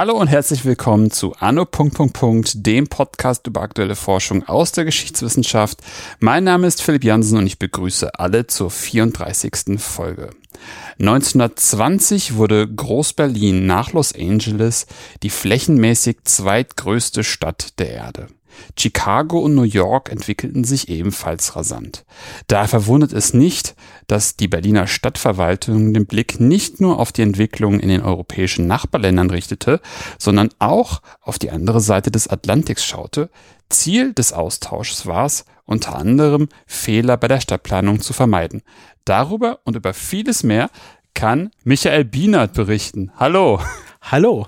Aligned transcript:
Hallo 0.00 0.16
und 0.16 0.28
herzlich 0.28 0.64
willkommen 0.64 1.10
zu 1.10 1.34
Anno. 1.40 1.66
dem 2.54 2.86
Podcast 2.88 3.46
über 3.46 3.60
aktuelle 3.60 3.94
Forschung 3.94 4.48
aus 4.48 4.72
der 4.72 4.86
Geschichtswissenschaft. 4.86 5.80
Mein 6.20 6.44
Name 6.44 6.66
ist 6.68 6.80
Philipp 6.80 7.04
Jansen 7.04 7.36
und 7.36 7.46
ich 7.46 7.58
begrüße 7.58 8.18
alle 8.18 8.46
zur 8.46 8.70
34. 8.70 9.78
Folge. 9.78 10.30
1920 11.00 12.36
wurde 12.36 12.66
Groß-Berlin 12.66 13.66
nach 13.66 13.92
Los 13.92 14.14
Angeles 14.14 14.86
die 15.22 15.30
flächenmäßig 15.30 16.18
zweitgrößte 16.24 17.22
Stadt 17.22 17.78
der 17.78 17.90
Erde. 17.90 18.28
Chicago 18.78 19.38
und 19.40 19.54
New 19.54 19.62
York 19.62 20.10
entwickelten 20.10 20.64
sich 20.64 20.88
ebenfalls 20.88 21.56
rasant. 21.56 22.04
Daher 22.46 22.68
verwundert 22.68 23.12
es 23.12 23.34
nicht, 23.34 23.74
dass 24.06 24.36
die 24.36 24.48
Berliner 24.48 24.86
Stadtverwaltung 24.86 25.92
den 25.94 26.06
Blick 26.06 26.40
nicht 26.40 26.80
nur 26.80 26.98
auf 26.98 27.12
die 27.12 27.22
Entwicklung 27.22 27.80
in 27.80 27.88
den 27.88 28.02
europäischen 28.02 28.66
Nachbarländern 28.66 29.30
richtete, 29.30 29.80
sondern 30.18 30.50
auch 30.58 31.02
auf 31.20 31.38
die 31.38 31.50
andere 31.50 31.80
Seite 31.80 32.10
des 32.10 32.28
Atlantiks 32.28 32.84
schaute. 32.84 33.30
Ziel 33.68 34.12
des 34.12 34.32
Austauschs 34.32 35.06
war 35.06 35.26
es, 35.26 35.44
unter 35.64 35.94
anderem 35.94 36.48
Fehler 36.66 37.16
bei 37.16 37.28
der 37.28 37.40
Stadtplanung 37.40 38.00
zu 38.00 38.12
vermeiden. 38.12 38.62
Darüber 39.04 39.60
und 39.64 39.76
über 39.76 39.94
vieles 39.94 40.42
mehr 40.42 40.70
kann 41.14 41.50
Michael 41.64 42.04
Bienert 42.04 42.54
berichten. 42.54 43.12
Hallo. 43.16 43.60
Hallo. 44.02 44.46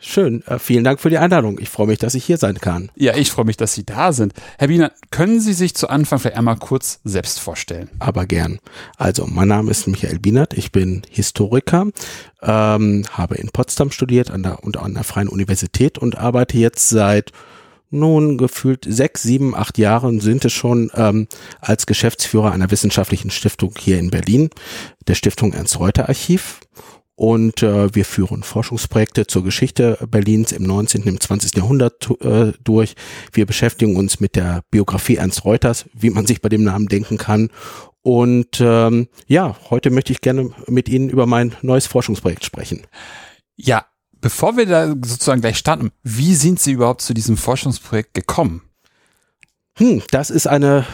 Schön. 0.00 0.42
Äh, 0.46 0.58
vielen 0.58 0.84
Dank 0.84 1.00
für 1.00 1.10
die 1.10 1.18
Einladung. 1.18 1.58
Ich 1.58 1.68
freue 1.68 1.86
mich, 1.88 1.98
dass 1.98 2.14
ich 2.14 2.24
hier 2.24 2.36
sein 2.36 2.58
kann. 2.58 2.90
Ja, 2.94 3.16
ich 3.16 3.30
freue 3.30 3.44
mich, 3.44 3.56
dass 3.56 3.74
Sie 3.74 3.84
da 3.84 4.12
sind. 4.12 4.32
Herr 4.58 4.68
Wiener, 4.68 4.92
können 5.10 5.40
Sie 5.40 5.52
sich 5.52 5.74
zu 5.74 5.88
Anfang 5.88 6.18
vielleicht 6.18 6.36
einmal 6.36 6.56
kurz 6.56 7.00
selbst 7.04 7.40
vorstellen? 7.40 7.90
Aber 7.98 8.26
gern. 8.26 8.58
Also, 8.96 9.26
mein 9.26 9.48
Name 9.48 9.70
ist 9.70 9.86
Michael 9.86 10.18
Bienert. 10.18 10.54
Ich 10.54 10.72
bin 10.72 11.02
Historiker, 11.10 11.86
ähm, 12.42 13.04
habe 13.10 13.36
in 13.36 13.48
Potsdam 13.48 13.90
studiert 13.90 14.30
an 14.30 14.42
der, 14.42 14.62
und 14.62 14.76
an 14.76 14.94
der 14.94 15.04
Freien 15.04 15.28
Universität 15.28 15.98
und 15.98 16.16
arbeite 16.16 16.58
jetzt 16.58 16.88
seit 16.88 17.32
nun 17.90 18.36
gefühlt 18.36 18.84
sechs, 18.86 19.22
sieben, 19.22 19.54
acht 19.54 19.78
Jahren 19.78 20.20
sind 20.20 20.44
es 20.44 20.52
schon 20.52 20.90
ähm, 20.94 21.26
als 21.60 21.86
Geschäftsführer 21.86 22.52
einer 22.52 22.70
wissenschaftlichen 22.70 23.30
Stiftung 23.30 23.72
hier 23.78 23.98
in 23.98 24.10
Berlin, 24.10 24.50
der 25.06 25.14
Stiftung 25.14 25.54
Ernst 25.54 25.78
Reuter 25.78 26.08
Archiv 26.08 26.60
und 27.18 27.64
äh, 27.64 27.92
wir 27.96 28.04
führen 28.04 28.44
Forschungsprojekte 28.44 29.26
zur 29.26 29.42
Geschichte 29.42 29.98
Berlins 30.08 30.52
im 30.52 30.62
19. 30.62 31.02
und 31.02 31.08
im 31.08 31.20
20. 31.20 31.56
Jahrhundert 31.56 32.08
äh, 32.20 32.52
durch. 32.62 32.94
Wir 33.32 33.44
beschäftigen 33.44 33.96
uns 33.96 34.20
mit 34.20 34.36
der 34.36 34.62
Biografie 34.70 35.16
Ernst 35.16 35.44
Reuters, 35.44 35.86
wie 35.92 36.10
man 36.10 36.26
sich 36.26 36.40
bei 36.40 36.48
dem 36.48 36.62
Namen 36.62 36.86
denken 36.86 37.18
kann. 37.18 37.50
Und 38.02 38.60
ähm, 38.60 39.08
ja, 39.26 39.56
heute 39.68 39.90
möchte 39.90 40.12
ich 40.12 40.20
gerne 40.20 40.50
mit 40.68 40.88
Ihnen 40.88 41.10
über 41.10 41.26
mein 41.26 41.56
neues 41.60 41.88
Forschungsprojekt 41.88 42.44
sprechen. 42.44 42.86
Ja, 43.56 43.86
bevor 44.12 44.56
wir 44.56 44.66
da 44.66 44.86
sozusagen 44.86 45.40
gleich 45.40 45.58
starten, 45.58 45.90
wie 46.04 46.36
sind 46.36 46.60
Sie 46.60 46.70
überhaupt 46.70 47.00
zu 47.00 47.14
diesem 47.14 47.36
Forschungsprojekt 47.36 48.14
gekommen? 48.14 48.62
Hm, 49.76 50.02
das 50.12 50.30
ist 50.30 50.46
eine 50.46 50.86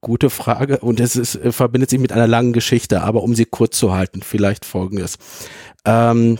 gute 0.00 0.30
Frage 0.30 0.78
und 0.78 1.00
es 1.00 1.16
ist, 1.16 1.36
äh, 1.36 1.52
verbindet 1.52 1.90
sich 1.90 1.98
mit 1.98 2.12
einer 2.12 2.26
langen 2.26 2.52
Geschichte, 2.52 3.02
aber 3.02 3.22
um 3.22 3.34
sie 3.34 3.44
kurz 3.44 3.78
zu 3.78 3.94
halten, 3.94 4.22
vielleicht 4.22 4.64
folgendes. 4.64 5.18
Ähm, 5.84 6.38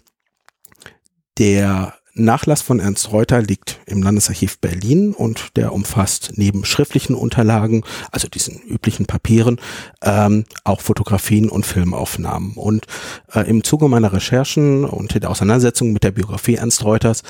der 1.39 1.95
Nachlass 2.19 2.63
von 2.63 2.81
Ernst 2.81 3.13
Reuter 3.13 3.41
liegt 3.41 3.79
im 3.87 4.03
Landesarchiv 4.03 4.59
Berlin 4.59 5.15
und 5.15 5.57
der 5.57 5.73
umfasst 5.73 6.33
neben 6.35 6.65
schriftlichen 6.65 7.15
Unterlagen, 7.15 7.85
also 8.11 8.29
diesen 8.29 8.61
üblichen 8.61 9.07
Papieren, 9.07 9.61
ähm, 10.03 10.45
auch 10.65 10.81
Fotografien 10.81 11.49
und 11.49 11.65
Filmaufnahmen. 11.65 12.55
Und 12.55 12.87
äh, 13.33 13.49
im 13.49 13.63
Zuge 13.63 13.89
meiner 13.89 14.13
Recherchen 14.13 14.85
und 14.85 15.15
der 15.23 15.31
Auseinandersetzung 15.31 15.93
mit 15.93 16.03
der 16.03 16.11
Biografie 16.11 16.57
Ernst 16.57 16.85
Reuters 16.85 17.23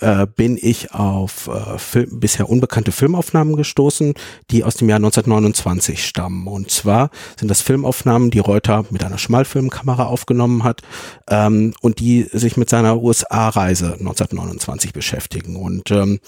äh, 0.00 0.26
bin 0.26 0.58
ich 0.60 0.92
auf 0.92 1.48
äh, 1.48 1.78
Film, 1.78 2.20
bisher 2.20 2.48
unbekannte 2.48 2.92
Filmaufnahmen 2.92 3.56
gestoßen, 3.56 4.14
die 4.50 4.64
aus 4.64 4.76
dem 4.76 4.88
Jahr 4.88 4.96
1929 4.96 6.04
stammen. 6.04 6.46
Und 6.46 6.70
zwar 6.70 7.10
sind 7.38 7.48
das 7.48 7.60
Filmaufnahmen, 7.60 8.30
die 8.30 8.38
Reuter 8.38 8.84
mit 8.90 9.04
einer 9.04 9.18
Schmalfilmkamera 9.18 10.04
aufgenommen 10.06 10.64
hat 10.64 10.82
ähm, 11.28 11.74
und 11.80 12.00
die 12.00 12.28
sich 12.32 12.56
mit 12.56 12.70
seiner 12.70 13.00
USA-Reise 13.02 13.94
1929 13.94 14.92
beschäftigen. 14.92 15.56
Und 15.56 15.90
ähm, 15.90 16.20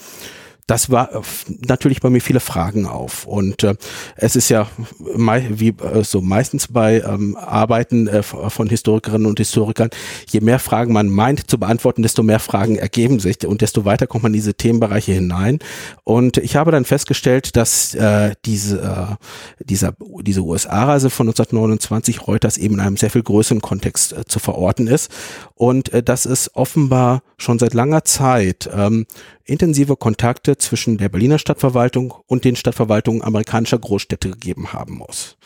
das 0.67 0.89
war 0.89 1.13
äh, 1.13 1.21
natürlich 1.67 2.01
bei 2.01 2.09
mir 2.09 2.21
viele 2.21 2.39
Fragen 2.39 2.87
auf. 2.87 3.25
Und 3.25 3.63
äh, 3.63 3.75
es 4.15 4.35
ist 4.35 4.49
ja 4.49 4.67
mei 5.15 5.45
wie 5.49 5.69
äh, 5.69 6.03
so 6.03 6.21
meistens 6.21 6.67
bei 6.67 7.01
ähm, 7.01 7.35
Arbeiten 7.35 8.07
äh, 8.07 8.23
von 8.23 8.67
Historikerinnen 8.67 9.27
und 9.27 9.37
Historikern, 9.37 9.89
je 10.27 10.41
mehr 10.41 10.59
Fragen 10.59 10.91
man 10.91 11.09
meint 11.09 11.49
zu 11.49 11.59
beantworten, 11.59 12.01
desto 12.01 12.23
mehr 12.23 12.39
Fragen 12.39 12.77
ergeben 12.77 13.19
sich 13.19 13.45
und 13.45 13.61
desto 13.61 13.85
weiter 13.85 14.07
kommt 14.07 14.23
man 14.23 14.31
in 14.31 14.39
diese 14.39 14.55
Themenbereiche 14.55 15.13
hinein. 15.13 15.59
Und 16.03 16.37
ich 16.37 16.55
habe 16.55 16.71
dann 16.71 16.85
festgestellt, 16.85 17.55
dass 17.55 17.93
äh, 17.93 18.33
diese, 18.45 19.17
äh, 19.59 19.63
dieser, 19.63 19.93
diese 20.21 20.41
USA-Reise 20.41 21.09
von 21.09 21.27
1929 21.27 22.27
Reuters 22.27 22.57
eben 22.57 22.75
in 22.75 22.79
einem 22.79 22.97
sehr 22.97 23.11
viel 23.11 23.23
größeren 23.23 23.61
Kontext 23.61 24.13
äh, 24.13 24.25
zu 24.25 24.39
verorten 24.39 24.87
ist 24.87 25.11
und 25.53 25.93
äh, 25.93 26.01
dass 26.01 26.25
es 26.25 26.55
offenbar 26.55 27.21
schon 27.37 27.59
seit 27.59 27.73
langer 27.73 28.03
Zeit 28.05 28.69
ähm, 28.73 29.05
intensive 29.45 29.95
Kontakte 29.95 30.57
zwischen 30.57 30.97
der 30.97 31.09
Berliner 31.09 31.39
Stadtverwaltung 31.39 32.13
und 32.25 32.45
den 32.45 32.55
Stadtverwaltungen 32.55 33.21
amerikanischer 33.21 33.79
Großstädte 33.79 34.31
gegeben 34.31 34.73
haben 34.73 34.95
muss. 34.95 35.37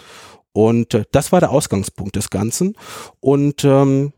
Und 0.51 0.93
äh, 0.93 1.05
das 1.11 1.31
war 1.31 1.39
der 1.39 1.51
Ausgangspunkt 1.51 2.15
des 2.15 2.29
Ganzen. 2.29 2.75
Und 3.19 3.63
ähm, 3.63 4.13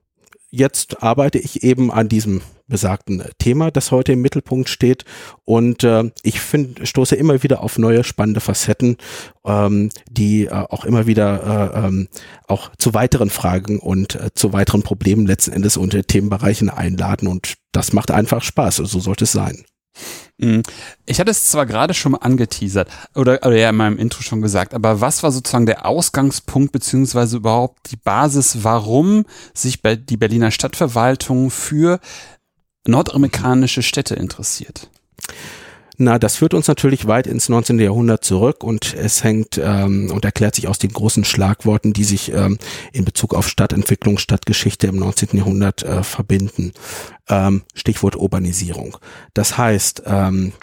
jetzt 0.50 1.04
arbeite 1.04 1.40
ich 1.40 1.64
eben 1.64 1.92
an 1.92 2.10
diesem 2.10 2.42
besagten 2.68 3.24
Thema, 3.38 3.70
das 3.70 3.92
heute 3.92 4.14
im 4.14 4.22
Mittelpunkt 4.22 4.70
steht. 4.70 5.06
Und 5.44 5.84
äh, 5.84 6.10
ich 6.24 6.40
finde, 6.40 6.86
stoße 6.86 7.16
immer 7.16 7.44
wieder 7.44 7.62
auf 7.62 7.78
neue 7.78 8.04
spannende 8.04 8.40
Facetten, 8.40 8.98
ähm, 9.46 9.90
die 10.10 10.46
äh, 10.46 10.52
auch 10.52 10.86
immer 10.86 11.06
wieder 11.06 11.74
äh, 11.76 11.88
ähm, 11.88 12.08
auch 12.48 12.72
zu 12.78 12.94
weiteren 12.94 13.30
Fragen 13.30 13.80
und 13.80 14.16
äh, 14.16 14.30
zu 14.34 14.54
weiteren 14.54 14.84
Problemen 14.84 15.28
letzten 15.28 15.52
Endes 15.52 15.78
unter 15.78 16.02
Themenbereichen 16.02 16.70
einladen. 16.70 17.28
Und 17.28 17.56
das 17.74 17.94
macht 17.94 18.10
einfach 18.10 18.42
Spaß. 18.42 18.78
So 18.78 19.00
sollte 19.00 19.26
es 19.26 19.34
sein. 19.34 19.66
Mhm. 20.38 20.64
Ich 21.06 21.20
hatte 21.20 21.32
es 21.32 21.52
zwar 21.52 21.66
gerade 21.66 21.94
schon 21.94 22.14
mal 22.14 22.20
angeteasert 22.20 22.90
oder, 23.16 23.40
oder 23.46 23.56
ja 23.56 23.70
in 23.70 23.76
meinem 23.76 23.98
Intro 23.98 24.24
schon 24.24 24.42
gesagt, 24.42 24.74
aber 24.74 25.00
was 25.00 25.22
war 25.22 25.32
sozusagen 25.32 25.68
der 25.68 25.86
Ausgangspunkt 25.86 26.72
beziehungsweise 26.72 27.38
überhaupt 27.38 27.92
die 27.92 27.98
Basis, 27.98 28.64
warum 28.64 29.26
sich 29.54 29.82
die 29.82 30.18
Berliner 30.18 30.52
Stadtverwaltung 30.52 31.52
für 31.52 32.00
nordamerikanische 32.88 33.84
Städte 33.84 34.16
interessiert? 34.16 34.90
Na, 36.04 36.18
das 36.18 36.38
führt 36.38 36.56
uns 36.56 36.68
natürlich 36.68 37.06
weit 37.06 37.28
ins 37.28 37.48
19. 37.48 37.78
Jahrhundert 37.78 38.26
zurück 38.26 38.64
und 38.64 38.96
es 38.96 39.24
hängt 39.24 39.62
ähm, 39.64 40.10
und 40.12 40.26
erklärt 40.26 40.56
sich 40.56 40.68
aus 40.68 40.80
den 40.80 40.92
großen 40.92 41.24
Schlagworten, 41.24 41.94
die 41.94 42.06
sich 42.06 42.34
ähm, 42.34 42.58
in 42.92 43.06
Bezug 43.06 43.36
auf 43.36 43.48
Stadtentwicklung, 43.48 44.18
Stadtgeschichte 44.18 44.88
im 44.88 44.96
19. 44.96 45.38
Jahrhundert 45.38 45.84
äh, 45.84 46.02
verbinden. 46.02 46.72
Ähm, 47.30 47.62
Stichwort 47.76 48.16
Urbanisierung. 48.16 48.98
Das 49.36 49.60
heißt, 49.60 50.02
ähm, 50.08 50.54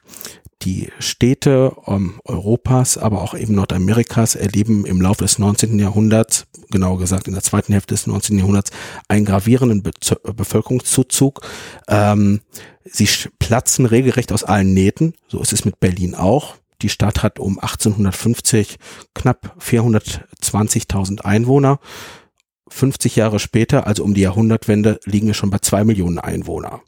die 0.63 0.91
Städte 0.99 1.73
ähm, 1.87 2.21
Europas, 2.25 2.99
aber 2.99 3.23
auch 3.23 3.35
eben 3.35 3.55
Nordamerikas 3.55 4.35
erleben 4.35 4.85
im 4.87 5.01
Laufe 5.01 5.23
des 5.23 5.39
19. 5.39 5.79
Jahrhunderts, 5.79 6.47
genauer 6.71 6.99
gesagt 6.99 7.29
in 7.29 7.35
der 7.35 7.43
zweiten 7.43 7.73
Hälfte 7.73 7.95
des 7.95 8.07
19. 8.07 8.39
Jahrhunderts, 8.39 8.71
einen 9.09 9.25
gravierenden 9.25 9.83
Be 9.83 9.93
Bevölkerungszuzug. 10.35 11.41
Ähm, 11.87 12.41
sie 12.85 13.09
platzen 13.39 13.87
regelrecht 13.87 14.33
aus 14.33 14.45
allen 14.45 14.75
Nähten. 14.75 15.15
So 15.29 15.41
ist 15.41 15.53
es 15.53 15.65
mit 15.65 15.81
Berlin 15.81 16.15
auch. 16.15 16.57
Die 16.83 16.89
Stadt 16.89 17.23
hat 17.23 17.39
um 17.39 17.59
1850 17.59 18.78
knapp 19.15 19.57
420.000 19.61 21.22
Einwohner. 21.22 21.81
50 22.69 23.16
Jahre 23.16 23.39
später, 23.39 23.87
also 23.87 24.04
um 24.04 24.15
die 24.15 24.21
Jahrhundertwende, 24.21 25.01
liegen 25.04 25.27
wir 25.27 25.34
schon 25.34 25.51
bei 25.51 25.59
zwei 25.59 25.84
Millionen 25.84 26.19
Einwohner. 26.19 26.83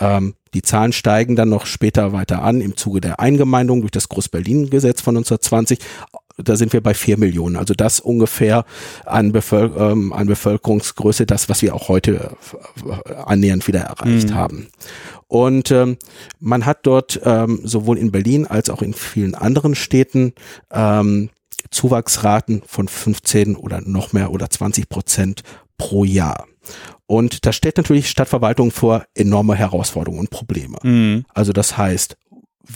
Ähm, 0.00 0.34
die 0.54 0.62
Zahlen 0.62 0.92
steigen 0.92 1.36
dann 1.36 1.48
noch 1.48 1.66
später 1.66 2.12
weiter 2.12 2.42
an 2.42 2.60
im 2.60 2.76
Zuge 2.76 3.00
der 3.00 3.20
Eingemeindung 3.20 3.82
durch 3.82 3.92
das 3.92 4.08
Groß-Berlin-Gesetz 4.08 5.00
von 5.00 5.16
1920. 5.16 5.78
Da 6.38 6.56
sind 6.56 6.72
wir 6.72 6.80
bei 6.80 6.94
vier 6.94 7.18
Millionen. 7.18 7.56
Also 7.56 7.74
das 7.74 8.00
ungefähr 8.00 8.64
an, 9.04 9.30
Bevölker 9.30 9.92
ähm, 9.92 10.12
an 10.12 10.26
Bevölkerungsgröße, 10.26 11.26
das, 11.26 11.48
was 11.48 11.62
wir 11.62 11.74
auch 11.74 11.88
heute 11.88 12.34
äh, 13.06 13.14
annähernd 13.14 13.68
wieder 13.68 13.80
erreicht 13.80 14.30
mhm. 14.30 14.34
haben. 14.34 14.68
Und 15.28 15.70
ähm, 15.70 15.98
man 16.40 16.66
hat 16.66 16.86
dort 16.86 17.20
ähm, 17.24 17.60
sowohl 17.62 17.98
in 17.98 18.10
Berlin 18.10 18.46
als 18.46 18.70
auch 18.70 18.82
in 18.82 18.94
vielen 18.94 19.34
anderen 19.34 19.74
Städten 19.74 20.32
ähm, 20.72 21.28
Zuwachsraten 21.70 22.62
von 22.66 22.88
15 22.88 23.54
oder 23.54 23.80
noch 23.82 24.12
mehr 24.12 24.32
oder 24.32 24.50
20 24.50 24.88
Prozent 24.88 25.42
pro 25.78 26.04
Jahr. 26.04 26.46
Und 27.06 27.46
das 27.46 27.56
stellt 27.56 27.76
natürlich 27.76 28.08
Stadtverwaltung 28.08 28.70
vor 28.70 29.04
enorme 29.14 29.54
Herausforderungen 29.54 30.20
und 30.20 30.30
Probleme. 30.30 30.78
Mhm. 30.82 31.24
Also 31.34 31.52
das 31.52 31.76
heißt, 31.76 32.16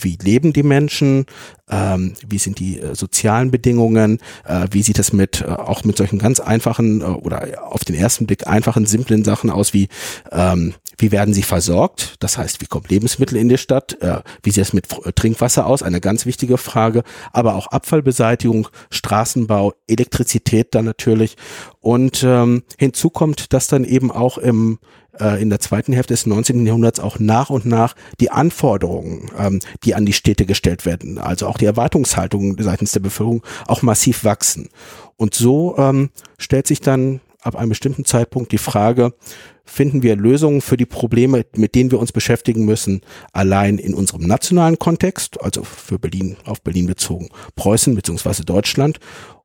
wie 0.01 0.19
leben 0.21 0.53
die 0.53 0.63
Menschen, 0.63 1.27
ähm, 1.71 2.15
wie 2.27 2.39
sind 2.39 2.59
die 2.59 2.81
äh, 2.81 2.95
sozialen 2.95 3.51
Bedingungen, 3.51 4.19
äh, 4.45 4.67
wie 4.71 4.83
sieht 4.83 4.99
es 4.99 5.13
mit 5.13 5.43
äh, 5.43 5.47
auch 5.47 5.85
mit 5.85 5.97
solchen 5.97 6.19
ganz 6.19 6.41
einfachen 6.41 7.01
äh, 7.01 7.05
oder 7.05 7.63
auf 7.73 7.85
den 7.85 7.95
ersten 7.95 8.27
Blick 8.27 8.47
einfachen, 8.47 8.87
simplen 8.87 9.25
Sachen 9.25 9.51
aus 9.51 9.73
wie 9.73 9.89
ähm, 10.33 10.75
wie 10.99 11.13
werden 11.13 11.35
sie 11.35 11.43
versorgt? 11.43 12.15
Das 12.21 12.39
heißt, 12.39 12.61
wie 12.61 12.67
kommt 12.67 12.91
Lebensmittel 12.91 13.37
in 13.37 13.49
die 13.49 13.59
Stadt? 13.59 14.01
Äh, 14.01 14.21
wie 14.43 14.51
sieht 14.51 14.63
es 14.63 14.73
mit 14.73 14.89
Trinkwasser 15.15 15.67
aus? 15.67 15.83
Eine 15.83 16.01
ganz 16.01 16.27
wichtige 16.27 16.59
Frage. 16.59 17.03
Aber 17.33 17.55
auch 17.55 17.69
Abfallbeseitigung, 17.69 18.69
Straßenbau, 18.91 19.75
Elektrizität 19.87 20.75
dann 20.75 20.85
natürlich. 20.85 21.37
Und 21.81 22.23
ähm, 22.25 22.63
hinzu 22.79 23.11
kommt, 23.11 23.53
dass 23.53 23.67
dann 23.67 23.85
eben 23.85 24.11
auch 24.11 24.39
im 24.39 24.79
äh, 25.21 25.41
in 25.41 25.51
der 25.51 25.61
zweiten 25.61 25.93
Hälfte 25.93 26.15
des 26.15 26.27
19. 26.27 26.67
Jahrhunderts 26.67 27.01
auch 27.01 27.19
nach 27.19 27.51
und 27.51 27.67
nach 27.67 27.95
die 28.21 28.31
Anforderungen, 28.31 29.31
ähm, 29.39 29.61
die 29.85 29.95
an 29.95 30.07
die 30.07 30.13
Städte 30.13 30.47
gestellt 30.47 30.87
werden, 30.87 31.19
also 31.19 31.47
auch 31.47 31.59
die 31.59 31.67
Erwartungshaltungen 31.67 32.57
seitens 32.59 32.93
der 32.93 33.01
Bevölkerung 33.01 33.43
auch 33.67 33.83
massiv 33.83 34.25
wachsen. 34.25 34.69
Und 35.17 35.35
so 35.35 35.77
ähm, 35.79 36.11
stellt 36.39 36.67
sich 36.67 36.81
dann 36.81 37.21
ab 37.43 37.57
einem 37.57 37.69
bestimmten 37.69 38.05
Zeitpunkt 38.05 38.53
die 38.53 38.59
Frage, 38.59 39.13
finden 39.65 40.03
wir 40.03 40.17
Lösungen 40.17 40.61
für 40.61 40.77
die 40.77 40.87
Probleme, 40.87 41.45
mit 41.57 41.75
denen 41.75 41.91
wir 41.91 41.99
uns 41.99 42.13
beschäftigen 42.13 42.65
müssen, 42.65 43.01
allein 43.33 43.79
in 43.79 43.95
unserem 43.95 44.27
nationalen 44.27 44.79
Kontext, 44.79 45.41
also 45.41 45.65
für 45.65 45.99
Berlin, 45.99 46.37
auf 46.45 46.63
Berlin 46.63 46.87
bezogen, 46.87 47.29
Preußen 47.57 47.95
beziehungsweise 47.95 48.45
Deutschland, 48.45 49.01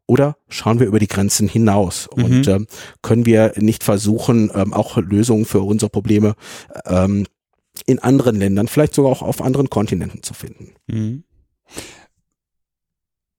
oder 0.05 0.37
schauen 0.47 0.79
wir 0.79 0.87
über 0.87 0.99
die 0.99 1.07
Grenzen 1.07 1.47
hinaus 1.47 2.09
mhm. 2.15 2.23
und 2.23 2.47
ähm, 2.47 2.67
können 3.01 3.25
wir 3.25 3.53
nicht 3.57 3.83
versuchen, 3.83 4.51
ähm, 4.55 4.73
auch 4.73 4.97
Lösungen 4.97 5.45
für 5.45 5.61
unsere 5.61 5.89
Probleme 5.89 6.35
ähm, 6.85 7.27
in 7.85 7.99
anderen 7.99 8.35
Ländern, 8.35 8.67
vielleicht 8.67 8.95
sogar 8.95 9.11
auch 9.11 9.21
auf 9.21 9.41
anderen 9.41 9.69
Kontinenten 9.69 10.23
zu 10.23 10.33
finden. 10.33 10.73
Mhm. 10.87 11.23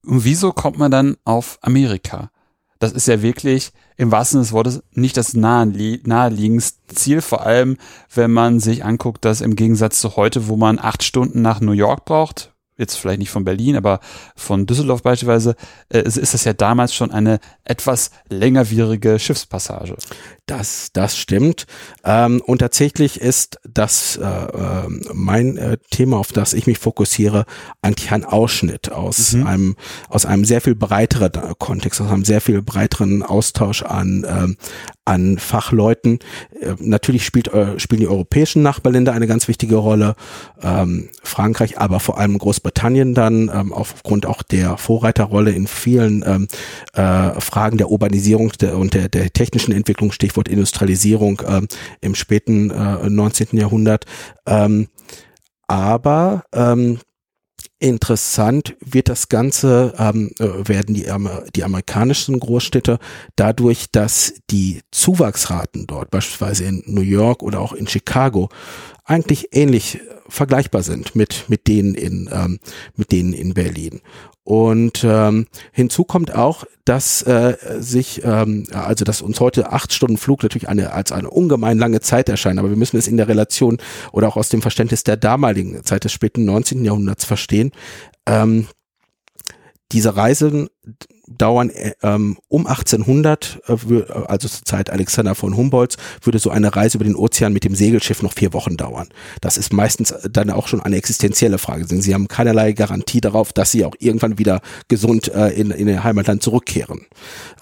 Und 0.07 0.25
wieso 0.25 0.53
kommt 0.53 0.79
man 0.79 0.91
dann 0.91 1.17
auf 1.25 1.59
Amerika? 1.61 2.31
Das 2.81 2.93
ist 2.93 3.07
ja 3.09 3.21
wirklich 3.21 3.73
im 3.99 4.11
wahrsten 4.11 4.39
Sinne 4.39 4.45
des 4.45 4.53
Wortes 4.53 4.83
nicht 4.93 5.17
das 5.19 5.35
naheliegendste 5.35 6.79
Ziel, 6.95 7.21
vor 7.21 7.45
allem 7.47 7.77
wenn 8.15 8.31
man 8.31 8.59
sich 8.59 8.85
anguckt, 8.85 9.25
dass 9.25 9.43
im 9.43 9.55
Gegensatz 9.55 10.01
zu 10.01 10.17
heute, 10.17 10.49
wo 10.49 10.57
man 10.57 10.79
acht 10.79 11.03
Stunden 11.03 11.43
nach 11.43 11.61
New 11.61 11.73
York 11.73 12.07
braucht, 12.07 12.55
jetzt 12.81 12.97
vielleicht 12.97 13.21
nicht 13.21 13.31
von 13.31 13.45
Berlin, 13.45 13.77
aber 13.77 14.01
von 14.35 14.67
Düsseldorf 14.67 15.03
beispielsweise, 15.03 15.55
äh, 15.89 16.03
ist 16.03 16.35
das 16.35 16.45
ja 16.45 16.53
damals 16.53 16.95
schon 16.95 17.11
eine 17.11 17.39
etwas 17.65 18.11
längerwierige 18.29 19.19
Schiffspassage. 19.19 19.97
Das, 20.47 20.91
das 20.93 21.17
stimmt. 21.17 21.67
Ähm, 22.05 22.43
und 22.45 22.59
tatsächlich 22.59 23.21
ist 23.21 23.61
das 23.63 24.17
äh, 24.17 24.25
äh, 24.25 24.89
mein 25.13 25.57
äh, 25.57 25.79
Thema, 25.91 26.19
auf 26.19 26.33
das 26.33 26.55
ich 26.55 26.67
mich 26.67 26.79
fokussiere, 26.79 27.45
eigentlich 27.83 28.11
ein 28.11 28.25
Ausschnitt 28.25 28.91
aus 28.91 29.35
mhm. 29.35 29.47
einem 29.47 29.77
aus 30.09 30.27
einem 30.27 30.45
sehr 30.45 30.61
viel 30.61 30.75
breiteren 30.75 31.31
Kontext, 31.59 32.01
aus 32.01 32.11
einem 32.11 32.25
sehr 32.25 32.41
viel 32.41 32.63
breiteren 32.63 33.23
Austausch 33.23 33.83
an 33.83 34.27
ähm, 34.29 34.57
an 35.11 35.39
Fachleuten. 35.39 36.21
Äh, 36.61 36.75
natürlich 36.79 37.25
spielt, 37.25 37.49
äh, 37.49 37.79
spielen 37.79 38.01
die 38.01 38.09
europäischen 38.09 38.63
Nachbarländer 38.63 39.13
eine 39.13 39.27
ganz 39.27 39.49
wichtige 39.49 39.77
Rolle, 39.77 40.15
ähm, 40.63 41.09
Frankreich, 41.23 41.79
aber 41.79 42.01
vor 42.01 42.19
allem 42.19 42.39
Großbritannien 42.39 42.70
dann 43.15 43.51
ähm, 43.53 43.73
aufgrund 43.73 44.27
auch 44.27 44.43
der 44.43 44.77
Vorreiterrolle 44.77 45.53
in 45.53 45.67
vielen 45.67 46.25
ähm, 46.27 46.49
äh, 46.95 47.41
Fragen 47.41 47.79
der 47.79 47.91
Urbanisierung 47.91 48.53
der, 48.61 48.77
und 48.77 48.95
der, 48.95 49.09
der 49.09 49.33
technischen 49.33 49.73
Entwicklung, 49.73 50.13
Stichwort 50.13 50.49
Industrialisierung 50.49 51.43
ähm, 51.47 51.69
im 52.01 52.15
späten 52.15 52.71
äh, 52.71 53.09
19. 53.09 53.49
Jahrhundert. 53.53 54.05
Ähm, 54.47 54.89
aber 55.67 56.45
ähm, 56.53 56.99
Interessant 57.83 58.77
wird 58.85 59.09
das 59.09 59.31
Ganze, 59.31 59.95
ähm, 59.99 60.33
äh, 60.39 60.69
werden 60.69 60.95
die, 60.95 61.07
die 61.57 61.65
amerikanischen 61.65 62.39
Großstädte 62.39 62.99
dadurch, 63.37 63.87
dass 63.91 64.35
die 64.51 64.83
Zuwachsraten 64.91 65.87
dort, 65.87 66.11
beispielsweise 66.11 66.65
in 66.65 66.83
New 66.85 67.01
York 67.01 67.43
oder 67.43 67.59
auch 67.61 67.73
in 67.73 67.87
Chicago, 67.87 68.51
eigentlich 69.07 69.49
ähnlich 69.53 69.99
vergleichbar 70.31 70.83
sind 70.83 71.15
mit, 71.15 71.45
mit 71.49 71.67
denen 71.69 71.95
in, 71.95 72.31
ähm, 72.33 72.59
mit 72.97 73.13
denen 73.13 73.33
in 73.33 73.55
Berlin. 73.55 74.01
Und 74.43 75.05
ähm, 75.05 75.47
hinzu 75.71 76.05
kommt 76.05 76.35
auch, 76.35 76.65
dass 76.85 77.23
äh, 77.23 77.57
sich, 77.79 78.23
ähm, 78.25 78.67
also 78.73 79.05
dass 79.05 79.23
uns 79.23 79.39
heute 79.39 79.71
acht 79.71 79.93
Stunden 79.93 80.17
Flug 80.17 80.43
natürlich 80.43 80.69
eine, 80.69 80.93
als 80.93 81.13
eine 81.13 81.31
ungemein 81.31 81.79
lange 81.79 82.01
Zeit 82.01 82.29
erscheint, 82.29 82.59
aber 82.59 82.71
wir 82.71 82.77
müssen 82.77 82.97
es 82.97 83.07
in 83.07 83.17
der 83.17 83.29
Relation 83.29 83.79
oder 84.13 84.29
auch 84.29 84.37
aus 84.37 84.49
dem 84.49 84.63
Verständnis 84.63 85.05
der 85.05 85.17
damaligen 85.17 85.85
Zeit 85.85 86.05
des 86.05 86.13
späten 86.13 86.45
19. 86.47 86.85
Jahrhunderts 86.85 87.25
verstehen. 87.25 87.71
Ähm, 88.27 88.67
diese 89.93 90.17
Reisen 90.17 90.69
dauern 91.37 91.71
äh, 91.71 91.93
ähm, 92.03 92.39
um 92.49 92.67
1800, 92.67 93.61
äh, 93.67 93.73
also 94.27 94.49
zur 94.49 94.65
Zeit 94.65 94.91
Alexander 94.91 95.35
von 95.35 95.57
Humboldts, 95.57 95.97
würde 96.23 96.39
so 96.39 96.51
eine 96.51 96.75
Reise 96.75 96.99
über 96.99 97.05
den 97.05 97.17
Ozean 97.17 97.53
mit 97.53 97.65
dem 97.65 97.75
Segelschiff 97.75 98.23
noch 98.23 98.33
vier 98.33 98.53
Wochen 98.53 98.77
dauern. 98.77 99.09
Das 99.41 99.57
ist 99.57 99.73
meistens 99.73 100.15
dann 100.31 100.51
auch 100.51 100.69
schon 100.69 100.81
eine 100.81 100.97
existenzielle 100.97 101.59
Frage. 101.59 101.87
Denn 101.87 102.03
sie 102.03 102.15
haben 102.15 102.29
keinerlei 102.29 102.73
Garantie 102.73 103.21
darauf, 103.21 103.53
dass 103.53 103.71
sie 103.71 103.85
auch 103.85 103.95
irgendwann 103.99 104.39
wieder 104.39 104.61
gesund 104.89 105.33
äh, 105.33 105.49
in, 105.49 105.71
in 105.71 105.89
ihr 105.89 106.05
Heimatland 106.05 106.43
zurückkehren. 106.43 107.07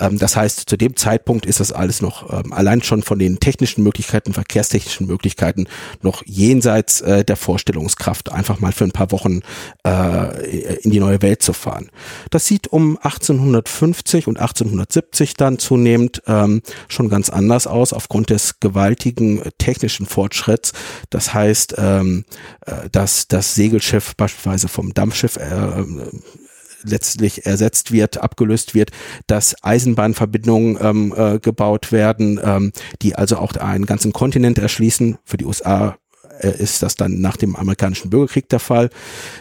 Ähm, 0.00 0.18
das 0.18 0.36
heißt, 0.36 0.68
zu 0.68 0.76
dem 0.76 0.96
Zeitpunkt 0.96 1.46
ist 1.46 1.60
das 1.60 1.72
alles 1.72 2.00
noch 2.00 2.32
ähm, 2.32 2.52
allein 2.52 2.82
schon 2.82 3.02
von 3.02 3.18
den 3.18 3.40
technischen 3.40 3.82
Möglichkeiten, 3.82 4.32
verkehrstechnischen 4.32 5.06
Möglichkeiten 5.06 5.66
noch 6.02 6.22
jenseits 6.26 7.00
äh, 7.00 7.24
der 7.24 7.36
Vorstellungskraft, 7.36 8.32
einfach 8.32 8.60
mal 8.60 8.72
für 8.72 8.84
ein 8.84 8.92
paar 8.92 9.12
Wochen 9.12 9.40
äh, 9.86 10.76
in 10.78 10.90
die 10.90 11.00
neue 11.00 11.22
Welt 11.22 11.42
zu 11.42 11.52
fahren. 11.52 11.90
Das 12.30 12.46
sieht 12.46 12.68
um 12.68 12.96
1800 12.96 13.57
1850 13.58 14.26
und 14.26 14.38
1870 14.38 15.34
dann 15.34 15.58
zunehmend 15.58 16.22
ähm, 16.26 16.62
schon 16.88 17.08
ganz 17.08 17.30
anders 17.30 17.66
aus 17.66 17.92
aufgrund 17.92 18.30
des 18.30 18.60
gewaltigen 18.60 19.42
äh, 19.42 19.50
technischen 19.58 20.06
Fortschritts. 20.06 20.72
Das 21.10 21.34
heißt, 21.34 21.74
ähm, 21.78 22.24
äh, 22.66 22.88
dass 22.90 23.28
das 23.28 23.54
Segelschiff 23.54 24.16
beispielsweise 24.16 24.68
vom 24.68 24.94
Dampfschiff 24.94 25.36
äh, 25.36 25.84
letztlich 26.84 27.46
ersetzt 27.46 27.92
wird, 27.92 28.18
abgelöst 28.18 28.74
wird, 28.74 28.90
dass 29.26 29.62
Eisenbahnverbindungen 29.62 30.78
ähm, 30.80 31.14
äh, 31.16 31.38
gebaut 31.38 31.92
werden, 31.92 32.40
ähm, 32.42 32.72
die 33.02 33.16
also 33.16 33.36
auch 33.38 33.54
einen 33.54 33.86
ganzen 33.86 34.12
Kontinent 34.12 34.58
erschließen. 34.58 35.18
Für 35.24 35.36
die 35.36 35.44
USA 35.44 35.88
äh, 35.88 36.07
ist 36.46 36.82
das 36.82 36.94
dann 36.94 37.20
nach 37.20 37.36
dem 37.36 37.56
amerikanischen 37.56 38.10
Bürgerkrieg 38.10 38.48
der 38.48 38.60
Fall. 38.60 38.90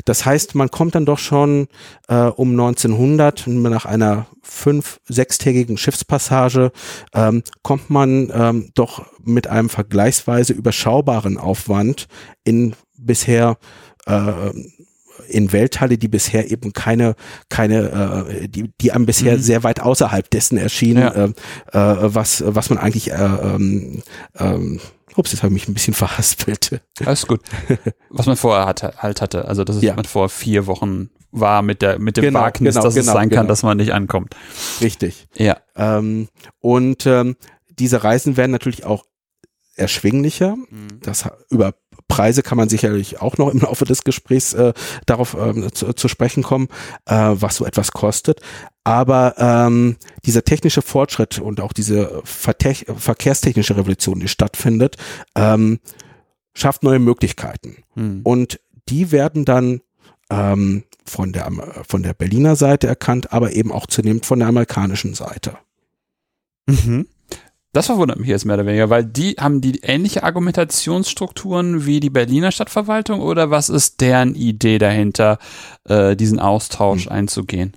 Das 0.05 0.25
heißt, 0.25 0.55
man 0.55 0.71
kommt 0.71 0.95
dann 0.95 1.05
doch 1.05 1.19
schon 1.19 1.67
äh, 2.07 2.15
um 2.15 2.51
1900 2.51 3.47
nach 3.47 3.85
einer 3.85 4.27
fünf, 4.41 4.99
sechstägigen 5.07 5.77
Schiffspassage 5.77 6.71
ähm, 7.13 7.43
kommt 7.63 7.89
man 7.89 8.31
ähm, 8.33 8.71
doch 8.73 9.05
mit 9.23 9.47
einem 9.47 9.69
vergleichsweise 9.69 10.53
überschaubaren 10.53 11.37
Aufwand 11.37 12.07
in 12.43 12.73
bisher 12.97 13.57
äh, 14.05 14.51
in 15.29 15.51
Welthalle, 15.51 15.97
die 15.97 16.07
bisher 16.07 16.51
eben 16.51 16.73
keine, 16.73 17.15
keine, 17.49 18.27
äh, 18.29 18.47
die, 18.47 18.71
die 18.79 18.91
einem 18.91 19.05
bisher 19.05 19.37
mhm. 19.37 19.41
sehr 19.41 19.63
weit 19.63 19.79
außerhalb 19.81 20.29
dessen 20.29 20.57
erschienen, 20.57 21.01
ja. 21.01 21.11
äh, 21.11 22.05
äh, 22.05 22.13
was, 22.15 22.43
was 22.45 22.69
man 22.69 22.79
eigentlich 22.79 23.11
äh, 23.11 23.15
ähm, 23.15 24.01
ähm, 24.37 24.79
Ups, 25.17 25.31
jetzt 25.31 25.43
habe 25.43 25.53
ich 25.53 25.61
mich 25.61 25.67
ein 25.67 25.73
bisschen 25.73 25.93
verhaspelt. 25.95 26.81
Alles 27.05 27.27
gut. 27.27 27.41
Was 28.09 28.25
man 28.25 28.37
vorher 28.37 28.65
hatte, 28.65 28.93
halt 28.97 29.21
hatte. 29.21 29.45
Also, 29.45 29.63
dass 29.63 29.77
es 29.77 29.81
ja. 29.81 29.95
man 29.95 30.05
vor 30.05 30.29
vier 30.29 30.67
Wochen 30.67 31.09
war 31.31 31.61
mit 31.61 31.81
der 31.81 31.99
mit 31.99 32.17
dem 32.17 32.23
genau, 32.23 32.39
Wagnis, 32.39 32.75
genau, 32.75 32.85
dass 32.85 32.95
genau, 32.95 33.07
es 33.07 33.13
sein 33.13 33.29
kann, 33.29 33.41
genau. 33.41 33.49
dass 33.49 33.63
man 33.63 33.77
nicht 33.77 33.93
ankommt. 33.93 34.35
Richtig. 34.81 35.27
Ja. 35.35 35.57
Ähm, 35.75 36.29
und 36.59 37.05
ähm, 37.05 37.35
diese 37.69 38.03
Reisen 38.03 38.37
werden 38.37 38.51
natürlich 38.51 38.85
auch 38.85 39.03
erschwinglicher. 39.75 40.55
Mhm. 40.55 40.99
Das 41.01 41.29
über 41.49 41.73
Preise 42.07 42.41
kann 42.41 42.57
man 42.57 42.69
sicherlich 42.69 43.21
auch 43.21 43.37
noch 43.37 43.49
im 43.49 43.59
Laufe 43.59 43.85
des 43.85 44.03
Gesprächs 44.03 44.53
äh, 44.53 44.73
darauf 45.05 45.35
ähm, 45.39 45.71
zu, 45.73 45.93
zu, 45.93 46.07
sprechen 46.07 46.43
kommen, 46.43 46.67
äh, 47.05 47.13
was 47.13 47.57
so 47.57 47.65
etwas 47.65 47.91
kostet. 47.91 48.41
Aber 48.83 49.35
ähm, 49.37 49.97
dieser 50.25 50.43
technische 50.43 50.81
Fortschritt 50.81 51.39
und 51.39 51.59
auch 51.59 51.73
diese 51.73 52.21
verkehrstechnische 52.23 53.75
Revolution, 53.75 54.19
die 54.19 54.27
stattfindet, 54.27 54.95
ähm, 55.35 55.79
schafft 56.53 56.83
neue 56.83 56.99
Möglichkeiten. 56.99 57.83
Mhm. 57.95 58.21
Und 58.23 58.59
die 58.89 59.11
werden 59.11 59.45
dann 59.45 59.81
ähm, 60.29 60.83
von 61.05 61.33
der 61.33 61.51
von 61.87 62.03
der 62.03 62.13
Berliner 62.13 62.55
Seite 62.55 62.87
erkannt, 62.87 63.33
aber 63.33 63.53
eben 63.53 63.71
auch 63.71 63.87
zunehmend 63.87 64.25
von 64.25 64.39
der 64.39 64.47
amerikanischen 64.47 65.13
Seite. 65.13 65.57
Mhm. 66.67 67.07
Das 67.73 67.87
verwundert 67.87 68.19
mich 68.19 68.29
jetzt 68.29 68.45
mehr 68.45 68.55
oder 68.55 68.65
weniger, 68.65 68.89
weil 68.89 69.05
die 69.05 69.35
haben 69.39 69.61
die 69.61 69.79
ähnliche 69.81 70.23
Argumentationsstrukturen 70.23 71.85
wie 71.85 71.99
die 71.99 72.09
Berliner 72.09 72.51
Stadtverwaltung 72.51 73.21
oder 73.21 73.51
was 73.51 73.69
ist 73.69 74.01
deren 74.01 74.35
Idee 74.35 74.77
dahinter, 74.77 75.37
äh, 75.87 76.15
diesen 76.15 76.39
Austausch 76.39 77.05
hm. 77.05 77.11
einzugehen? 77.11 77.73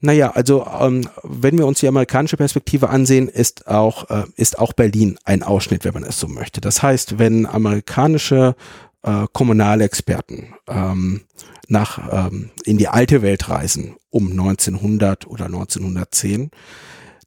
Naja, 0.00 0.32
also 0.32 0.66
ähm, 0.80 1.08
wenn 1.22 1.56
wir 1.56 1.66
uns 1.66 1.80
die 1.80 1.88
amerikanische 1.88 2.36
Perspektive 2.36 2.90
ansehen, 2.90 3.26
ist 3.26 3.66
auch, 3.66 4.10
äh, 4.10 4.24
ist 4.36 4.58
auch 4.58 4.74
Berlin 4.74 5.18
ein 5.24 5.42
Ausschnitt, 5.42 5.86
wenn 5.86 5.94
man 5.94 6.04
es 6.04 6.20
so 6.20 6.28
möchte. 6.28 6.60
Das 6.60 6.82
heißt, 6.82 7.18
wenn 7.18 7.46
amerikanische 7.46 8.54
äh, 9.02 9.24
Kommunalexperten 9.32 10.54
ähm, 10.68 11.22
nach 11.68 12.28
ähm, 12.28 12.50
in 12.64 12.76
die 12.76 12.88
alte 12.88 13.22
Welt 13.22 13.48
reisen 13.48 13.96
um 14.10 14.30
1900 14.30 15.26
oder 15.26 15.46
1910, 15.46 16.50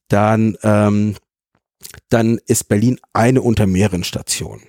dann 0.07 0.57
ähm, 0.63 1.15
dann 2.09 2.39
ist 2.45 2.67
Berlin 2.67 2.99
eine 3.13 3.41
unter 3.41 3.67
mehreren 3.67 4.03
Stationen. 4.03 4.63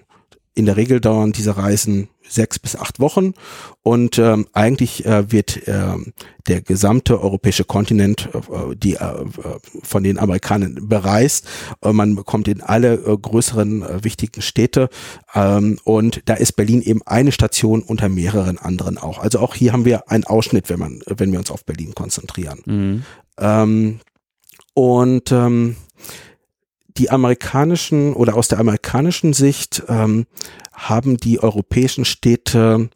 In 0.55 0.67
der 0.67 0.77
Regel 0.77 1.01
dauern 1.01 1.31
diese 1.31 1.57
Reisen 1.57 2.09
sechs 2.29 2.59
bis 2.59 2.75
acht 2.75 2.99
Wochen 2.99 3.33
und 3.83 4.19
ähm, 4.19 4.49
eigentlich 4.55 5.07
äh, 5.07 5.31
wird 5.31 5.69
äh, 5.69 5.95
der 6.49 6.63
gesamte 6.63 7.21
europäische 7.21 7.63
Kontinent 7.63 8.29
äh, 8.35 8.75
die 8.75 8.95
äh, 8.95 9.25
von 9.85 10.03
den 10.03 10.19
Amerikanern 10.19 10.89
bereist. 10.89 11.47
Äh, 11.81 11.93
man 11.93 12.17
kommt 12.25 12.49
in 12.49 12.61
alle 12.61 12.95
äh, 12.95 13.17
größeren 13.17 13.83
äh, 13.83 14.05
wichtigen 14.05 14.43
Städte 14.43 14.89
ähm, 15.33 15.79
und 15.85 16.23
da 16.25 16.35
ist 16.35 16.53
Berlin 16.53 16.83
eben 16.83 17.03
eine 17.07 17.31
Station 17.31 17.81
unter 17.81 18.09
mehreren 18.09 18.59
anderen 18.59 18.99
auch. 18.99 19.21
Also 19.21 19.39
auch 19.39 19.55
hier 19.55 19.73
haben 19.73 19.85
wir 19.85 20.11
einen 20.11 20.25
Ausschnitt, 20.25 20.69
wenn 20.71 20.81
man 20.81 21.03
wenn 21.07 21.31
wir 21.31 21.39
uns 21.39 21.53
auf 21.53 21.65
Berlin 21.65 21.95
konzentrieren. 21.95 22.63
Mhm. 22.67 23.03
Ähm, 23.39 24.01
und 24.79 25.33
ähm, 25.33 25.75
die 26.99 27.11
amerikanischen 27.11 28.13
oder 28.13 28.37
aus 28.37 28.47
der 28.47 28.61
amerikanischen 28.61 29.33
Sicht 29.33 29.83
ähm, 29.89 30.27
haben 30.73 31.17
die 31.17 31.43
europäischen 31.43 32.05
Städte 32.05 32.89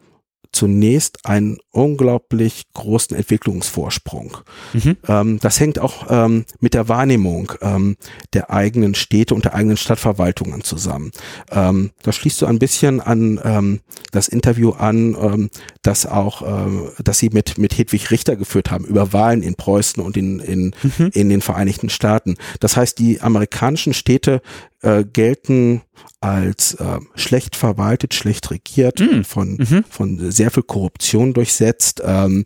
zunächst 0.53 1.25
einen 1.25 1.59
unglaublich 1.71 2.65
großen 2.75 3.17
Entwicklungsvorsprung. 3.17 4.37
Mhm. 4.75 4.97
Ähm, 5.09 5.39
das 5.41 5.59
hängt 5.59 5.79
auch 5.79 6.07
ähm, 6.11 6.45
mit 6.61 6.75
der 6.75 6.89
Wahrnehmung 6.89 7.53
ähm, 7.63 7.97
der 8.35 8.51
eigenen 8.51 8.95
Städte 8.95 9.35
und 9.35 9.47
der 9.47 9.55
eigenen 9.55 9.79
Stadtverwaltungen 9.79 10.63
zusammen. 10.63 11.11
Ähm, 11.51 11.91
das 12.03 12.17
schließt 12.17 12.39
so 12.39 12.47
ein 12.47 12.59
bisschen 12.59 13.01
an 13.01 13.41
ähm, 13.43 13.81
das 14.11 14.29
Interview 14.29 14.71
an, 14.71 15.17
ähm, 15.21 15.51
das 15.81 16.07
auch, 16.07 16.43
äh, 16.43 16.91
das 17.03 17.19
sie 17.19 17.31
mit 17.31 17.57
mit 17.57 17.77
Hedwig 17.77 18.11
Richter 18.11 18.37
geführt 18.37 18.71
haben 18.71 18.85
über 18.85 19.13
Wahlen 19.13 19.43
in 19.43 19.55
Preußen 19.55 20.03
und 20.03 20.17
in 20.17 20.39
in, 20.39 20.75
mhm. 20.83 21.11
in 21.15 21.29
den 21.31 21.41
Vereinigten 21.41 21.89
Staaten. 21.89 22.37
Das 22.61 22.77
heißt, 22.77 22.99
die 22.99 23.23
amerikanischen 23.23 23.95
Städte 23.95 24.43
äh, 24.83 25.05
gelten 25.05 25.83
als 26.23 26.75
äh, 26.75 27.01
schlecht 27.15 27.57
verwaltet, 27.57 28.15
schlecht 28.15 28.51
regiert, 28.51 29.01
mm. 29.01 29.23
von, 29.23 29.57
mhm. 29.57 29.85
von 29.89 30.31
sehr 30.31 30.51
viel 30.51 30.63
Korruption 30.63 31.35
durchsetzt, 31.35 32.01
ähm, 32.05 32.45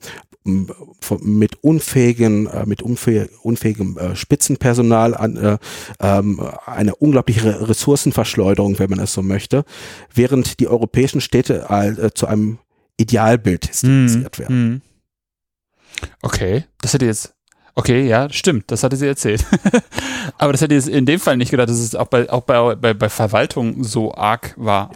mit 1.21 1.63
unfähigen, 1.63 2.47
äh, 2.47 2.65
mit 2.67 2.81
unfäh 2.81 3.27
unfähigem 3.43 3.99
äh, 3.99 4.17
Spitzenpersonal 4.17 5.15
an 5.15 5.37
äh, 5.37 5.59
ähm, 6.01 6.41
eine 6.65 6.95
unglaubliche 6.95 7.69
Ressourcenverschleuderung, 7.69 8.79
wenn 8.79 8.91
man 8.91 9.01
es 9.01 9.13
so 9.13 9.23
möchte, 9.23 9.65
während 10.15 10.61
die 10.61 10.69
europäischen 10.69 11.21
Städte 11.21 11.67
zu 12.15 12.27
einem 12.27 12.59
Idealbild 12.97 13.67
historisiert 13.67 14.39
mm, 14.39 14.41
werden. 14.41 14.71
Mm. 14.71 14.83
Okay, 16.23 16.65
das 16.81 16.95
hätte 16.95 17.07
jetzt 17.07 17.36
Okay, 17.79 18.09
ja, 18.09 18.31
stimmt, 18.31 18.71
das 18.71 18.83
hatte 18.83 18.97
sie 18.97 19.07
erzählt. 19.07 19.45
Aber 20.39 20.53
das 20.53 20.63
hätte 20.63 20.75
ich 20.75 20.89
in 20.89 21.05
dem 21.05 21.21
Fall 21.21 21.37
nicht 21.37 21.51
gedacht, 21.51 21.69
dass 21.69 21.79
es 21.79 21.95
auch 21.95 22.07
bei, 22.07 22.31
auch 22.31 22.41
bei, 22.41 22.75
bei, 22.75 22.95
bei 22.95 23.11
Verwaltung 23.11 23.85
so 23.85 24.15
arg 24.15 24.55
war. 24.57 24.93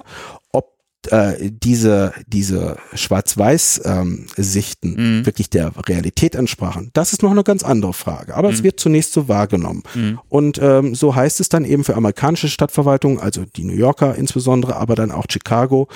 Ob 0.50 0.78
äh, 1.10 1.50
diese, 1.50 2.14
diese 2.26 2.78
Schwarz-Weiß-Sichten 2.94 4.98
ähm, 4.98 5.18
mhm. 5.18 5.26
wirklich 5.26 5.50
der 5.50 5.72
Realität 5.88 6.34
entsprachen, 6.34 6.88
das 6.94 7.12
ist 7.12 7.22
noch 7.22 7.32
eine 7.32 7.44
ganz 7.44 7.64
andere 7.64 7.92
Frage. 7.92 8.34
Aber 8.34 8.48
mhm. 8.48 8.54
es 8.54 8.62
wird 8.62 8.80
zunächst 8.80 9.12
so 9.12 9.28
wahrgenommen. 9.28 9.82
Mhm. 9.94 10.18
Und 10.30 10.58
ähm, 10.62 10.94
so 10.94 11.14
heißt 11.14 11.38
es 11.40 11.50
dann 11.50 11.66
eben 11.66 11.84
für 11.84 11.96
amerikanische 11.96 12.48
Stadtverwaltungen, 12.48 13.20
also 13.20 13.44
die 13.44 13.64
New 13.64 13.76
Yorker 13.76 14.14
insbesondere, 14.14 14.76
aber 14.76 14.94
dann 14.94 15.10
auch 15.10 15.26
Chicago, 15.30 15.88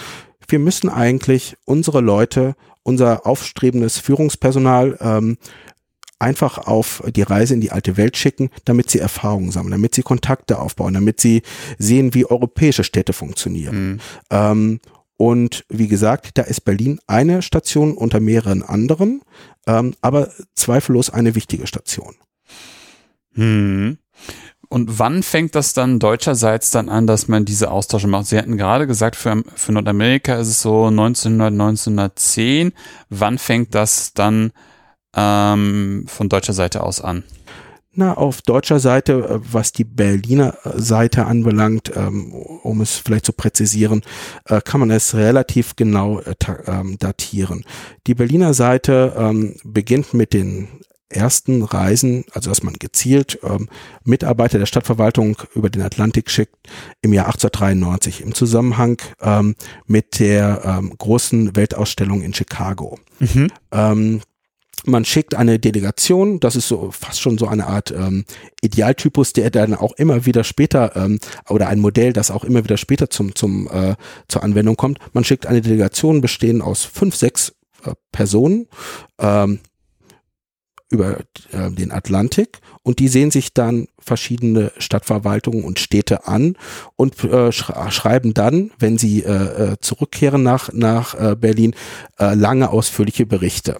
wir 0.48 0.58
müssen 0.58 0.90
eigentlich 0.90 1.56
unsere 1.64 2.02
Leute, 2.02 2.56
unser 2.82 3.26
aufstrebendes 3.26 3.96
Führungspersonal 3.96 4.98
ähm, 5.00 5.38
einfach 6.24 6.56
auf 6.56 7.02
die 7.14 7.22
Reise 7.22 7.52
in 7.52 7.60
die 7.60 7.70
alte 7.70 7.98
Welt 7.98 8.16
schicken, 8.16 8.48
damit 8.64 8.88
sie 8.88 8.98
Erfahrungen 8.98 9.50
sammeln, 9.50 9.72
damit 9.72 9.94
sie 9.94 10.02
Kontakte 10.02 10.58
aufbauen, 10.58 10.94
damit 10.94 11.20
sie 11.20 11.42
sehen, 11.78 12.14
wie 12.14 12.24
europäische 12.24 12.82
Städte 12.82 13.12
funktionieren. 13.12 13.92
Mhm. 13.92 14.00
Ähm, 14.30 14.80
und 15.18 15.64
wie 15.68 15.86
gesagt, 15.86 16.30
da 16.38 16.42
ist 16.42 16.62
Berlin 16.62 16.98
eine 17.06 17.42
Station 17.42 17.92
unter 17.92 18.20
mehreren 18.20 18.62
anderen, 18.62 19.20
ähm, 19.66 19.94
aber 20.00 20.30
zweifellos 20.54 21.10
eine 21.10 21.34
wichtige 21.34 21.66
Station. 21.66 22.14
Hm. 23.34 23.98
Und 24.68 24.98
wann 24.98 25.22
fängt 25.22 25.54
das 25.54 25.74
dann 25.74 25.98
deutscherseits 25.98 26.70
dann 26.70 26.88
an, 26.88 27.06
dass 27.06 27.28
man 27.28 27.44
diese 27.44 27.70
Austausche 27.70 28.08
macht? 28.08 28.26
Sie 28.26 28.38
hatten 28.38 28.56
gerade 28.56 28.86
gesagt, 28.86 29.14
für, 29.14 29.42
für 29.54 29.72
Nordamerika 29.72 30.36
ist 30.36 30.48
es 30.48 30.62
so 30.62 30.86
1900, 30.86 31.52
1910. 31.52 32.72
Wann 33.10 33.38
fängt 33.38 33.74
das 33.74 34.14
dann 34.14 34.52
ähm, 35.16 36.04
von 36.06 36.28
deutscher 36.28 36.52
Seite 36.52 36.82
aus 36.82 37.00
an? 37.00 37.24
Na, 37.96 38.14
auf 38.14 38.42
deutscher 38.42 38.80
Seite, 38.80 39.12
äh, 39.12 39.38
was 39.52 39.72
die 39.72 39.84
Berliner 39.84 40.56
äh, 40.64 40.80
Seite 40.80 41.26
anbelangt, 41.26 41.92
ähm, 41.94 42.32
um 42.32 42.80
es 42.80 42.96
vielleicht 42.96 43.26
zu 43.26 43.32
präzisieren, 43.32 44.02
äh, 44.46 44.60
kann 44.60 44.80
man 44.80 44.90
es 44.90 45.14
relativ 45.14 45.76
genau 45.76 46.20
ähm, 46.66 46.98
datieren. 46.98 47.64
Die 48.08 48.14
Berliner 48.14 48.52
Seite 48.52 49.14
ähm, 49.16 49.56
beginnt 49.62 50.12
mit 50.12 50.32
den 50.32 50.68
ersten 51.08 51.62
Reisen, 51.62 52.24
also 52.32 52.50
dass 52.50 52.64
man 52.64 52.74
gezielt 52.74 53.38
Mitarbeiter 54.02 54.58
der 54.58 54.66
Stadtverwaltung 54.66 55.36
über 55.54 55.70
den 55.70 55.82
Atlantik 55.82 56.28
schickt 56.28 56.56
im 57.02 57.12
Jahr 57.12 57.26
1893 57.26 58.20
im 58.22 58.34
Zusammenhang 58.34 58.96
mit 59.86 60.18
der 60.18 60.82
großen 60.98 61.54
Weltausstellung 61.54 62.22
in 62.22 62.34
Chicago. 62.34 62.98
Mhm 63.20 63.48
man 64.84 65.04
schickt 65.04 65.34
eine 65.34 65.58
Delegation, 65.58 66.40
das 66.40 66.56
ist 66.56 66.68
so 66.68 66.90
fast 66.90 67.20
schon 67.20 67.38
so 67.38 67.46
eine 67.46 67.66
Art 67.66 67.90
ähm, 67.90 68.24
Idealtypus, 68.60 69.32
der 69.32 69.50
dann 69.50 69.74
auch 69.74 69.92
immer 69.92 70.26
wieder 70.26 70.44
später 70.44 70.94
ähm, 70.96 71.18
oder 71.48 71.68
ein 71.68 71.80
Modell, 71.80 72.12
das 72.12 72.30
auch 72.30 72.44
immer 72.44 72.64
wieder 72.64 72.76
später 72.76 73.10
zum 73.10 73.34
zum 73.34 73.68
äh, 73.68 73.96
zur 74.28 74.42
Anwendung 74.42 74.76
kommt. 74.76 74.98
Man 75.12 75.24
schickt 75.24 75.46
eine 75.46 75.60
Delegation 75.60 76.20
bestehend 76.20 76.62
aus 76.62 76.84
fünf, 76.84 77.16
sechs 77.16 77.54
äh, 77.84 77.92
Personen 78.12 78.68
ähm, 79.18 79.60
über 80.90 81.18
äh, 81.52 81.70
den 81.70 81.90
Atlantik 81.90 82.60
und 82.84 82.98
die 82.98 83.08
sehen 83.08 83.30
sich 83.30 83.54
dann 83.54 83.88
verschiedene 83.98 84.70
Stadtverwaltungen 84.78 85.64
und 85.64 85.78
Städte 85.78 86.28
an 86.28 86.56
und 86.96 87.24
äh, 87.24 87.50
schreiben 87.50 88.34
dann, 88.34 88.70
wenn 88.78 88.98
sie 88.98 89.22
äh, 89.22 89.72
äh, 89.72 89.76
zurückkehren 89.80 90.42
nach, 90.42 90.72
nach 90.72 91.14
äh, 91.14 91.34
Berlin, 91.34 91.74
äh, 92.18 92.34
lange 92.34 92.68
ausführliche 92.70 93.24
Berichte 93.26 93.78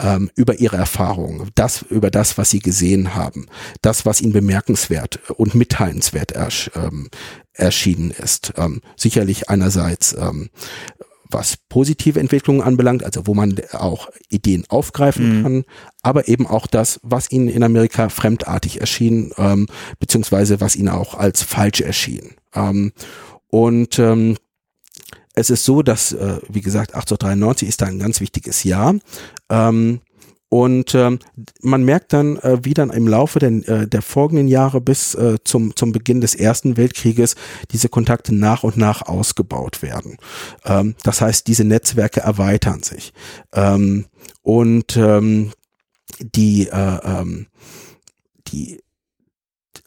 ähm, 0.00 0.30
über 0.36 0.60
ihre 0.60 0.76
Erfahrungen, 0.76 1.50
das, 1.56 1.82
über 1.82 2.10
das, 2.10 2.38
was 2.38 2.50
sie 2.50 2.60
gesehen 2.60 3.14
haben, 3.14 3.46
das, 3.82 4.06
was 4.06 4.20
ihnen 4.20 4.32
bemerkenswert 4.32 5.18
und 5.36 5.56
mitteilenswert 5.56 6.32
ersch, 6.32 6.70
ähm, 6.76 7.10
erschienen 7.54 8.12
ist. 8.12 8.52
Ähm, 8.56 8.80
sicherlich 8.96 9.48
einerseits 9.48 10.14
ähm, 10.14 10.50
was 11.34 11.58
positive 11.68 12.18
Entwicklungen 12.18 12.62
anbelangt, 12.62 13.04
also 13.04 13.26
wo 13.26 13.34
man 13.34 13.56
auch 13.72 14.08
Ideen 14.30 14.64
aufgreifen 14.68 15.38
mhm. 15.38 15.42
kann, 15.42 15.64
aber 16.02 16.28
eben 16.28 16.46
auch 16.46 16.66
das, 16.66 17.00
was 17.02 17.30
ihnen 17.30 17.48
in 17.48 17.62
Amerika 17.62 18.08
fremdartig 18.08 18.80
erschien, 18.80 19.32
ähm, 19.36 19.66
beziehungsweise 19.98 20.60
was 20.62 20.76
ihnen 20.76 20.88
auch 20.88 21.14
als 21.14 21.42
falsch 21.42 21.82
erschien. 21.82 22.36
Ähm, 22.54 22.92
und 23.48 23.98
ähm, 23.98 24.36
es 25.34 25.50
ist 25.50 25.64
so, 25.64 25.82
dass, 25.82 26.12
äh, 26.12 26.38
wie 26.48 26.60
gesagt, 26.60 26.94
1893 26.94 27.68
ist 27.68 27.82
da 27.82 27.86
ein 27.86 27.98
ganz 27.98 28.20
wichtiges 28.20 28.64
Jahr. 28.64 28.94
Ähm, 29.50 30.00
und 30.54 30.94
ähm, 30.94 31.18
man 31.62 31.82
merkt 31.82 32.12
dann, 32.12 32.36
äh, 32.36 32.58
wie 32.62 32.74
dann 32.74 32.90
im 32.90 33.08
Laufe 33.08 33.40
der, 33.40 33.50
äh, 33.50 33.88
der 33.88 34.02
folgenden 34.02 34.46
Jahre 34.46 34.80
bis 34.80 35.16
äh, 35.16 35.38
zum, 35.42 35.74
zum 35.74 35.90
Beginn 35.90 36.20
des 36.20 36.36
Ersten 36.36 36.76
Weltkrieges 36.76 37.34
diese 37.72 37.88
Kontakte 37.88 38.32
nach 38.32 38.62
und 38.62 38.76
nach 38.76 39.02
ausgebaut 39.02 39.82
werden. 39.82 40.16
Ähm, 40.64 40.94
das 41.02 41.20
heißt, 41.20 41.48
diese 41.48 41.64
Netzwerke 41.64 42.20
erweitern 42.20 42.84
sich. 42.84 43.12
Ähm, 43.52 44.06
und 44.42 44.96
ähm, 44.96 45.50
die, 46.20 46.68
äh, 46.68 46.98
ähm, 47.02 47.48
die 48.46 48.80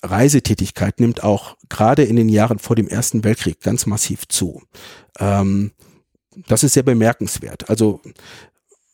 Reisetätigkeit 0.03 0.99
nimmt 0.99 1.23
auch 1.23 1.55
gerade 1.69 2.03
in 2.03 2.17
den 2.17 2.27
Jahren 2.27 2.59
vor 2.59 2.75
dem 2.75 2.89
Ersten 2.89 3.23
Weltkrieg 3.23 3.61
ganz 3.61 3.85
massiv 3.85 4.27
zu. 4.27 4.63
Ähm, 5.17 5.71
das 6.49 6.65
ist 6.65 6.73
sehr 6.73 6.83
bemerkenswert. 6.83 7.69
Also 7.69 8.01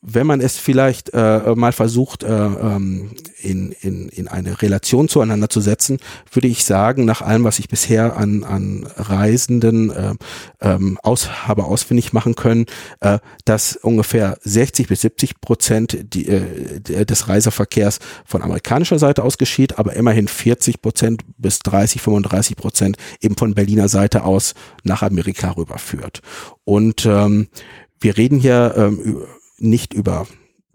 wenn 0.05 0.27
man 0.27 0.41
es 0.41 0.57
vielleicht 0.57 1.11
äh, 1.13 1.55
mal 1.55 1.71
versucht, 1.71 2.23
äh, 2.23 2.27
ähm, 2.27 3.11
in, 3.41 3.71
in, 3.81 4.09
in 4.09 4.27
eine 4.27 4.61
Relation 4.61 5.07
zueinander 5.07 5.49
zu 5.49 5.61
setzen, 5.61 5.97
würde 6.31 6.49
ich 6.49 6.65
sagen, 6.65 7.05
nach 7.05 7.21
allem, 7.21 7.45
was 7.45 7.59
ich 7.59 7.69
bisher 7.69 8.17
an, 8.17 8.43
an 8.43 8.85
Reisenden 8.97 9.91
äh, 9.91 10.13
ähm, 10.61 10.99
aus, 11.03 11.47
habe 11.47 11.63
ausfindig 11.63 12.11
machen 12.11 12.35
können, 12.35 12.65
äh, 12.99 13.19
dass 13.45 13.77
ungefähr 13.77 14.37
60 14.41 14.87
bis 14.87 15.01
70 15.01 15.39
Prozent 15.39 15.97
die, 16.13 16.27
äh, 16.27 17.05
des 17.05 17.29
Reiseverkehrs 17.29 17.99
von 18.25 18.41
amerikanischer 18.41 18.99
Seite 18.99 19.23
aus 19.23 19.37
geschieht, 19.37 19.79
aber 19.79 19.93
immerhin 19.93 20.27
40 20.27 20.81
Prozent 20.81 21.21
bis 21.37 21.59
30, 21.59 22.01
35 22.01 22.57
Prozent 22.57 22.97
eben 23.21 23.37
von 23.37 23.55
Berliner 23.55 23.87
Seite 23.87 24.25
aus 24.25 24.53
nach 24.83 25.01
Amerika 25.01 25.51
rüberführt. 25.51 26.21
Und 26.65 27.05
ähm, 27.05 27.47
wir 28.01 28.17
reden 28.17 28.39
hier 28.39 28.73
ähm, 28.75 29.23
nicht 29.57 29.93
über 29.93 30.27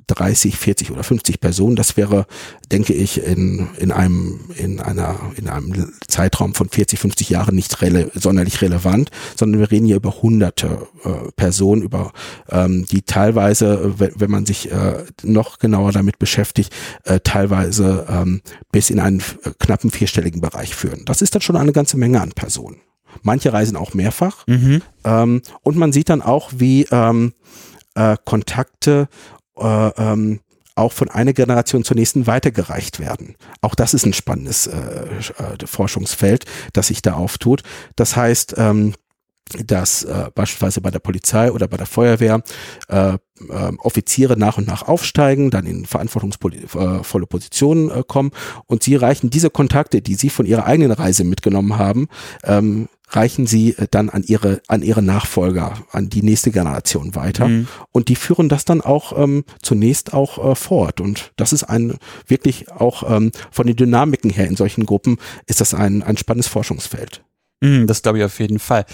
30, 0.09 0.57
40 0.57 0.91
oder 0.91 1.05
50 1.05 1.41
Personen. 1.41 1.77
Das 1.77 1.97
wäre, 1.97 2.27
denke 2.73 2.95
ich, 2.95 3.23
in, 3.23 3.69
in 3.79 3.93
einem, 3.93 4.41
in 4.57 4.81
einer, 4.81 5.21
in 5.37 5.49
einem 5.49 5.93
Zeitraum 6.09 6.55
von 6.55 6.69
40, 6.69 6.99
50 6.99 7.29
Jahren 7.29 7.55
nicht 7.55 7.81
rele 7.83 8.11
sonderlich 8.15 8.61
relevant, 8.63 9.11
sondern 9.37 9.61
wir 9.61 9.71
reden 9.71 9.87
hier 9.87 9.97
über 9.97 10.23
hunderte 10.23 10.89
äh, 11.05 11.31
Personen, 11.37 11.83
über, 11.83 12.13
ähm, 12.49 12.87
die 12.87 13.03
teilweise, 13.03 13.95
wenn, 13.99 14.31
man 14.31 14.47
sich 14.47 14.73
äh, 14.73 15.05
noch 15.23 15.59
genauer 15.59 15.93
damit 15.93 16.19
beschäftigt, 16.19 16.75
äh, 17.05 17.21
teilweise 17.23 18.07
ähm, 18.09 18.41
bis 18.73 18.91
in 18.91 19.01
einen 19.01 19.21
äh, 19.21 19.51
knappen 19.59 19.91
vierstelligen 19.91 20.41
Bereich 20.41 20.75
führen. 20.75 21.05
Das 21.05 21.23
ist 21.23 21.35
dann 21.35 21.43
schon 21.43 21.57
eine 21.57 21.73
ganze 21.73 21.99
Menge 21.99 22.21
an 22.21 22.33
Personen. 22.33 22.79
Manche 23.23 23.53
reisen 23.53 23.77
auch 23.77 23.95
mehrfach. 23.95 24.47
Mhm. 24.47 24.83
Ähm, 25.05 25.43
und 25.63 25.77
man 25.77 25.93
sieht 25.93 26.09
dann 26.09 26.23
auch, 26.23 26.51
wie 26.57 26.87
ähm, 26.91 27.33
äh, 27.99 28.17
Kontakte 28.25 29.09
äh, 29.57 29.89
ähm, 29.97 30.41
auch 30.75 30.93
von 30.93 31.11
einer 31.11 31.33
Generation 31.33 31.83
zur 31.83 31.97
nächsten 31.97 32.27
weitergereicht 32.29 33.01
werden. 33.01 33.35
Auch 33.61 33.75
das 33.75 33.95
ist 33.95 34.07
ein 34.07 34.13
spannendes 34.13 34.69
äh, 34.69 34.79
äh, 34.79 35.67
Forschungsfeld, 35.67 36.45
das 36.73 36.87
sich 36.87 37.03
da 37.03 37.15
auftut. 37.15 37.63
Das 37.97 38.17
heißt, 38.17 38.55
ähm, 38.57 38.95
dass 39.65 40.05
äh, 40.05 40.31
beispielsweise 40.35 40.81
bei 40.81 40.91
der 40.91 40.99
Polizei 40.99 41.51
oder 41.51 41.67
bei 41.69 41.79
der 41.79 41.87
Feuerwehr 41.87 42.43
äh, 42.89 43.15
äh, 43.15 43.19
Offiziere 43.79 44.39
nach 44.39 44.59
und 44.59 44.69
nach 44.69 44.87
aufsteigen, 44.87 45.51
dann 45.51 45.67
in 45.67 45.87
verantwortungsvolle 45.87 47.27
Positionen 47.27 47.91
äh, 47.91 48.05
kommen 48.07 48.31
und 48.67 48.83
sie 48.83 48.95
reichen 48.95 49.31
diese 49.31 49.51
Kontakte, 49.51 50.03
die 50.03 50.15
sie 50.15 50.31
von 50.31 50.47
ihrer 50.47 50.67
eigenen 50.67 50.93
Reise 50.93 51.25
mitgenommen 51.25 51.79
haben, 51.79 52.09
ähm, 52.45 52.89
reichen 53.09 53.47
sie 53.47 53.71
äh, 53.77 53.87
dann 53.91 54.11
an 54.11 54.23
ihre, 54.23 54.61
an 54.69 54.83
ihre 54.83 55.03
Nachfolger, 55.03 55.75
an 55.93 56.09
die 56.09 56.23
nächste 56.23 56.51
Generation 56.51 57.15
weiter. 57.15 57.49
Mhm. 57.49 57.69
Und 57.93 58.09
die 58.09 58.17
führen 58.17 58.49
das 58.49 58.65
dann 58.65 58.81
auch 58.81 59.17
ähm, 59.17 59.45
zunächst 59.63 60.15
auch 60.15 60.53
äh, 60.53 60.55
fort. 60.55 61.01
Und 61.01 61.33
das 61.37 61.53
ist 61.53 61.65
ein 61.65 61.99
wirklich 62.27 62.71
auch 62.71 63.09
ähm, 63.09 63.33
von 63.51 63.67
den 63.67 63.77
Dynamiken 63.77 64.31
her 64.31 64.47
in 64.47 64.57
solchen 64.57 64.87
Gruppen 64.87 65.19
ist 65.47 65.61
das 65.61 65.75
ein, 65.75 66.03
ein 66.03 66.17
spannendes 66.17 66.49
Forschungsfeld. 66.49 67.23
Mhm, 67.61 67.87
das 67.87 68.03
glaube 68.03 68.19
ich 68.19 68.25
auf 68.25 68.39
jeden 68.39 68.59
Fall. 68.59 68.85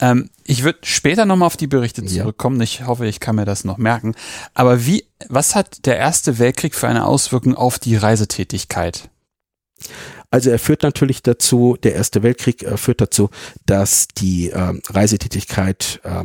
Ähm, 0.00 0.30
ich 0.44 0.64
würde 0.64 0.80
später 0.82 1.26
nochmal 1.26 1.46
auf 1.46 1.56
die 1.56 1.66
Berichte 1.66 2.04
zurückkommen. 2.04 2.56
Ja. 2.56 2.64
Ich 2.64 2.86
hoffe, 2.86 3.06
ich 3.06 3.20
kann 3.20 3.36
mir 3.36 3.44
das 3.44 3.64
noch 3.64 3.78
merken. 3.78 4.14
Aber 4.54 4.86
wie, 4.86 5.04
was 5.28 5.54
hat 5.54 5.86
der 5.86 5.96
Erste 5.96 6.38
Weltkrieg 6.38 6.74
für 6.74 6.88
eine 6.88 7.06
Auswirkung 7.06 7.54
auf 7.54 7.78
die 7.78 7.96
Reisetätigkeit? 7.96 9.10
Also 10.30 10.50
er 10.50 10.58
führt 10.58 10.82
natürlich 10.82 11.22
dazu, 11.22 11.76
der 11.82 11.94
Erste 11.94 12.22
Weltkrieg 12.22 12.62
äh, 12.62 12.76
führt 12.76 13.00
dazu, 13.00 13.30
dass 13.66 14.08
die 14.08 14.50
äh, 14.50 14.72
Reisetätigkeit 14.88 16.00
äh, 16.04 16.24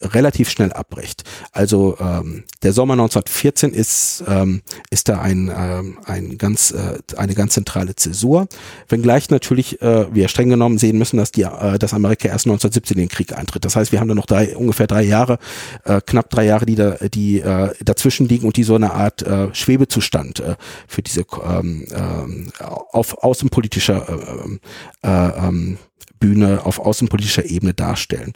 relativ 0.00 0.50
schnell 0.50 0.72
abbricht. 0.72 1.24
Also 1.52 1.96
ähm, 2.00 2.44
der 2.62 2.72
Sommer 2.72 2.94
1914 2.94 3.72
ist 3.72 4.24
ähm, 4.28 4.62
ist 4.90 5.08
da 5.08 5.20
ein 5.20 5.50
ähm, 5.54 5.98
ein 6.04 6.38
ganz 6.38 6.70
äh, 6.70 6.98
eine 7.16 7.34
ganz 7.34 7.54
zentrale 7.54 7.94
Zäsur, 7.96 8.48
wenngleich 8.88 9.30
natürlich 9.30 9.80
äh, 9.82 10.12
wir 10.14 10.28
streng 10.28 10.48
genommen 10.48 10.78
sehen 10.78 10.98
müssen, 10.98 11.16
dass 11.16 11.32
die 11.32 11.42
äh, 11.42 11.78
dass 11.78 11.94
Amerika 11.94 12.28
erst 12.28 12.46
1917 12.46 12.96
in 12.96 13.04
den 13.04 13.08
Krieg 13.08 13.36
eintritt. 13.36 13.64
Das 13.64 13.76
heißt, 13.76 13.92
wir 13.92 14.00
haben 14.00 14.08
da 14.08 14.14
noch 14.14 14.26
drei 14.26 14.56
ungefähr 14.56 14.86
drei 14.86 15.02
Jahre, 15.02 15.38
äh, 15.84 16.00
knapp 16.00 16.30
drei 16.30 16.44
Jahre, 16.44 16.66
die 16.66 16.74
da 16.74 16.96
die 17.12 17.40
äh, 17.40 17.74
dazwischen 17.84 18.28
liegen 18.28 18.46
und 18.46 18.56
die 18.56 18.64
so 18.64 18.74
eine 18.74 18.92
Art 18.92 19.22
äh, 19.22 19.54
Schwebezustand 19.54 20.40
äh, 20.40 20.56
für 20.86 21.02
diese 21.02 21.24
ähm, 21.44 21.86
äh, 21.90 22.64
auf 22.64 23.22
außenpolitischer 23.22 24.06
äh, 24.08 25.08
äh, 25.08 25.48
äh, 25.48 25.76
Bühne 26.20 26.64
auf 26.64 26.78
außenpolitischer 26.78 27.44
Ebene 27.44 27.74
darstellen. 27.74 28.32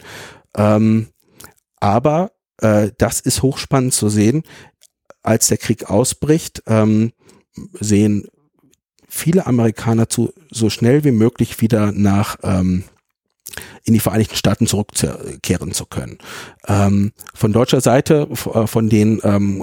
Ähm, 0.55 1.07
aber 1.79 2.31
äh, 2.57 2.91
das 2.97 3.19
ist 3.19 3.41
hochspannend 3.41 3.93
zu 3.93 4.09
sehen. 4.09 4.43
Als 5.23 5.47
der 5.47 5.57
Krieg 5.57 5.89
ausbricht, 5.89 6.63
ähm, 6.67 7.11
sehen 7.79 8.27
viele 9.07 9.47
Amerikaner 9.47 10.09
zu, 10.09 10.33
so 10.51 10.69
schnell 10.69 11.03
wie 11.03 11.11
möglich 11.11 11.61
wieder 11.61 11.91
nach 11.91 12.37
ähm, 12.43 12.83
in 13.83 13.93
die 13.93 13.99
Vereinigten 13.99 14.35
Staaten 14.35 14.67
zurückkehren 14.67 15.71
zu 15.71 15.85
können. 15.85 16.17
Ähm, 16.67 17.13
von 17.33 17.53
deutscher 17.53 17.81
Seite, 17.81 18.27
äh, 18.53 18.67
von 18.67 18.89
den 18.89 19.19
ähm, 19.23 19.61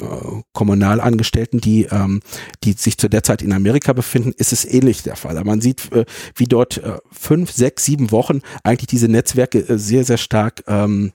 äh, 0.00 0.42
Kommunalangestellten, 0.52 1.60
die, 1.60 1.84
ähm, 1.90 2.20
die 2.64 2.72
sich 2.72 2.98
zu 2.98 3.08
der 3.08 3.22
Zeit 3.22 3.42
in 3.42 3.52
Amerika 3.52 3.92
befinden, 3.92 4.32
ist 4.36 4.52
es 4.52 4.64
ähnlich 4.64 5.02
der 5.02 5.16
Fall. 5.16 5.36
Aber 5.36 5.50
man 5.50 5.60
sieht, 5.60 5.92
äh, 5.92 6.04
wie 6.34 6.44
dort 6.44 6.78
äh, 6.78 6.98
fünf, 7.10 7.52
sechs, 7.52 7.84
sieben 7.84 8.10
Wochen 8.10 8.40
eigentlich 8.62 8.88
diese 8.88 9.08
Netzwerke 9.08 9.58
äh, 9.58 9.78
sehr, 9.78 10.04
sehr 10.04 10.18
stark 10.18 10.64
ähm, 10.66 11.12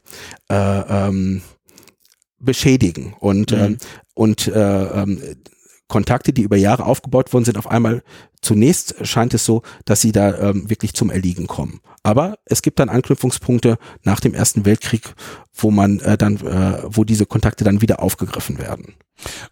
äh, 0.50 0.56
ähm, 0.56 1.42
beschädigen 2.40 3.16
und 3.20 3.52
mhm. 3.52 3.58
ähm, 3.58 3.78
und 4.14 4.48
äh, 4.48 4.84
ähm, 5.02 5.22
Kontakte, 5.88 6.34
die 6.34 6.42
über 6.42 6.58
Jahre 6.58 6.86
aufgebaut 6.86 7.32
worden 7.34 7.46
sind, 7.46 7.58
auf 7.58 7.70
einmal 7.70 8.04
zunächst 8.42 8.96
scheint 9.06 9.34
es 9.34 9.46
so, 9.46 9.62
dass 9.86 10.02
sie 10.02 10.12
da 10.12 10.38
ähm, 10.38 10.70
wirklich 10.70 10.94
zum 10.94 11.10
Erliegen 11.10 11.48
kommen. 11.48 11.82
Aber 12.04 12.38
es 12.46 12.62
gibt 12.62 12.80
dann 12.80 12.90
Anknüpfungspunkte 12.90 13.78
nach 14.04 14.20
dem 14.20 14.34
Ersten 14.34 14.66
Weltkrieg, 14.66 15.14
wo 15.54 15.72
man 15.72 16.00
äh, 16.00 16.18
dann, 16.18 16.38
äh, 16.38 16.84
wo 16.86 17.04
diese 17.04 17.26
Kontakte 17.26 17.64
dann 17.64 17.82
wieder 17.82 18.02
aufgegriffen 18.02 18.58
werden. 18.58 18.96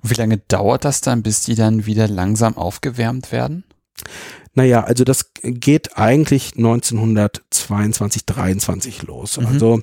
Wie 0.01 0.15
lange 0.15 0.37
dauert 0.37 0.85
das 0.85 1.01
dann, 1.01 1.23
bis 1.23 1.41
die 1.41 1.55
dann 1.55 1.85
wieder 1.85 2.07
langsam 2.07 2.57
aufgewärmt 2.57 3.31
werden? 3.31 3.63
Naja, 4.55 4.83
also 4.83 5.03
das 5.03 5.31
geht 5.41 5.97
eigentlich 5.97 6.53
1922, 6.57 8.25
23 8.25 9.03
los. 9.03 9.37
Mhm. 9.37 9.47
Also 9.47 9.81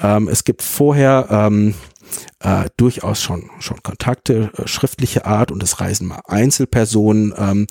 ähm, 0.00 0.28
es 0.28 0.44
gibt 0.44 0.62
vorher 0.62 1.28
ähm, 1.30 1.74
äh, 2.40 2.64
durchaus 2.76 3.22
schon, 3.22 3.50
schon 3.60 3.82
Kontakte 3.82 4.50
äh, 4.56 4.66
schriftliche 4.66 5.26
Art 5.26 5.50
und 5.50 5.62
es 5.62 5.80
reisen 5.80 6.06
mal 6.06 6.20
Einzelpersonen 6.26 7.34
ähm, 7.36 7.66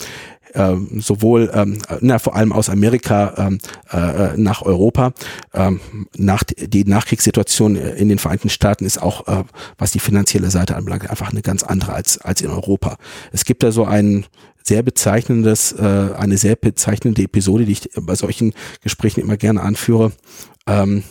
ähm, 0.55 1.01
sowohl 1.01 1.51
ähm, 1.53 1.79
na, 2.01 2.17
vor 2.17 2.35
allem 2.35 2.53
aus 2.53 2.69
Amerika 2.69 3.33
ähm, 3.37 3.59
äh, 3.91 4.37
nach 4.37 4.61
Europa. 4.61 5.11
Ähm, 5.53 5.79
nach, 6.15 6.43
die 6.43 6.85
Nachkriegssituation 6.85 7.75
in 7.75 8.09
den 8.09 8.19
Vereinigten 8.19 8.49
Staaten 8.49 8.85
ist 8.85 9.01
auch, 9.01 9.27
äh, 9.27 9.43
was 9.77 9.91
die 9.91 9.99
finanzielle 9.99 10.49
Seite 10.49 10.75
anbelangt, 10.75 11.09
einfach 11.09 11.31
eine 11.31 11.41
ganz 11.41 11.63
andere 11.63 11.93
als, 11.93 12.19
als 12.19 12.41
in 12.41 12.49
Europa. 12.49 12.97
Es 13.31 13.45
gibt 13.45 13.63
da 13.63 13.71
so 13.71 13.85
ein 13.85 14.25
sehr 14.63 14.81
bezeichnendes, 14.81 15.73
äh, 15.73 16.09
eine 16.17 16.37
sehr 16.37 16.55
bezeichnende 16.55 17.21
Episode, 17.23 17.65
die 17.65 17.73
ich 17.73 17.89
bei 17.99 18.15
solchen 18.15 18.53
Gesprächen 18.81 19.21
immer 19.21 19.37
gerne 19.37 19.61
anführe. 19.61 20.11
Ähm, 20.67 21.03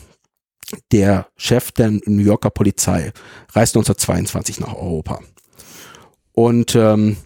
der 0.92 1.28
Chef 1.36 1.72
der 1.72 1.90
New 1.90 2.22
Yorker 2.22 2.50
Polizei 2.50 3.12
reist 3.52 3.76
1922 3.76 4.60
nach 4.60 4.74
Europa. 4.74 5.20
Und 6.32 6.74
ähm, 6.74 7.16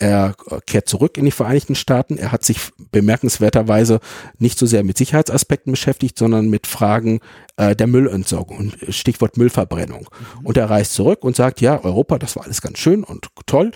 er 0.00 0.36
kehrt 0.66 0.88
zurück 0.88 1.18
in 1.18 1.24
die 1.24 1.32
Vereinigten 1.32 1.74
Staaten. 1.74 2.18
Er 2.18 2.30
hat 2.30 2.44
sich 2.44 2.70
bemerkenswerterweise 2.92 3.98
nicht 4.38 4.56
so 4.56 4.64
sehr 4.64 4.84
mit 4.84 4.96
Sicherheitsaspekten 4.96 5.72
beschäftigt, 5.72 6.16
sondern 6.16 6.48
mit 6.48 6.68
Fragen 6.68 7.18
äh, 7.56 7.74
der 7.74 7.88
Müllentsorgung 7.88 8.58
und 8.58 8.76
Stichwort 8.94 9.36
Müllverbrennung. 9.36 10.08
Mhm. 10.38 10.46
Und 10.46 10.56
er 10.56 10.70
reist 10.70 10.94
zurück 10.94 11.24
und 11.24 11.34
sagt, 11.34 11.60
ja, 11.60 11.82
Europa, 11.82 12.18
das 12.18 12.36
war 12.36 12.44
alles 12.44 12.60
ganz 12.60 12.78
schön 12.78 13.02
und 13.02 13.26
toll, 13.46 13.72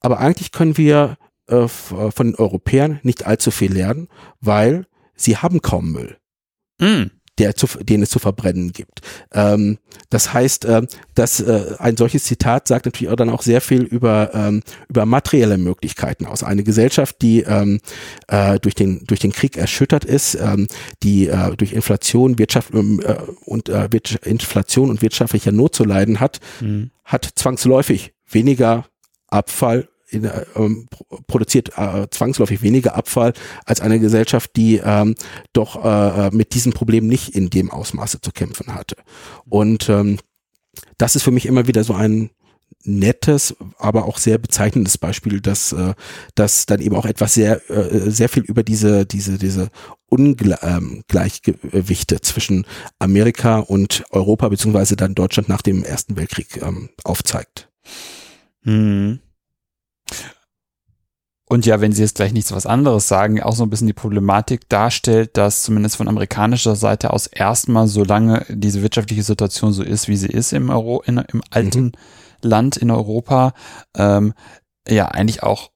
aber 0.00 0.18
eigentlich 0.18 0.52
können 0.52 0.76
wir 0.76 1.16
äh, 1.46 1.68
von 1.68 2.12
den 2.18 2.34
Europäern 2.34 3.00
nicht 3.02 3.26
allzu 3.26 3.50
viel 3.50 3.72
lernen, 3.72 4.08
weil 4.40 4.86
sie 5.14 5.38
haben 5.38 5.62
kaum 5.62 5.90
Müll. 5.90 6.18
Mhm 6.78 7.10
der 7.38 7.56
zu, 7.56 7.66
den 7.80 8.02
es 8.02 8.10
zu 8.10 8.18
verbrennen 8.18 8.72
gibt. 8.72 9.00
Ähm, 9.32 9.78
das 10.10 10.34
heißt, 10.34 10.64
äh, 10.66 10.82
dass 11.14 11.40
äh, 11.40 11.76
ein 11.78 11.96
solches 11.96 12.24
Zitat 12.24 12.68
sagt 12.68 12.86
natürlich 12.86 13.10
auch 13.10 13.16
dann 13.16 13.30
auch 13.30 13.42
sehr 13.42 13.60
viel 13.60 13.82
über 13.82 14.30
ähm, 14.34 14.62
über 14.88 15.06
materielle 15.06 15.56
Möglichkeiten 15.56 16.26
aus. 16.26 16.42
Eine 16.42 16.62
Gesellschaft, 16.62 17.16
die 17.22 17.40
ähm, 17.40 17.80
äh, 18.28 18.58
durch 18.60 18.74
den 18.74 19.04
durch 19.06 19.20
den 19.20 19.32
Krieg 19.32 19.56
erschüttert 19.56 20.04
ist, 20.04 20.34
ähm, 20.34 20.66
die 21.02 21.28
äh, 21.28 21.56
durch 21.56 21.72
Inflation, 21.72 22.38
Wirtschaft 22.38 22.74
ähm, 22.74 23.00
äh, 23.04 23.16
und 23.44 23.68
äh, 23.68 23.88
Inflation 24.24 24.90
und 24.90 25.00
wirtschaftlicher 25.00 25.52
Not 25.52 25.74
zu 25.74 25.84
leiden 25.84 26.20
hat, 26.20 26.40
mhm. 26.60 26.90
hat 27.04 27.28
zwangsläufig 27.34 28.12
weniger 28.28 28.86
Abfall 29.28 29.88
in, 30.12 30.24
äh, 30.24 30.44
ähm, 30.56 30.88
produziert 31.26 31.72
äh, 31.76 32.08
zwangsläufig 32.10 32.62
weniger 32.62 32.94
Abfall 32.94 33.32
als 33.64 33.80
eine 33.80 34.00
Gesellschaft, 34.00 34.50
die 34.56 34.80
ähm, 34.84 35.14
doch 35.52 35.84
äh, 35.84 36.34
mit 36.34 36.54
diesem 36.54 36.72
Problem 36.72 37.06
nicht 37.06 37.34
in 37.34 37.50
dem 37.50 37.70
Ausmaße 37.70 38.20
zu 38.20 38.32
kämpfen 38.32 38.74
hatte. 38.74 38.96
Und 39.48 39.88
ähm, 39.88 40.18
das 40.98 41.16
ist 41.16 41.22
für 41.22 41.30
mich 41.30 41.46
immer 41.46 41.66
wieder 41.66 41.84
so 41.84 41.94
ein 41.94 42.30
nettes, 42.84 43.54
aber 43.78 44.06
auch 44.06 44.18
sehr 44.18 44.38
bezeichnendes 44.38 44.98
Beispiel, 44.98 45.40
dass, 45.40 45.72
äh, 45.72 45.94
dass 46.34 46.66
dann 46.66 46.80
eben 46.80 46.96
auch 46.96 47.06
etwas 47.06 47.34
sehr, 47.34 47.68
äh, 47.70 48.10
sehr 48.10 48.28
viel 48.28 48.42
über 48.42 48.62
diese, 48.62 49.06
diese, 49.06 49.38
diese 49.38 49.70
Ungleichgewichte 50.06 52.14
ähm, 52.16 52.22
zwischen 52.22 52.66
Amerika 52.98 53.58
und 53.58 54.04
Europa 54.10 54.48
beziehungsweise 54.48 54.96
dann 54.96 55.14
Deutschland 55.14 55.48
nach 55.48 55.62
dem 55.62 55.84
Ersten 55.84 56.16
Weltkrieg 56.16 56.60
ähm, 56.62 56.90
aufzeigt. 57.04 57.70
Hm. 58.62 59.20
Und 61.52 61.66
ja, 61.66 61.82
wenn 61.82 61.92
Sie 61.92 62.00
jetzt 62.00 62.14
gleich 62.14 62.32
nichts 62.32 62.50
was 62.52 62.64
anderes 62.64 63.08
sagen, 63.08 63.42
auch 63.42 63.54
so 63.54 63.62
ein 63.62 63.68
bisschen 63.68 63.86
die 63.86 63.92
Problematik 63.92 64.70
darstellt, 64.70 65.36
dass 65.36 65.64
zumindest 65.64 65.96
von 65.96 66.08
amerikanischer 66.08 66.76
Seite 66.76 67.12
aus 67.12 67.26
erstmal, 67.26 67.88
solange 67.88 68.46
diese 68.48 68.80
wirtschaftliche 68.80 69.22
Situation 69.22 69.74
so 69.74 69.82
ist, 69.82 70.08
wie 70.08 70.16
sie 70.16 70.30
ist 70.30 70.54
im 70.54 70.70
Euro, 70.70 71.02
in, 71.02 71.18
im 71.18 71.42
alten 71.50 71.84
mhm. 71.84 71.92
Land 72.40 72.78
in 72.78 72.90
Europa, 72.90 73.52
ähm, 73.94 74.32
ja, 74.88 75.08
eigentlich 75.08 75.42
auch 75.42 75.70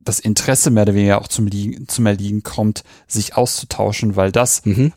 das 0.00 0.20
Interesse 0.20 0.70
mehr 0.70 0.82
oder 0.82 0.92
weniger 0.92 1.22
auch 1.22 1.28
zum, 1.28 1.46
Liegen, 1.46 1.88
zum 1.88 2.04
Erliegen 2.04 2.42
kommt, 2.42 2.84
sich 3.06 3.38
auszutauschen, 3.38 4.16
weil 4.16 4.32
das 4.32 4.66
mhm 4.66 4.92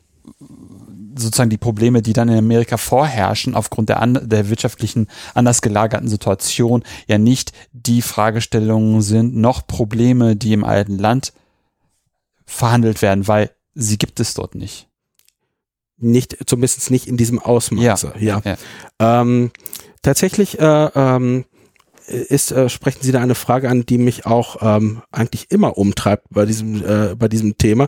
sozusagen 1.18 1.50
die 1.50 1.58
Probleme, 1.58 2.02
die 2.02 2.14
dann 2.14 2.30
in 2.30 2.38
Amerika 2.38 2.78
vorherrschen, 2.78 3.56
aufgrund 3.56 3.90
der, 3.90 4.02
an, 4.02 4.20
der 4.24 4.50
wirtschaftlichen 4.50 5.08
anders 5.34 5.62
gelagerten 5.62 6.08
Situation, 6.08 6.84
ja 7.08 7.18
nicht 7.18 7.52
die 7.74 8.02
Fragestellungen 8.02 9.02
sind, 9.02 9.36
noch 9.36 9.68
Probleme, 9.68 10.36
die 10.36 10.54
im 10.54 10.64
alten 10.64 10.98
Land 10.98 11.34
verhandelt 12.46 13.02
werden, 13.02 13.28
weil 13.28 13.52
sie 13.76 13.98
gibt 13.98 14.20
es 14.20 14.34
dort 14.34 14.56
nicht. 14.56 14.88
Nicht, 16.00 16.38
zumindest 16.46 16.92
nicht 16.92 17.08
in 17.08 17.18
diesem 17.18 17.40
Ausmaße, 17.40 18.14
ja. 18.20 18.42
ja. 18.44 18.58
ja. 19.00 19.22
Ähm, 19.22 19.52
tatsächlich 20.04 20.60
äh, 20.60 20.90
ähm, 20.94 21.46
ist, 22.08 22.52
äh, 22.52 22.70
sprechen 22.70 23.00
Sie 23.02 23.12
da 23.12 23.22
eine 23.22 23.36
Frage 23.36 23.70
an, 23.70 23.86
die 23.86 23.98
mich 23.98 24.26
auch 24.26 24.58
ähm, 24.62 25.02
eigentlich 25.12 25.52
immer 25.52 25.78
umtreibt 25.78 26.28
bei 26.30 26.46
diesem, 26.46 26.84
äh, 26.84 27.16
bei 27.16 27.28
diesem 27.28 27.58
Thema. 27.58 27.88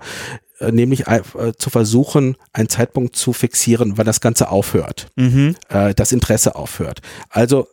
Äh, 0.59 0.71
nämlich 0.71 1.07
äh, 1.07 1.21
zu 1.57 1.69
versuchen, 1.69 2.35
einen 2.53 2.69
Zeitpunkt 2.69 3.15
zu 3.15 3.33
fixieren, 3.33 3.97
wann 3.97 4.05
das 4.05 4.21
Ganze 4.21 4.49
aufhört, 4.49 5.07
mhm. 5.15 5.55
äh, 5.69 5.93
das 5.93 6.11
Interesse 6.11 6.55
aufhört. 6.55 7.01
Also 7.29 7.67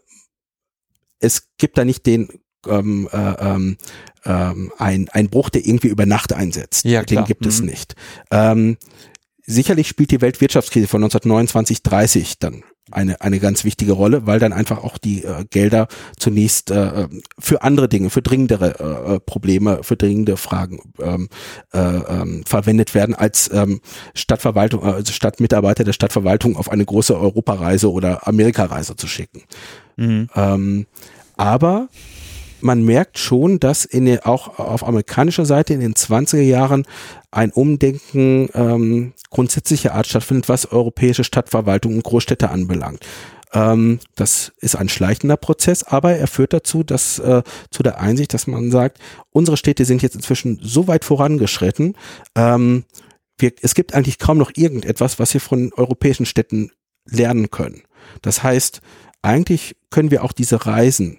es 1.19 1.49
gibt 1.59 1.79
da 1.79 1.85
nicht 1.85 2.07
den 2.07 2.29
ähm, 2.67 3.09
äh, 3.13 3.17
ähm, 3.17 3.77
ähm, 4.25 4.73
ein, 4.79 5.09
ein 5.11 5.29
Bruch, 5.29 5.51
der 5.51 5.67
irgendwie 5.67 5.89
über 5.89 6.07
Nacht 6.07 6.33
einsetzt. 6.33 6.85
Ja, 6.85 7.03
den 7.03 7.25
gibt 7.25 7.43
mhm. 7.43 7.49
es 7.49 7.61
nicht. 7.61 7.95
Ähm, 8.31 8.77
sicherlich 9.45 9.89
spielt 9.89 10.11
die 10.11 10.21
Weltwirtschaftskrise 10.21 10.89
von 10.89 11.03
1929, 11.03 11.83
30 11.83 12.39
dann 12.39 12.63
eine, 12.91 13.21
eine 13.21 13.41
ganz 13.41 13.65
wichtige 13.65 13.93
Rolle, 13.93 14.27
weil 14.27 14.39
dann 14.39 14.53
einfach 14.53 14.83
auch 14.83 14.99
die 14.99 15.25
äh, 15.25 15.45
Gelder 15.51 15.89
zunächst 16.19 16.71
äh, 16.71 17.09
für 17.39 17.63
andere 17.63 17.89
Dinge, 17.89 18.11
für 18.11 18.23
dringendere 18.23 18.79
äh, 18.79 19.15
äh 19.15 19.21
Probleme, 19.21 19.81
für 19.83 19.97
dringende 19.97 20.37
Fragen 20.37 20.81
ähm, 21.01 21.29
äh, 21.73 21.79
ähm, 21.79 22.45
verwendet 22.47 22.95
werden, 22.95 23.15
als 23.15 23.51
ähm, 23.53 23.81
Stadtverwaltung, 24.15 24.83
also 24.85 25.13
Stadtmitarbeiter 25.13 25.85
der 25.85 25.93
Stadtverwaltung 25.93 26.57
auf 26.57 26.71
eine 26.71 26.85
große 26.85 27.19
Europareise 27.19 27.91
oder 27.91 28.27
Amerikareise 28.27 28.95
zu 28.95 29.09
schicken. 29.09 29.43
Mhm. 29.97 30.29
Ähm, 30.35 30.87
aber 31.37 31.89
man 32.61 32.85
merkt 32.85 33.19
schon, 33.19 33.61
dass 33.61 33.85
in 33.85 34.07
den, 34.07 34.21
auch 34.21 34.59
auf 34.59 34.87
amerikanischer 34.87 35.47
Seite 35.47 35.75
in 35.75 35.81
den 35.81 35.95
20er 35.95 36.41
Jahren 36.41 36.85
ein 37.31 37.51
Umdenken 37.53 38.49
ähm, 38.55 39.13
grundsätzlicher 39.31 39.95
Art 39.95 40.07
stattfindet, 40.07 40.49
was 40.49 40.71
europäische 40.73 41.25
Stadtverwaltung 41.25 41.95
und 41.95 42.05
Großstädte 42.05 42.51
anbelangt. 42.51 43.01
Ähm, 43.53 44.01
das 44.15 44.53
ist 44.59 44.77
ein 44.77 44.89
schleichender 44.89 45.37
Prozess, 45.37 45.83
aber 45.83 46.17
er 46.17 46.27
führt 46.27 46.53
dazu, 46.53 46.83
dass 46.83 47.19
äh, 47.19 47.43
zu 47.71 47.83
der 47.83 48.01
Einsicht, 48.01 48.35
dass 48.35 48.47
man 48.47 48.71
sagt, 48.71 48.99
unsere 49.31 49.57
Städte 49.57 49.85
sind 49.85 50.03
jetzt 50.03 50.17
inzwischen 50.17 50.59
so 50.63 50.89
weit 50.89 51.05
vorangeschritten, 51.05 51.97
ähm, 52.35 52.85
wir, 53.39 53.53
es 53.61 53.75
gibt 53.75 53.95
eigentlich 53.95 54.19
kaum 54.19 54.39
noch 54.39 54.53
irgendetwas, 54.55 55.19
was 55.19 55.35
wir 55.35 55.41
von 55.41 55.73
europäischen 55.75 56.27
Städten 56.27 56.71
lernen 57.05 57.51
können. 57.51 57.83
Das 58.23 58.43
heißt, 58.43 58.81
eigentlich 59.23 59.77
können 59.91 60.11
wir 60.11 60.25
auch 60.25 60.33
diese 60.33 60.67
Reisen 60.67 61.19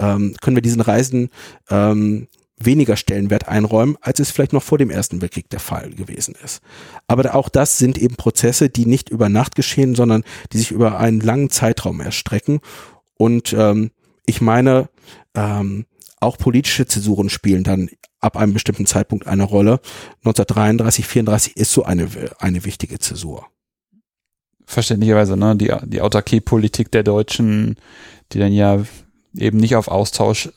ähm, 0.00 0.34
können 0.40 0.56
wir 0.56 0.62
diesen 0.62 0.80
Reisen 0.80 1.30
ähm, 1.68 2.26
weniger 2.58 2.96
Stellenwert 2.96 3.48
einräumen, 3.48 3.96
als 4.00 4.20
es 4.20 4.30
vielleicht 4.30 4.52
noch 4.52 4.62
vor 4.62 4.78
dem 4.78 4.90
Ersten 4.90 5.22
Weltkrieg 5.22 5.48
der 5.50 5.60
Fall 5.60 5.90
gewesen 5.90 6.34
ist. 6.44 6.60
Aber 7.06 7.34
auch 7.34 7.48
das 7.48 7.78
sind 7.78 7.96
eben 7.96 8.16
Prozesse, 8.16 8.68
die 8.68 8.86
nicht 8.86 9.08
über 9.08 9.28
Nacht 9.28 9.54
geschehen, 9.54 9.94
sondern 9.94 10.24
die 10.52 10.58
sich 10.58 10.70
über 10.70 10.98
einen 10.98 11.20
langen 11.20 11.50
Zeitraum 11.50 12.00
erstrecken. 12.00 12.60
Und 13.16 13.54
ähm, 13.54 13.90
ich 14.26 14.40
meine, 14.40 14.88
ähm, 15.34 15.86
auch 16.20 16.36
politische 16.36 16.86
Zäsuren 16.86 17.30
spielen 17.30 17.64
dann 17.64 17.88
ab 18.20 18.36
einem 18.36 18.52
bestimmten 18.52 18.84
Zeitpunkt 18.84 19.26
eine 19.26 19.44
Rolle. 19.44 19.80
1933, 20.18 21.06
34 21.06 21.56
ist 21.56 21.72
so 21.72 21.84
eine, 21.84 22.08
eine 22.38 22.64
wichtige 22.64 22.98
Zäsur. 22.98 23.46
Verständlicherweise, 24.66 25.36
ne? 25.36 25.56
Die, 25.56 25.72
die 25.86 26.02
Autarkie-Politik 26.02 26.92
der 26.92 27.02
Deutschen, 27.02 27.76
die 28.32 28.38
dann 28.38 28.52
ja 28.52 28.84
eben 29.34 29.58
nicht 29.58 29.76
auf 29.76 29.88
Austausch 29.88 30.50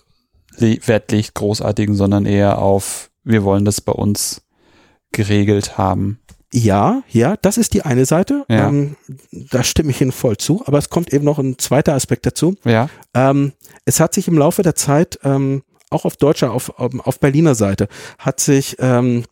Wert 0.57 1.11
legt, 1.11 1.33
großartigen, 1.33 1.95
sondern 1.95 2.25
eher 2.25 2.59
auf, 2.59 3.09
wir 3.23 3.43
wollen 3.43 3.65
das 3.65 3.81
bei 3.81 3.91
uns 3.91 4.43
geregelt 5.11 5.77
haben. 5.77 6.19
Ja, 6.53 7.01
ja, 7.09 7.35
das 7.41 7.57
ist 7.57 7.73
die 7.73 7.81
eine 7.81 8.05
Seite. 8.05 8.45
Ja. 8.47 8.67
Ähm, 8.67 8.95
da 9.31 9.63
stimme 9.63 9.89
ich 9.89 10.01
Ihnen 10.01 10.11
voll 10.11 10.37
zu. 10.37 10.63
Aber 10.65 10.77
es 10.77 10.89
kommt 10.89 11.11
eben 11.11 11.25
noch 11.25 11.39
ein 11.39 11.57
zweiter 11.57 11.93
Aspekt 11.95 12.27
dazu. 12.27 12.55
Ja. 12.63 12.89
Ähm, 13.15 13.53
es 13.85 13.99
hat 13.99 14.13
sich 14.13 14.27
im 14.27 14.37
Laufe 14.37 14.61
der 14.61 14.75
Zeit, 14.75 15.19
ähm, 15.23 15.63
auch 15.89 16.05
auf 16.05 16.15
deutscher, 16.15 16.51
auf, 16.51 16.77
auf 16.77 17.19
Berliner 17.19 17.55
Seite, 17.55 17.87
hat 18.19 18.39
sich 18.39 18.75
ähm, 18.79 19.23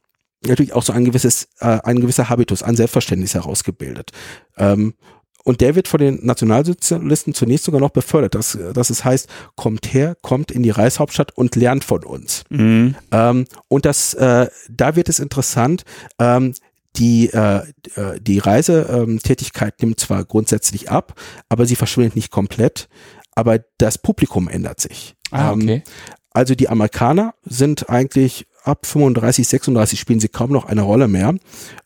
natürlich 0.45 0.73
auch 0.73 0.81
so 0.81 0.93
ein 0.93 1.05
gewisses, 1.05 1.47
äh, 1.59 1.79
ein 1.83 2.01
gewisser 2.01 2.29
Habitus, 2.29 2.63
ein 2.63 2.75
Selbstverständnis 2.75 3.35
herausgebildet. 3.35 4.11
Ähm, 4.57 4.95
und 5.43 5.61
der 5.61 5.75
wird 5.75 5.87
von 5.87 5.99
den 5.99 6.25
Nationalsozialisten 6.25 7.33
zunächst 7.33 7.65
sogar 7.65 7.81
noch 7.81 7.89
befördert, 7.89 8.35
dass, 8.35 8.57
dass 8.73 8.89
es 8.89 9.03
heißt, 9.03 9.27
kommt 9.55 9.93
her, 9.93 10.15
kommt 10.21 10.51
in 10.51 10.63
die 10.63 10.69
Reichshauptstadt 10.69 11.35
und 11.37 11.55
lernt 11.55 11.83
von 11.83 12.03
uns. 12.03 12.43
Mhm. 12.49 12.95
Ähm, 13.11 13.45
und 13.67 13.85
das, 13.85 14.13
äh, 14.13 14.47
da 14.69 14.95
wird 14.95 15.09
es 15.09 15.19
interessant, 15.19 15.83
ähm, 16.19 16.53
die, 16.97 17.29
äh, 17.31 17.61
äh 17.95 18.19
die 18.19 18.39
Reisetätigkeit 18.39 19.81
nimmt 19.81 19.99
zwar 19.99 20.25
grundsätzlich 20.25 20.91
ab, 20.91 21.19
aber 21.49 21.65
sie 21.65 21.75
verschwindet 21.75 22.15
nicht 22.15 22.31
komplett, 22.31 22.89
aber 23.33 23.59
das 23.77 23.97
Publikum 23.97 24.47
ändert 24.47 24.81
sich. 24.81 25.15
Ah, 25.31 25.51
okay. 25.51 25.75
Ähm, 25.75 25.81
also 26.33 26.55
die 26.55 26.69
Amerikaner 26.69 27.33
sind 27.43 27.89
eigentlich 27.89 28.47
ab 28.63 28.85
35, 28.85 29.47
36 29.47 29.99
spielen 29.99 30.19
sie 30.19 30.29
kaum 30.29 30.51
noch 30.51 30.65
eine 30.65 30.81
Rolle 30.81 31.07
mehr, 31.07 31.35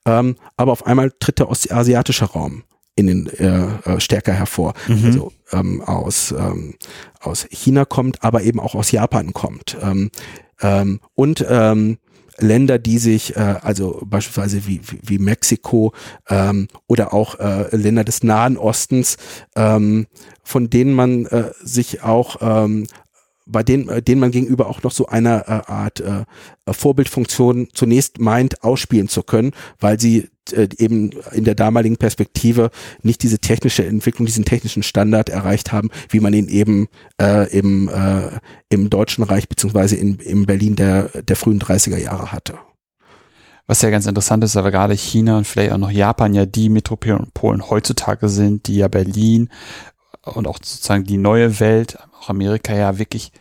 ähm, 0.06 0.36
aber 0.58 0.72
auf 0.72 0.86
einmal 0.86 1.12
tritt 1.20 1.40
der 1.40 1.50
ostasiatische 1.50 2.26
Raum 2.26 2.64
in 2.96 3.08
den 3.08 3.28
äh, 3.28 3.68
äh, 3.86 4.00
stärker 4.00 4.34
hervor. 4.34 4.74
Mhm. 4.88 5.06
Also 5.06 5.32
ähm, 5.52 5.82
aus 5.82 6.32
ähm, 6.32 6.76
aus 7.20 7.48
China 7.52 7.86
kommt, 7.86 8.24
aber 8.24 8.44
eben 8.44 8.60
auch 8.60 8.76
aus 8.76 8.92
Japan 8.92 9.34
kommt. 9.34 9.78
Ähm, 9.82 10.12
ähm, 10.62 11.00
und 11.16 11.46
ähm, 11.48 11.98
Länder, 12.38 12.80
die 12.80 12.98
sich, 12.98 13.36
äh, 13.36 13.56
also 13.62 14.02
beispielsweise 14.06 14.68
wie, 14.68 14.82
wie, 14.84 15.00
wie 15.04 15.20
Mexiko 15.20 15.94
ähm, 16.30 16.68
oder 16.88 17.14
auch 17.14 17.40
äh, 17.40 17.76
Länder 17.76 18.04
des 18.04 18.24
Nahen 18.24 18.58
Ostens, 18.58 19.18
ähm, 19.56 20.08
von 20.44 20.70
denen 20.70 20.94
man 20.94 21.26
äh, 21.28 21.52
sich 21.62 22.04
auch 22.04 22.38
ähm, 22.42 22.88
bei 23.46 23.64
denen, 23.64 23.90
äh, 23.90 24.02
denen 24.02 24.20
man 24.20 24.32
gegenüber 24.32 24.68
auch 24.68 24.84
noch 24.84 24.92
so 24.92 25.06
eine 25.08 25.48
äh, 25.48 25.72
Art 25.72 26.02
äh, 26.02 26.26
Vorbildfunktion 26.70 27.70
zunächst 27.74 28.20
meint, 28.20 28.64
ausspielen 28.64 29.08
zu 29.08 29.24
können, 29.24 29.52
weil 29.80 30.00
sie 30.00 30.30
eben 30.54 31.12
in 31.32 31.44
der 31.44 31.56
damaligen 31.56 31.98
Perspektive 31.98 32.70
nicht 33.02 33.24
diese 33.24 33.40
technische 33.40 33.86
Entwicklung, 33.86 34.26
diesen 34.26 34.46
technischen 34.46 34.84
Standard 34.84 35.30
erreicht 35.30 35.72
haben, 35.72 35.90
wie 36.10 36.20
man 36.20 36.34
ihn 36.34 36.48
eben 36.48 36.88
äh, 37.22 37.50
im, 37.58 37.90
äh, 37.90 38.40
im 38.70 38.90
Deutschen 38.90 39.24
Reich 39.24 39.48
beziehungsweise 39.50 39.96
in, 39.96 40.16
in 40.16 40.46
Berlin 40.46 40.76
der, 40.76 41.10
der 41.24 41.36
frühen 41.36 41.60
30er 41.60 41.98
Jahre 41.98 42.32
hatte. 42.32 42.58
Was 43.68 43.82
ja 43.82 43.90
ganz 43.90 44.06
interessant 44.06 44.44
ist, 44.44 44.58
aber 44.58 44.70
gerade 44.70 44.94
China 44.94 45.38
und 45.40 45.48
vielleicht 45.48 45.72
auch 45.72 45.80
noch 45.80 45.90
Japan 45.90 46.36
ja 46.36 46.46
die 46.46 46.70
Metropolen 46.70 47.70
heutzutage 47.70 48.30
sind, 48.30 48.68
die 48.68 48.76
ja 48.76 48.88
Berlin 48.88 49.50
und 50.24 50.48
auch 50.48 50.58
sozusagen 50.58 51.04
die 51.04 51.18
neue 51.18 51.60
Welt, 51.60 51.98
auch 52.20 52.30
Amerika 52.30 52.76
ja 52.76 53.00
wirklich 53.00 53.32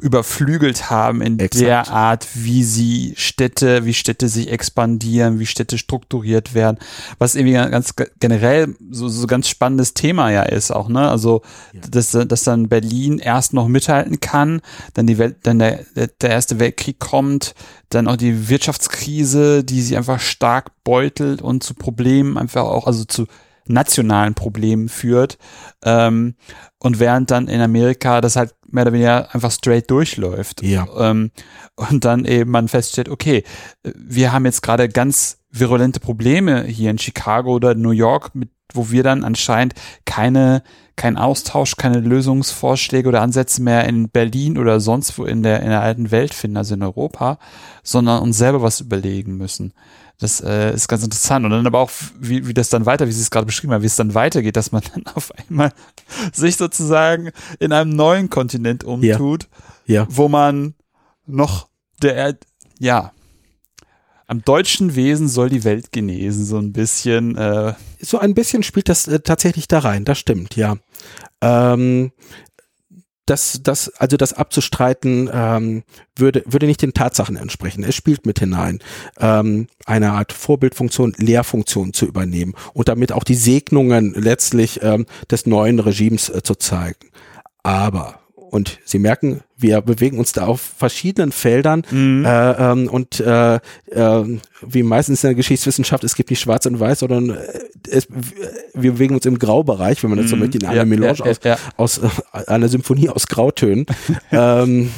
überflügelt 0.00 0.90
haben 0.90 1.20
in 1.20 1.38
Exakt. 1.38 1.66
der 1.66 1.90
Art, 1.90 2.26
wie 2.34 2.64
sie 2.64 3.12
Städte, 3.16 3.84
wie 3.84 3.92
Städte 3.92 4.28
sich 4.28 4.50
expandieren, 4.50 5.38
wie 5.38 5.44
Städte 5.44 5.76
strukturiert 5.76 6.54
werden, 6.54 6.78
was 7.18 7.34
irgendwie 7.34 7.52
ganz 7.52 7.94
generell 8.18 8.74
so, 8.90 9.08
so 9.08 9.26
ganz 9.26 9.48
spannendes 9.48 9.92
Thema 9.92 10.30
ja 10.30 10.44
ist 10.44 10.70
auch, 10.70 10.88
ne? 10.88 11.10
Also, 11.10 11.42
ja. 11.74 11.82
dass, 11.90 12.12
dass 12.12 12.44
dann 12.44 12.70
Berlin 12.70 13.18
erst 13.18 13.52
noch 13.52 13.68
mithalten 13.68 14.20
kann, 14.20 14.62
dann 14.94 15.06
die 15.06 15.18
Welt, 15.18 15.36
dann 15.42 15.58
der, 15.58 15.84
der 15.94 16.30
Erste 16.30 16.58
Weltkrieg 16.58 16.98
kommt, 16.98 17.54
dann 17.90 18.08
auch 18.08 18.16
die 18.16 18.48
Wirtschaftskrise, 18.48 19.62
die 19.62 19.82
sie 19.82 19.98
einfach 19.98 20.20
stark 20.20 20.70
beutelt 20.84 21.42
und 21.42 21.62
zu 21.62 21.74
Problemen 21.74 22.38
einfach 22.38 22.64
auch, 22.64 22.86
also 22.86 23.04
zu 23.04 23.26
nationalen 23.66 24.34
Problemen 24.34 24.88
führt. 24.88 25.38
Ähm, 25.84 26.34
und 26.78 26.98
während 26.98 27.30
dann 27.30 27.48
in 27.48 27.60
Amerika 27.60 28.20
das 28.20 28.36
halt 28.36 28.54
mehr 28.68 28.82
oder 28.82 28.92
weniger 28.92 29.34
einfach 29.34 29.50
straight 29.52 29.90
durchläuft. 29.90 30.62
Ja. 30.62 30.86
Ähm, 30.98 31.30
und 31.76 32.04
dann 32.04 32.24
eben 32.24 32.50
man 32.50 32.68
feststellt, 32.68 33.08
okay, 33.08 33.44
wir 33.82 34.32
haben 34.32 34.44
jetzt 34.44 34.62
gerade 34.62 34.88
ganz 34.88 35.38
virulente 35.50 36.00
Probleme 36.00 36.64
hier 36.64 36.90
in 36.90 36.98
Chicago 36.98 37.52
oder 37.52 37.74
New 37.74 37.90
York, 37.90 38.34
mit, 38.34 38.50
wo 38.72 38.90
wir 38.90 39.02
dann 39.02 39.22
anscheinend 39.22 39.74
keine, 40.06 40.62
kein 40.96 41.18
Austausch, 41.18 41.76
keine 41.76 42.00
Lösungsvorschläge 42.00 43.08
oder 43.08 43.20
Ansätze 43.20 43.62
mehr 43.62 43.86
in 43.86 44.08
Berlin 44.08 44.56
oder 44.56 44.80
sonst 44.80 45.18
wo 45.18 45.24
in 45.24 45.42
der, 45.42 45.60
in 45.60 45.68
der 45.68 45.82
alten 45.82 46.10
Welt 46.10 46.32
finden, 46.32 46.56
also 46.56 46.74
in 46.74 46.82
Europa, 46.82 47.38
sondern 47.82 48.22
uns 48.22 48.38
selber 48.38 48.62
was 48.62 48.80
überlegen 48.80 49.36
müssen. 49.36 49.74
Das 50.22 50.40
äh, 50.40 50.72
ist 50.74 50.88
ganz 50.88 51.02
interessant. 51.02 51.44
Und 51.44 51.50
dann 51.50 51.66
aber 51.66 51.80
auch, 51.80 51.90
wie, 52.18 52.46
wie 52.46 52.54
das 52.54 52.68
dann 52.68 52.86
weiter, 52.86 53.06
wie 53.08 53.12
Sie 53.12 53.20
es 53.22 53.30
gerade 53.30 53.46
beschrieben 53.46 53.72
haben, 53.72 53.82
wie 53.82 53.86
es 53.86 53.96
dann 53.96 54.14
weitergeht, 54.14 54.56
dass 54.56 54.72
man 54.72 54.82
dann 54.94 55.04
auf 55.14 55.32
einmal 55.48 55.72
sich 56.32 56.56
sozusagen 56.56 57.30
in 57.58 57.72
einem 57.72 57.90
neuen 57.94 58.30
Kontinent 58.30 58.84
umtut, 58.84 59.48
Ja. 59.86 60.06
wo 60.08 60.28
man 60.28 60.74
noch 61.26 61.68
der, 62.02 62.36
ja, 62.78 63.12
am 64.26 64.42
deutschen 64.44 64.94
Wesen 64.94 65.28
soll 65.28 65.50
die 65.50 65.64
Welt 65.64 65.92
genesen, 65.92 66.44
so 66.46 66.56
ein 66.58 66.72
bisschen. 66.72 67.36
Äh, 67.36 67.74
So 68.00 68.18
ein 68.18 68.34
bisschen 68.34 68.62
spielt 68.62 68.88
das 68.88 69.06
äh, 69.06 69.20
tatsächlich 69.20 69.68
da 69.68 69.80
rein, 69.80 70.04
das 70.04 70.18
stimmt, 70.18 70.56
ja. 70.56 70.76
Ähm, 71.42 72.12
das, 73.26 73.60
das, 73.62 73.88
also 73.98 74.16
das 74.16 74.32
abzustreiten, 74.32 75.30
ähm, 75.32 75.84
würde, 76.16 76.42
würde 76.46 76.66
nicht 76.66 76.82
den 76.82 76.94
Tatsachen 76.94 77.36
entsprechen. 77.36 77.84
Es 77.84 77.94
spielt 77.94 78.26
mit 78.26 78.40
hinein, 78.40 78.80
ähm, 79.18 79.68
eine 79.86 80.12
Art 80.12 80.32
Vorbildfunktion, 80.32 81.14
Lehrfunktion 81.16 81.92
zu 81.92 82.06
übernehmen 82.06 82.54
und 82.74 82.88
damit 82.88 83.12
auch 83.12 83.24
die 83.24 83.34
Segnungen 83.34 84.14
letztlich 84.14 84.82
ähm, 84.82 85.06
des 85.30 85.46
neuen 85.46 85.78
Regimes 85.78 86.28
äh, 86.28 86.42
zu 86.42 86.56
zeigen. 86.56 87.10
Aber, 87.62 88.21
und 88.52 88.80
Sie 88.84 88.98
merken, 88.98 89.40
wir 89.56 89.80
bewegen 89.80 90.18
uns 90.18 90.32
da 90.32 90.44
auf 90.46 90.60
verschiedenen 90.60 91.32
Feldern 91.32 91.84
Mhm. 91.90 92.24
äh, 92.26 92.52
ähm, 92.52 92.88
und 92.88 93.18
äh, 93.20 93.54
äh, 93.56 94.38
wie 94.60 94.82
meistens 94.82 95.24
in 95.24 95.28
der 95.28 95.34
Geschichtswissenschaft, 95.36 96.04
es 96.04 96.14
gibt 96.14 96.28
nicht 96.28 96.40
schwarz 96.40 96.66
und 96.66 96.78
weiß, 96.78 96.98
sondern 96.98 97.30
äh, 97.30 97.48
es, 97.88 98.08
wir 98.74 98.92
bewegen 98.92 99.14
uns 99.14 99.24
im 99.24 99.38
Graubereich, 99.38 100.02
wenn 100.02 100.10
man 100.10 100.18
das 100.18 100.28
so 100.28 100.36
Mhm. 100.36 100.40
möchte, 100.42 100.58
in 100.58 100.66
einer 100.66 100.76
Ja, 100.76 100.84
Melange 100.84 101.18
ja, 101.18 101.24
aus, 101.24 101.40
ja, 101.42 101.50
ja. 101.52 101.58
aus 101.78 101.98
äh, 101.98 102.08
einer 102.46 102.68
Symphonie 102.68 103.08
aus 103.08 103.26
Grautönen. 103.26 103.86
ähm, 104.30 104.90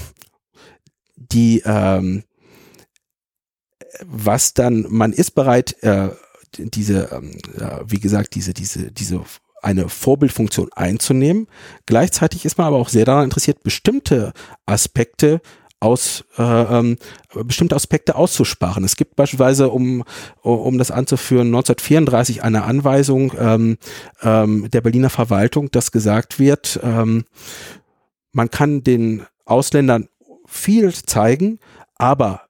die 1.17 1.63
ähm, 1.65 2.25
was 4.05 4.55
dann, 4.55 4.87
man 4.89 5.13
ist 5.13 5.31
bereit, 5.37 5.77
äh, 5.83 6.09
diese, 6.59 7.09
ähm, 7.13 7.39
wie 7.87 8.01
gesagt, 8.01 8.35
diese, 8.35 8.53
diese, 8.53 8.91
diese 8.91 9.21
eine 9.65 9.89
Vorbildfunktion 9.89 10.71
einzunehmen. 10.75 11.47
Gleichzeitig 11.87 12.45
ist 12.45 12.59
man 12.59 12.67
aber 12.67 12.77
auch 12.77 12.89
sehr 12.89 13.05
daran 13.05 13.25
interessiert, 13.25 13.63
bestimmte 13.63 14.33
Aspekte 14.67 15.41
aus 15.81 16.25
äh, 16.39 16.43
ähm, 16.43 16.97
bestimmte 17.35 17.77
Aspekte 17.77 18.15
auszusparen. 18.15 18.85
Es 18.85 18.97
gibt 18.97 19.17
beispielsweise, 19.17 19.69
um 19.69 20.03
um 20.41 20.79
das 20.79 20.91
anzuführen, 20.91 21.49
1934 21.49 22.43
eine 22.43 22.65
Anweisung 22.65 23.33
ähm, 23.39 23.77
ähm, 24.23 24.71
der 24.71 24.81
Berliner 24.81 25.11
Verwaltung, 25.11 25.71
dass 25.71 25.93
gesagt 25.93 26.39
wird, 26.39 26.81
ähm, 26.83 27.25
man 28.33 28.51
kann 28.51 28.83
den 28.83 29.25
Ausländern 29.45 30.09
viel 30.47 30.93
zeigen, 30.95 31.59
aber 31.97 32.43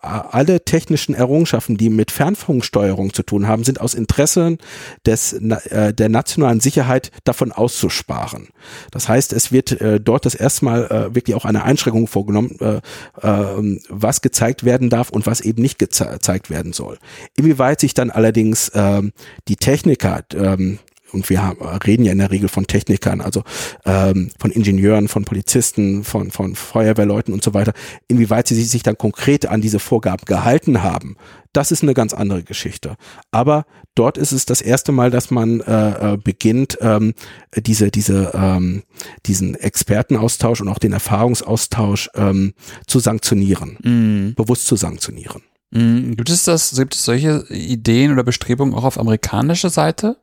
alle 0.00 0.64
technischen 0.64 1.14
Errungenschaften, 1.14 1.76
die 1.76 1.88
mit 1.88 2.10
Fernfunksteuerung 2.10 3.12
zu 3.12 3.22
tun 3.22 3.46
haben, 3.46 3.62
sind 3.64 3.80
aus 3.80 3.94
Interesse 3.94 4.58
des, 5.06 5.32
äh, 5.32 5.94
der 5.94 6.08
nationalen 6.08 6.60
Sicherheit 6.60 7.10
davon 7.24 7.52
auszusparen. 7.52 8.48
Das 8.90 9.08
heißt, 9.08 9.32
es 9.32 9.52
wird 9.52 9.80
äh, 9.80 10.00
dort 10.00 10.26
das 10.26 10.34
erste 10.34 10.64
Mal 10.64 10.84
äh, 10.86 11.14
wirklich 11.14 11.36
auch 11.36 11.44
eine 11.44 11.64
Einschränkung 11.64 12.08
vorgenommen, 12.08 12.56
äh, 12.60 12.80
äh, 13.22 13.80
was 13.88 14.22
gezeigt 14.22 14.64
werden 14.64 14.90
darf 14.90 15.10
und 15.10 15.26
was 15.26 15.40
eben 15.40 15.62
nicht 15.62 15.78
geze 15.78 16.06
gezeigt 16.06 16.50
werden 16.50 16.72
soll. 16.72 16.98
Inwieweit 17.36 17.80
sich 17.80 17.94
dann 17.94 18.10
allerdings 18.10 18.70
ähm, 18.74 19.12
die 19.48 19.56
Techniker, 19.56 20.22
ähm, 20.34 20.78
und 21.14 21.30
wir 21.30 21.42
haben, 21.42 21.60
reden 21.86 22.04
ja 22.04 22.12
in 22.12 22.18
der 22.18 22.30
Regel 22.30 22.48
von 22.48 22.66
Technikern, 22.66 23.20
also 23.20 23.42
ähm, 23.84 24.30
von 24.38 24.50
Ingenieuren, 24.50 25.08
von 25.08 25.24
Polizisten, 25.24 26.04
von, 26.04 26.30
von 26.30 26.54
Feuerwehrleuten 26.54 27.32
und 27.32 27.42
so 27.42 27.54
weiter, 27.54 27.72
inwieweit 28.08 28.48
sie 28.48 28.62
sich 28.62 28.82
dann 28.82 28.98
konkret 28.98 29.46
an 29.46 29.60
diese 29.60 29.78
Vorgaben 29.78 30.24
gehalten 30.26 30.82
haben, 30.82 31.16
das 31.54 31.70
ist 31.70 31.82
eine 31.82 31.94
ganz 31.94 32.12
andere 32.12 32.42
Geschichte. 32.42 32.96
Aber 33.30 33.64
dort 33.94 34.18
ist 34.18 34.32
es 34.32 34.44
das 34.44 34.60
erste 34.60 34.92
Mal, 34.92 35.10
dass 35.10 35.30
man 35.30 35.60
äh, 35.60 36.14
äh, 36.14 36.16
beginnt, 36.16 36.76
ähm, 36.80 37.14
diese, 37.56 37.90
diese, 37.90 38.32
ähm, 38.34 38.82
diesen 39.26 39.54
Expertenaustausch 39.54 40.60
und 40.60 40.68
auch 40.68 40.80
den 40.80 40.92
Erfahrungsaustausch 40.92 42.10
ähm, 42.14 42.54
zu 42.86 42.98
sanktionieren, 42.98 43.78
Mhm. 43.82 44.34
bewusst 44.34 44.66
zu 44.66 44.76
sanktionieren. 44.76 45.42
Mhm. 45.70 46.16
Gibt 46.16 46.30
es 46.30 46.44
das, 46.44 46.74
gibt 46.76 46.94
es 46.94 47.04
solche 47.04 47.44
Ideen 47.48 48.12
oder 48.12 48.24
Bestrebungen 48.24 48.74
auch 48.74 48.84
auf 48.84 48.98
amerikanischer 48.98 49.70
Seite? 49.70 50.16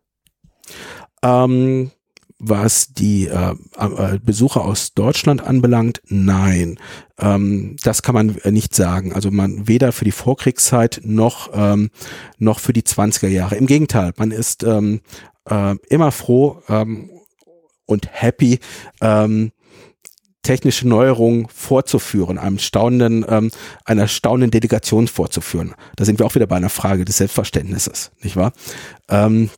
Ähm, 1.23 1.91
was 2.43 2.93
die 2.93 3.27
äh, 3.27 3.55
äh, 3.77 4.19
Besucher 4.19 4.65
aus 4.65 4.95
Deutschland 4.95 5.43
anbelangt, 5.43 6.01
nein, 6.07 6.79
ähm, 7.19 7.75
das 7.83 8.01
kann 8.01 8.15
man 8.15 8.37
äh, 8.39 8.51
nicht 8.51 8.73
sagen. 8.73 9.13
Also 9.13 9.29
man 9.29 9.67
weder 9.67 9.91
für 9.91 10.05
die 10.05 10.11
Vorkriegszeit 10.11 11.01
noch 11.03 11.51
ähm, 11.53 11.91
noch 12.39 12.59
für 12.59 12.73
die 12.73 12.81
20er 12.81 13.27
Jahre. 13.27 13.57
Im 13.57 13.67
Gegenteil, 13.67 14.13
man 14.17 14.31
ist 14.31 14.63
ähm, 14.63 15.01
äh, 15.47 15.75
immer 15.89 16.11
froh 16.11 16.63
ähm, 16.67 17.11
und 17.85 18.09
happy. 18.11 18.59
Ähm, 19.01 19.51
technische 20.43 20.87
Neuerungen 20.87 21.47
vorzuführen, 21.49 22.39
einem 22.39 22.57
staunenden, 22.57 23.23
ähm, 23.29 23.51
einer 23.85 24.07
staunenden 24.07 24.49
Delegation 24.49 25.07
vorzuführen. 25.07 25.75
Da 25.97 26.05
sind 26.05 26.17
wir 26.17 26.25
auch 26.25 26.33
wieder 26.33 26.47
bei 26.47 26.55
einer 26.55 26.69
Frage 26.69 27.05
des 27.05 27.17
Selbstverständnisses, 27.17 28.11
nicht 28.23 28.35
wahr? 28.35 28.51
Ähm, 29.07 29.51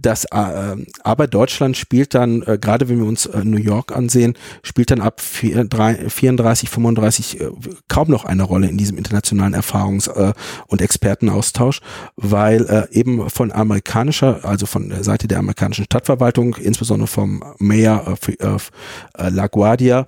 das, 0.00 0.24
äh, 0.26 0.76
aber 1.02 1.26
Deutschland 1.26 1.76
spielt 1.76 2.14
dann, 2.14 2.42
äh, 2.42 2.58
gerade 2.58 2.88
wenn 2.88 2.98
wir 2.98 3.06
uns 3.06 3.26
äh, 3.26 3.44
New 3.44 3.58
York 3.58 3.94
ansehen, 3.94 4.34
spielt 4.62 4.90
dann 4.90 5.00
ab 5.00 5.20
4, 5.20 5.64
3, 5.64 6.08
34, 6.08 6.70
35 6.70 7.40
äh, 7.40 7.50
kaum 7.88 8.10
noch 8.10 8.24
eine 8.24 8.42
Rolle 8.42 8.68
in 8.68 8.78
diesem 8.78 8.96
internationalen 8.98 9.54
Erfahrungs- 9.54 10.08
äh, 10.08 10.32
und 10.66 10.80
Expertenaustausch, 10.80 11.80
weil 12.16 12.66
äh, 12.66 12.88
eben 12.92 13.28
von 13.30 13.52
amerikanischer, 13.52 14.44
also 14.44 14.66
von 14.66 14.88
der 14.88 15.04
Seite 15.04 15.28
der 15.28 15.38
amerikanischen 15.38 15.84
Stadtverwaltung, 15.84 16.54
insbesondere 16.56 17.08
vom 17.08 17.42
Mayor 17.58 18.06
of, 18.06 18.20
of 18.42 18.70
äh, 19.18 19.28
LaGuardia, 19.28 20.06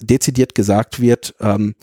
dezidiert 0.00 0.54
gesagt 0.54 1.00
wird, 1.00 1.34
ähm, 1.40 1.74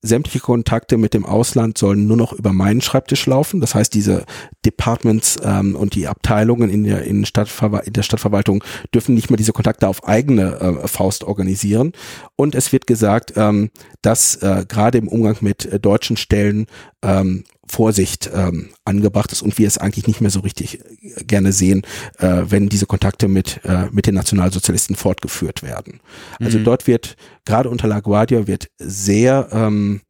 sämtliche 0.00 0.40
Kontakte 0.40 0.96
mit 0.96 1.12
dem 1.12 1.26
Ausland 1.26 1.76
sollen 1.76 2.06
nur 2.06 2.16
noch 2.16 2.32
über 2.32 2.52
meinen 2.52 2.80
Schreibtisch 2.80 3.26
laufen. 3.26 3.60
Das 3.60 3.74
heißt, 3.74 3.92
diese 3.92 4.24
Departments 4.64 5.36
ähm, 5.42 5.74
und 5.74 5.94
die 5.94 6.06
Abteilungen 6.06 6.70
in 6.70 6.84
der, 6.84 7.02
in, 7.02 7.24
in 7.24 7.92
der 7.92 8.02
Stadtverwaltung 8.02 8.62
dürfen 8.94 9.14
nicht 9.14 9.30
mehr 9.30 9.36
diese 9.36 9.52
Kontakte 9.52 9.88
auf 9.88 10.06
eigene 10.06 10.60
äh, 10.60 10.88
Faust 10.88 11.24
organisieren. 11.24 11.92
Und 12.36 12.54
es 12.54 12.72
wird 12.72 12.86
gesagt, 12.86 13.32
ähm, 13.36 13.70
dass 14.02 14.36
äh, 14.36 14.64
gerade 14.68 14.98
im 14.98 15.08
Umgang 15.08 15.38
mit 15.40 15.66
äh, 15.66 15.80
deutschen 15.80 16.16
Stellen 16.16 16.66
ähm, 17.02 17.44
Vorsicht 17.68 18.30
ähm, 18.34 18.70
angebracht 18.84 19.32
ist 19.32 19.42
und 19.42 19.58
wir 19.58 19.66
es 19.66 19.78
eigentlich 19.78 20.06
nicht 20.06 20.20
mehr 20.20 20.30
so 20.30 20.40
richtig 20.40 20.80
äh, 20.80 21.24
gerne 21.24 21.52
sehen, 21.52 21.82
äh, 22.18 22.42
wenn 22.48 22.68
diese 22.68 22.86
Kontakte 22.86 23.28
mit, 23.28 23.60
äh, 23.64 23.86
mit 23.90 24.06
den 24.06 24.14
Nationalsozialisten 24.14 24.96
fortgeführt 24.96 25.62
werden. 25.62 26.00
Also 26.40 26.58
Mhm. 26.58 26.64
dort 26.64 26.86
wird, 26.86 27.16
gerade 27.44 27.68
unter 27.70 27.88
LaGuardia, 27.88 28.46
wird 28.46 28.68
sehr 28.78 29.48
ähm, 29.52 30.00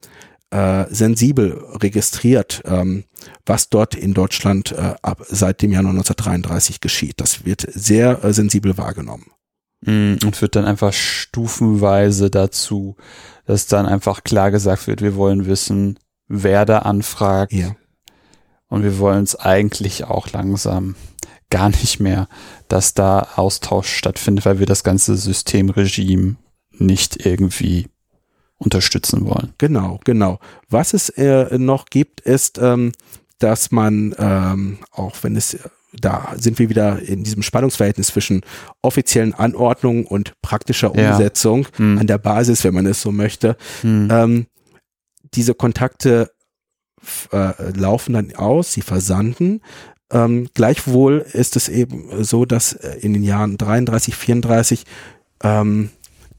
äh, 0.50 0.86
sensibel 0.90 1.62
registriert, 1.82 2.62
ähm, 2.64 3.04
was 3.44 3.68
dort 3.68 3.94
in 3.94 4.14
Deutschland 4.14 4.72
äh, 4.72 4.94
ab 5.02 5.22
seit 5.28 5.60
dem 5.60 5.72
Jahr 5.72 5.80
1933 5.80 6.80
geschieht. 6.80 7.20
Das 7.20 7.44
wird 7.44 7.66
sehr 7.72 8.24
äh, 8.24 8.32
sensibel 8.32 8.78
wahrgenommen. 8.78 9.26
Mhm. 9.84 10.18
Und 10.24 10.36
führt 10.36 10.56
dann 10.56 10.64
einfach 10.64 10.92
stufenweise 10.92 12.30
dazu, 12.30 12.96
dass 13.46 13.66
dann 13.66 13.86
einfach 13.86 14.24
klar 14.24 14.50
gesagt 14.50 14.86
wird, 14.86 15.02
wir 15.02 15.14
wollen 15.16 15.46
wissen, 15.46 15.98
wer 16.28 16.64
da 16.64 16.80
anfragt. 16.80 17.52
Ja. 17.52 17.74
Und 18.68 18.82
wir 18.82 18.98
wollen 18.98 19.24
es 19.24 19.34
eigentlich 19.34 20.04
auch 20.04 20.30
langsam 20.30 20.94
gar 21.50 21.70
nicht 21.70 22.00
mehr, 22.00 22.28
dass 22.68 22.92
da 22.94 23.28
Austausch 23.36 23.88
stattfindet, 23.88 24.44
weil 24.44 24.58
wir 24.58 24.66
das 24.66 24.84
ganze 24.84 25.16
Systemregime 25.16 26.36
nicht 26.72 27.24
irgendwie 27.24 27.88
unterstützen 28.58 29.24
wollen. 29.26 29.54
Genau, 29.58 30.00
genau. 30.04 30.38
Was 30.68 30.92
es 30.92 31.08
äh, 31.10 31.56
noch 31.58 31.86
gibt, 31.86 32.20
ist, 32.20 32.58
ähm, 32.58 32.92
dass 33.38 33.70
man, 33.70 34.14
ähm, 34.18 34.78
auch 34.90 35.16
wenn 35.22 35.36
es, 35.36 35.56
da 35.92 36.34
sind 36.36 36.58
wir 36.58 36.68
wieder 36.68 37.00
in 37.00 37.22
diesem 37.24 37.42
Spannungsverhältnis 37.42 38.08
zwischen 38.08 38.42
offiziellen 38.82 39.32
Anordnungen 39.32 40.04
und 40.04 40.34
praktischer 40.42 40.92
Ja. 40.94 41.12
Umsetzung 41.12 41.68
Hm. 41.76 41.98
an 41.98 42.06
der 42.06 42.18
Basis, 42.18 42.64
wenn 42.64 42.74
man 42.74 42.86
es 42.86 43.00
so 43.00 43.12
möchte. 43.12 43.56
Hm. 43.82 44.08
Ähm, 44.10 44.46
diese 45.34 45.54
Kontakte 45.54 46.30
äh, 47.32 47.52
laufen 47.72 48.14
dann 48.14 48.34
aus, 48.34 48.72
sie 48.72 48.82
versanden. 48.82 49.60
Ähm, 50.10 50.48
gleichwohl 50.54 51.24
ist 51.32 51.56
es 51.56 51.68
eben 51.68 52.24
so, 52.24 52.44
dass 52.44 52.72
äh, 52.72 52.98
in 53.00 53.12
den 53.12 53.22
Jahren 53.22 53.56
33, 53.58 54.16
34 54.16 54.84
ähm, 55.42 55.90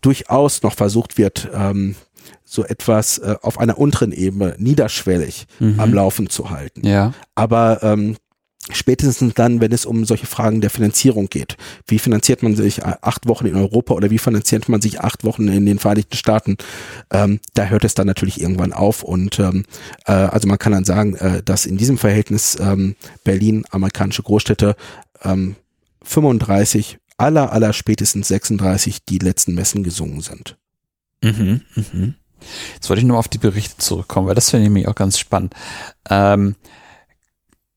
durchaus 0.01 0.63
noch 0.63 0.73
versucht 0.75 1.17
wird, 1.17 1.49
ähm, 1.53 1.95
so 2.43 2.65
etwas 2.65 3.19
äh, 3.19 3.35
auf 3.41 3.59
einer 3.59 3.77
unteren 3.77 4.11
Ebene 4.11 4.55
niederschwellig 4.57 5.45
Mhm. 5.59 5.79
am 5.79 5.93
Laufen 5.93 6.29
zu 6.29 6.49
halten. 6.49 6.85
Ja. 6.85 7.13
Aber 7.35 7.81
ähm, 7.83 8.17
spätestens 8.71 9.33
dann, 9.33 9.61
wenn 9.61 9.71
es 9.71 9.85
um 9.85 10.05
solche 10.05 10.27
Fragen 10.27 10.61
der 10.61 10.69
Finanzierung 10.69 11.27
geht, 11.27 11.57
wie 11.87 11.99
finanziert 11.99 12.43
man 12.43 12.55
sich 12.55 12.83
acht 12.85 13.27
Wochen 13.27 13.45
in 13.45 13.55
Europa 13.55 13.93
oder 13.93 14.09
wie 14.09 14.17
finanziert 14.17 14.69
man 14.69 14.81
sich 14.81 15.01
acht 15.01 15.23
Wochen 15.23 15.47
in 15.47 15.65
den 15.65 15.79
Vereinigten 15.79 16.15
Staaten, 16.15 16.57
ähm, 17.11 17.39
da 17.53 17.65
hört 17.65 17.83
es 17.83 17.93
dann 17.93 18.07
natürlich 18.07 18.41
irgendwann 18.41 18.73
auf. 18.73 19.03
Und 19.03 19.39
ähm, 19.39 19.65
äh, 20.05 20.11
also 20.11 20.47
man 20.47 20.59
kann 20.59 20.71
dann 20.71 20.85
sagen, 20.85 21.15
äh, 21.15 21.43
dass 21.43 21.65
in 21.65 21.77
diesem 21.77 21.97
Verhältnis 21.97 22.57
ähm, 22.59 22.95
Berlin, 23.23 23.65
amerikanische 23.71 24.23
Großstädte, 24.23 24.75
ähm, 25.23 25.55
35, 26.03 26.97
aller, 27.17 27.51
aller 27.51 27.73
spätestens 27.73 28.29
36 28.29 29.05
die 29.05 29.19
letzten 29.19 29.53
Messen 29.53 29.83
gesungen 29.83 30.21
sind. 30.21 30.57
Mhm, 31.21 31.61
mhm. 31.75 32.15
Jetzt 32.75 32.89
wollte 32.89 33.01
ich 33.01 33.07
nur 33.07 33.17
auf 33.17 33.27
die 33.27 33.37
Berichte 33.37 33.77
zurückkommen, 33.77 34.27
weil 34.27 34.35
das 34.35 34.49
finde 34.49 34.63
ich 34.63 34.69
nämlich 34.69 34.87
auch 34.87 34.95
ganz 34.95 35.19
spannend. 35.19 35.53
Ähm, 36.09 36.55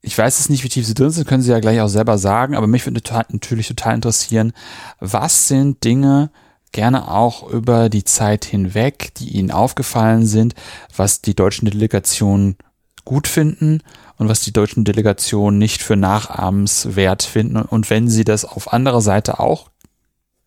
ich 0.02 0.18
weiß 0.18 0.40
es 0.40 0.48
nicht, 0.48 0.64
wie 0.64 0.68
tief 0.68 0.84
Sie 0.84 0.94
drin 0.94 1.10
sind, 1.10 1.28
können 1.28 1.42
Sie 1.42 1.50
ja 1.50 1.60
gleich 1.60 1.80
auch 1.80 1.88
selber 1.88 2.18
sagen, 2.18 2.56
aber 2.56 2.66
mich 2.66 2.84
würde 2.84 3.00
natürlich 3.30 3.68
total 3.68 3.94
interessieren, 3.94 4.52
was 4.98 5.46
sind 5.48 5.84
Dinge, 5.84 6.30
gerne 6.72 7.08
auch 7.08 7.48
über 7.48 7.88
die 7.88 8.04
Zeit 8.04 8.44
hinweg, 8.44 9.14
die 9.16 9.28
Ihnen 9.28 9.52
aufgefallen 9.52 10.26
sind, 10.26 10.54
was 10.96 11.22
die 11.22 11.36
deutschen 11.36 11.70
Delegationen 11.70 12.56
gut 13.04 13.28
finden 13.28 13.80
und 14.16 14.28
was 14.28 14.40
die 14.40 14.52
deutschen 14.52 14.84
Delegationen 14.84 15.58
nicht 15.58 15.82
für 15.82 15.96
nachahmenswert 15.96 17.22
finden 17.22 17.56
und 17.56 17.88
wenn 17.88 18.08
Sie 18.08 18.24
das 18.24 18.44
auf 18.44 18.72
anderer 18.72 19.00
Seite 19.00 19.38
auch 19.38 19.70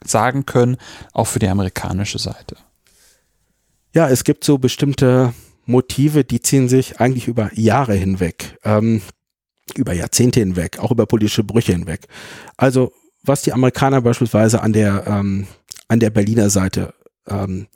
sagen 0.03 0.45
können, 0.45 0.77
auch 1.13 1.27
für 1.27 1.39
die 1.39 1.47
amerikanische 1.47 2.19
Seite. 2.19 2.57
Ja, 3.93 4.09
es 4.09 4.23
gibt 4.23 4.43
so 4.43 4.57
bestimmte 4.57 5.33
Motive, 5.65 6.23
die 6.23 6.41
ziehen 6.41 6.67
sich 6.69 6.99
eigentlich 6.99 7.27
über 7.27 7.49
Jahre 7.53 7.93
hinweg, 7.93 8.59
ähm, 8.63 9.01
über 9.77 9.93
Jahrzehnte 9.93 10.39
hinweg, 10.39 10.79
auch 10.79 10.91
über 10.91 11.05
politische 11.05 11.43
Brüche 11.43 11.73
hinweg. 11.73 12.07
Also 12.57 12.91
was 13.23 13.41
die 13.41 13.53
Amerikaner 13.53 14.01
beispielsweise 14.01 14.61
an 14.61 14.73
der 14.73 15.05
ähm, 15.07 15.47
an 15.87 15.99
der 15.99 16.09
Berliner 16.09 16.49
Seite 16.49 16.93
ähm, 17.27 17.67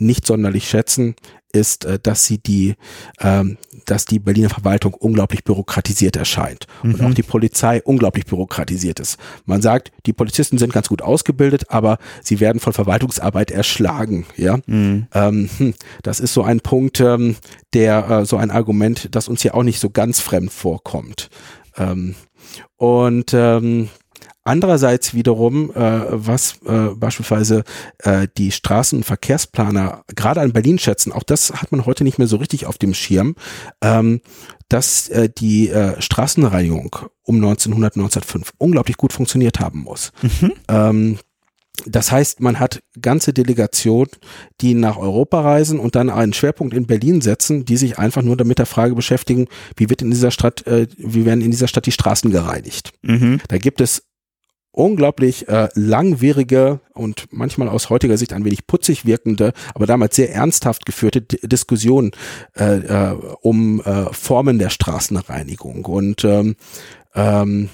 nicht 0.00 0.26
sonderlich 0.26 0.68
schätzen, 0.68 1.14
ist, 1.52 1.84
äh, 1.84 1.98
dass 2.00 2.26
sie 2.26 2.38
die, 2.38 2.74
ähm, 3.20 3.58
dass 3.86 4.04
die 4.04 4.20
Berliner 4.20 4.50
Verwaltung 4.50 4.94
unglaublich 4.94 5.42
bürokratisiert 5.42 6.16
erscheint 6.16 6.66
und 6.82 7.00
Mhm. 7.00 7.06
auch 7.06 7.14
die 7.14 7.24
Polizei 7.24 7.82
unglaublich 7.82 8.24
bürokratisiert 8.26 9.00
ist. 9.00 9.18
Man 9.46 9.60
sagt, 9.60 9.90
die 10.06 10.12
Polizisten 10.12 10.58
sind 10.58 10.72
ganz 10.72 10.88
gut 10.88 11.02
ausgebildet, 11.02 11.64
aber 11.68 11.98
sie 12.22 12.38
werden 12.38 12.60
von 12.60 12.72
Verwaltungsarbeit 12.72 13.50
erschlagen. 13.50 14.26
Ja, 14.36 14.58
Mhm. 14.66 15.06
ähm, 15.12 15.50
hm, 15.58 15.74
das 16.02 16.20
ist 16.20 16.34
so 16.34 16.42
ein 16.44 16.60
Punkt, 16.60 17.00
ähm, 17.00 17.36
der 17.72 18.08
äh, 18.10 18.24
so 18.26 18.36
ein 18.36 18.50
Argument, 18.52 19.08
das 19.14 19.26
uns 19.28 19.42
hier 19.42 19.54
auch 19.56 19.64
nicht 19.64 19.80
so 19.80 19.90
ganz 19.90 20.20
fremd 20.20 20.52
vorkommt. 20.52 21.30
Ähm, 21.76 22.14
und 22.76 23.32
ähm, 23.34 23.88
Andererseits 24.44 25.12
wiederum, 25.12 25.70
äh, 25.72 26.02
was 26.10 26.56
äh, 26.64 26.94
beispielsweise 26.94 27.64
äh, 27.98 28.26
die 28.38 28.52
Straßen- 28.52 28.96
und 28.96 29.04
Verkehrsplaner 29.04 30.04
gerade 30.14 30.40
an 30.40 30.52
Berlin 30.52 30.78
schätzen, 30.78 31.12
auch 31.12 31.22
das 31.22 31.52
hat 31.52 31.72
man 31.72 31.84
heute 31.84 32.04
nicht 32.04 32.18
mehr 32.18 32.26
so 32.26 32.36
richtig 32.36 32.66
auf 32.66 32.78
dem 32.78 32.94
Schirm, 32.94 33.36
ähm, 33.82 34.20
dass 34.68 35.08
äh, 35.08 35.28
die 35.28 35.68
äh, 35.68 36.00
Straßenreinigung 36.00 36.96
um 37.22 37.36
1900, 37.36 37.96
1905 37.96 38.52
unglaublich 38.58 38.96
gut 38.96 39.12
funktioniert 39.12 39.60
haben 39.60 39.80
muss. 39.80 40.12
Mhm. 40.22 40.52
Ähm, 40.68 41.18
das 41.86 42.12
heißt, 42.12 42.40
man 42.40 42.60
hat 42.60 42.82
ganze 43.00 43.32
Delegationen, 43.32 44.10
die 44.60 44.74
nach 44.74 44.96
Europa 44.96 45.40
reisen 45.40 45.78
und 45.78 45.96
dann 45.96 46.10
einen 46.10 46.32
Schwerpunkt 46.32 46.74
in 46.74 46.86
Berlin 46.86 47.20
setzen, 47.20 47.64
die 47.64 47.76
sich 47.76 47.98
einfach 47.98 48.22
nur 48.22 48.36
damit 48.36 48.58
der 48.58 48.66
Frage 48.66 48.94
beschäftigen, 48.94 49.48
wie 49.76 49.88
wird 49.88 50.02
in 50.02 50.10
dieser 50.10 50.30
Stadt, 50.30 50.66
äh, 50.66 50.86
wie 50.96 51.24
werden 51.24 51.40
in 51.40 51.50
dieser 51.50 51.68
Stadt 51.68 51.86
die 51.86 51.92
Straßen 51.92 52.30
gereinigt. 52.30 52.92
Mhm. 53.02 53.40
Da 53.48 53.58
gibt 53.58 53.80
es 53.80 54.02
unglaublich 54.84 55.48
äh, 55.48 55.68
langwierige 55.74 56.80
und 56.94 57.26
manchmal 57.30 57.68
aus 57.68 57.90
heutiger 57.90 58.16
Sicht 58.16 58.32
ein 58.32 58.44
wenig 58.44 58.66
putzig 58.66 59.06
wirkende, 59.06 59.52
aber 59.74 59.86
damals 59.86 60.16
sehr 60.16 60.32
ernsthaft 60.34 60.86
geführte 60.86 61.22
D 61.22 61.38
Diskussionen 61.42 62.10
äh, 62.58 62.76
äh, 62.78 63.16
um 63.42 63.80
äh, 63.80 64.12
Formen 64.12 64.58
der 64.58 64.70
Straßenreinigung 64.70 65.84
und 65.84 66.24
ähm, 66.24 66.56
ähm, 67.14 67.68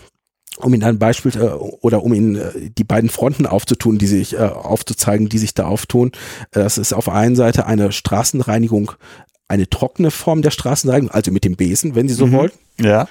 um 0.58 0.72
Ihnen 0.72 0.84
ein 0.84 0.98
Beispiel 0.98 1.32
äh, 1.36 1.48
oder 1.50 2.02
um 2.02 2.14
Ihnen 2.14 2.36
äh, 2.36 2.70
die 2.70 2.84
beiden 2.84 3.10
Fronten 3.10 3.46
aufzutun, 3.46 3.98
die 3.98 4.06
sich 4.06 4.34
äh, 4.34 4.38
aufzuzeigen, 4.38 5.28
die 5.28 5.38
sich 5.38 5.52
da 5.54 5.66
auftun. 5.66 6.12
Äh, 6.52 6.60
Das 6.60 6.78
ist 6.78 6.92
auf 6.94 7.04
der 7.06 7.14
einen 7.14 7.36
Seite 7.36 7.66
eine 7.66 7.92
Straßenreinigung, 7.92 8.92
eine 9.48 9.68
trockene 9.68 10.10
Form 10.10 10.42
der 10.42 10.50
Straßenreinigung, 10.50 11.10
also 11.10 11.30
mit 11.30 11.44
dem 11.44 11.56
Besen, 11.56 11.94
wenn 11.94 12.08
Sie 12.08 12.14
so 12.14 12.26
Mhm. 12.26 12.32
wollen. 12.32 12.52
Ja. 12.80 13.06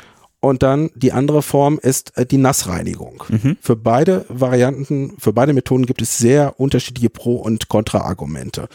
Und 0.46 0.62
dann 0.62 0.92
die 0.94 1.12
andere 1.12 1.42
Form 1.42 1.80
ist 1.82 2.16
äh, 2.18 2.26
die 2.28 2.38
Nassreinigung. 2.38 3.24
Mhm. 3.30 3.58
Für 3.62 3.76
beide 3.76 4.26
Varianten, 4.30 5.16
für 5.18 5.34
beide 5.34 5.54
Methoden 5.54 5.88
gibt 5.88 6.04
es 6.04 6.20
sehr 6.20 6.60
unterschiedliche 6.60 7.10
Pro- 7.10 7.38
und 7.38 7.68
Kontraargumente. 7.68 8.68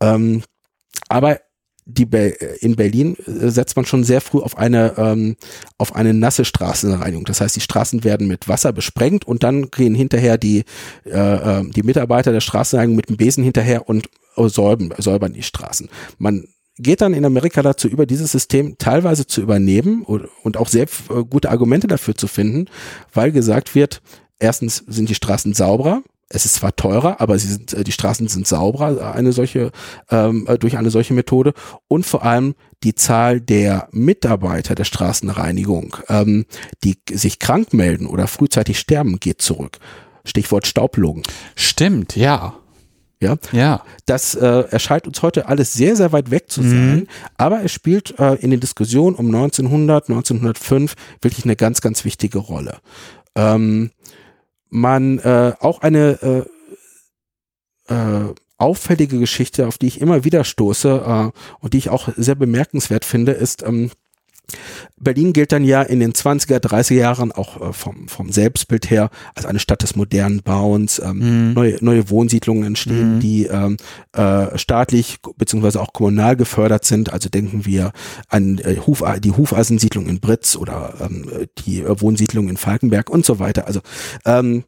Ähm, 0.00 0.44
aber 1.08 1.40
die 1.86 2.06
Be 2.06 2.28
in 2.60 2.76
Berlin 2.76 3.16
äh, 3.26 3.48
setzt 3.48 3.74
man 3.74 3.84
schon 3.84 4.04
sehr 4.04 4.20
früh 4.20 4.38
auf 4.38 4.56
eine 4.58 4.94
ähm, 4.96 5.34
auf 5.76 5.96
eine 5.96 6.14
nasse 6.14 6.44
Straßenreinigung. 6.44 7.24
Das 7.24 7.40
heißt, 7.40 7.56
die 7.56 7.62
Straßen 7.62 8.04
werden 8.04 8.28
mit 8.28 8.46
Wasser 8.46 8.72
besprengt 8.72 9.26
und 9.26 9.42
dann 9.42 9.72
gehen 9.72 9.96
hinterher 9.96 10.38
die 10.38 10.64
äh, 11.04 11.18
äh, 11.18 11.68
die 11.68 11.82
Mitarbeiter 11.82 12.30
der 12.30 12.42
Straßenreinigung 12.42 12.94
mit 12.94 13.08
dem 13.08 13.16
Besen 13.16 13.42
hinterher 13.42 13.88
und 13.88 14.08
äh, 14.36 14.48
säubern, 14.48 14.94
säubern 14.98 15.32
die 15.32 15.42
Straßen. 15.42 15.88
Man 16.18 16.46
geht 16.78 17.00
dann 17.00 17.14
in 17.14 17.24
Amerika 17.24 17.62
dazu 17.62 17.88
über, 17.88 18.06
dieses 18.06 18.32
System 18.32 18.76
teilweise 18.78 19.26
zu 19.26 19.40
übernehmen 19.40 20.02
und, 20.02 20.56
auch 20.56 20.68
sehr 20.68 20.84
äh, 20.84 21.24
gute 21.28 21.50
Argumente 21.50 21.86
dafür 21.86 22.14
zu 22.14 22.26
finden, 22.26 22.66
weil 23.12 23.32
gesagt 23.32 23.74
wird, 23.74 24.00
erstens 24.38 24.84
sind 24.86 25.08
die 25.08 25.14
Straßen 25.14 25.54
sauberer, 25.54 26.02
es 26.30 26.44
ist 26.44 26.56
zwar 26.56 26.76
teurer, 26.76 27.20
aber 27.20 27.38
sie 27.38 27.48
sind, 27.48 27.72
äh, 27.72 27.84
die 27.84 27.92
Straßen 27.92 28.28
sind 28.28 28.46
sauberer, 28.46 28.98
äh, 28.98 29.16
eine 29.16 29.32
solche, 29.32 29.72
ähm, 30.10 30.46
äh, 30.46 30.58
durch 30.58 30.76
eine 30.76 30.90
solche 30.90 31.14
Methode 31.14 31.54
und 31.88 32.04
vor 32.04 32.22
allem 32.22 32.54
die 32.84 32.94
Zahl 32.94 33.40
der 33.40 33.88
Mitarbeiter 33.92 34.74
der 34.74 34.84
Straßenreinigung, 34.84 35.96
ähm, 36.08 36.44
die 36.84 36.98
sich 37.10 37.38
krank 37.38 37.72
melden 37.72 38.06
oder 38.06 38.26
frühzeitig 38.26 38.78
sterben, 38.78 39.18
geht 39.20 39.42
zurück. 39.42 39.78
Stichwort 40.24 40.66
Staublungen. 40.66 41.22
Stimmt, 41.54 42.14
ja. 42.14 42.54
Ja, 43.20 43.36
Ja. 43.52 43.82
das 44.06 44.34
äh, 44.36 44.64
erscheint 44.70 45.06
uns 45.06 45.22
heute 45.22 45.48
alles 45.48 45.72
sehr, 45.72 45.96
sehr 45.96 46.12
weit 46.12 46.30
weg 46.30 46.50
zu 46.50 46.62
sein, 46.62 47.08
aber 47.36 47.64
es 47.64 47.72
spielt 47.72 48.18
äh, 48.18 48.34
in 48.34 48.50
den 48.50 48.60
Diskussionen 48.60 49.16
um 49.16 49.26
1900, 49.26 50.08
1905 50.08 50.94
wirklich 51.20 51.44
eine 51.44 51.56
ganz, 51.56 51.80
ganz 51.80 52.04
wichtige 52.04 52.38
Rolle. 52.38 52.78
Ähm, 53.34 53.90
man 54.70 55.18
äh, 55.18 55.52
auch 55.60 55.80
eine 55.80 56.46
äh, 57.88 57.92
äh, 57.92 58.34
auffällige 58.58 59.18
Geschichte, 59.18 59.66
auf 59.66 59.78
die 59.78 59.86
ich 59.86 60.00
immer 60.00 60.24
wieder 60.24 60.44
stoße 60.44 61.02
äh, 61.34 61.38
und 61.60 61.74
die 61.74 61.78
ich 61.78 61.90
auch 61.90 62.08
sehr 62.16 62.34
bemerkenswert 62.34 63.04
finde, 63.04 63.32
ist, 63.32 63.62
ähm, 63.62 63.90
Berlin 64.98 65.32
gilt 65.32 65.52
dann 65.52 65.64
ja 65.64 65.82
in 65.82 66.00
den 66.00 66.12
20er, 66.12 66.58
30er 66.58 66.94
Jahren 66.94 67.32
auch 67.32 67.60
äh, 67.60 67.72
vom, 67.72 68.08
vom 68.08 68.32
Selbstbild 68.32 68.90
her 68.90 69.10
als 69.34 69.46
eine 69.46 69.58
Stadt 69.58 69.82
des 69.82 69.94
modernen 69.96 70.42
Bauens. 70.42 70.98
Ähm, 70.98 71.18
Mhm. 71.48 71.52
neue, 71.54 71.76
neue 71.80 72.10
Wohnsiedlungen 72.10 72.64
entstehen, 72.64 73.16
Mhm. 73.16 73.20
die 73.20 73.46
ähm, 73.46 73.76
äh, 74.12 74.56
staatlich 74.58 75.18
beziehungsweise 75.36 75.80
auch 75.80 75.92
kommunal 75.92 76.36
gefördert 76.36 76.84
sind. 76.84 77.12
Also 77.12 77.28
denken 77.28 77.66
wir 77.66 77.92
an 78.28 78.58
äh, 78.58 78.76
Huf, 78.86 79.04
die 79.20 79.32
Hufeisensiedlung 79.32 80.06
in 80.06 80.20
Britz 80.20 80.56
oder 80.56 80.94
ähm, 81.00 81.28
die 81.66 81.80
äh, 81.82 82.00
Wohnsiedlung 82.00 82.48
in 82.48 82.56
Falkenberg 82.56 83.10
und 83.10 83.24
so 83.24 83.38
weiter. 83.38 83.66
Also 83.66 83.80
ähm, 84.24 84.64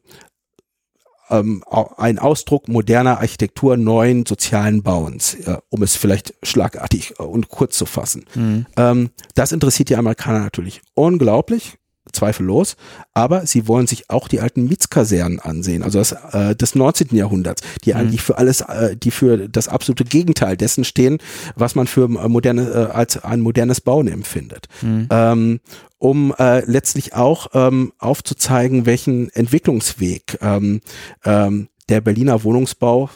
ähm, 1.31 1.63
ein 1.97 2.19
Ausdruck 2.19 2.67
moderner 2.67 3.19
Architektur, 3.19 3.77
neuen 3.77 4.25
sozialen 4.25 4.83
Bauens, 4.83 5.35
äh, 5.35 5.57
um 5.69 5.81
es 5.81 5.95
vielleicht 5.95 6.33
schlagartig 6.43 7.13
äh, 7.19 7.23
und 7.23 7.49
kurz 7.49 7.77
zu 7.77 7.85
fassen. 7.85 8.25
Mhm. 8.35 8.65
Ähm, 8.77 9.09
das 9.35 9.51
interessiert 9.51 9.89
die 9.89 9.95
Amerikaner 9.95 10.39
natürlich 10.39 10.81
unglaublich, 10.93 11.77
zweifellos, 12.11 12.75
aber 13.13 13.45
sie 13.45 13.67
wollen 13.67 13.87
sich 13.87 14.09
auch 14.09 14.27
die 14.27 14.39
alten 14.39 14.65
Mietskasernen 14.65 15.39
ansehen, 15.39 15.83
also 15.83 15.99
das, 15.99 16.11
äh, 16.33 16.55
des 16.55 16.75
19. 16.75 17.15
Jahrhunderts, 17.15 17.61
die 17.83 17.91
Mhm. 17.93 17.99
eigentlich 17.99 18.21
für 18.21 18.37
alles, 18.37 18.61
äh, 18.61 18.95
die 18.95 19.11
für 19.11 19.49
das 19.49 19.67
absolute 19.67 20.03
Gegenteil 20.05 20.57
dessen 20.57 20.83
stehen, 20.83 21.17
was 21.55 21.75
man 21.75 21.87
für 21.87 22.03
äh, 22.05 22.27
moderne, 22.29 22.69
äh, 22.69 22.93
als 22.95 23.23
ein 23.23 23.41
modernes 23.41 23.81
Bauen 23.81 24.07
empfindet. 24.07 24.67
Mhm. 24.81 25.07
Ähm, 25.09 25.59
um 25.97 26.33
äh, 26.39 26.65
letztlich 26.65 27.13
auch 27.13 27.47
ähm, 27.53 27.93
aufzuzeigen, 27.99 28.85
welchen 28.87 29.29
Entwicklungsweg 29.29 30.37
ähm, 30.41 30.81
ähm, 31.25 31.67
der 31.89 32.01
Berliner 32.01 32.43
Wohnungsbau 32.43 33.09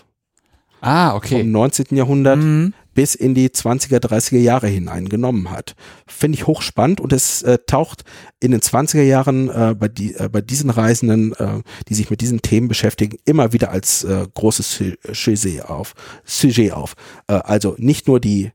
Ah, 0.81 1.15
okay. 1.15 1.39
vom 1.39 1.51
19. 1.51 1.95
Jahrhundert 1.95 2.37
Mhm. 2.37 2.73
Bis 2.95 3.13
in 3.13 3.35
die 3.35 3.49
20er, 3.49 3.99
30er 3.99 4.39
Jahre 4.39 4.67
hinein 4.67 5.07
genommen 5.07 5.51
hat. 5.51 5.75
Finde 6.07 6.37
ich 6.37 6.47
hochspannend 6.47 6.99
und 6.99 7.13
es 7.13 7.43
äh, 7.43 7.59
taucht 7.67 8.03
in 8.39 8.51
den 8.51 8.61
20er 8.61 9.03
Jahren 9.03 9.49
äh, 9.49 9.75
bei, 9.77 9.89
die, 9.89 10.15
äh, 10.15 10.29
bei 10.29 10.41
diesen 10.41 10.71
Reisenden, 10.71 11.33
äh, 11.33 11.61
die 11.87 11.93
sich 11.93 12.09
mit 12.09 12.21
diesen 12.21 12.41
Themen 12.41 12.67
beschäftigen, 12.67 13.17
immer 13.25 13.53
wieder 13.53 13.69
als 13.69 14.03
äh, 14.05 14.25
großes 14.33 14.83
Sujet 15.11 15.65
auf. 15.65 15.93
Sujet 16.23 16.71
auf. 16.71 16.95
Äh, 17.27 17.33
also 17.33 17.75
nicht 17.77 18.07
nur 18.07 18.19
die 18.19 18.51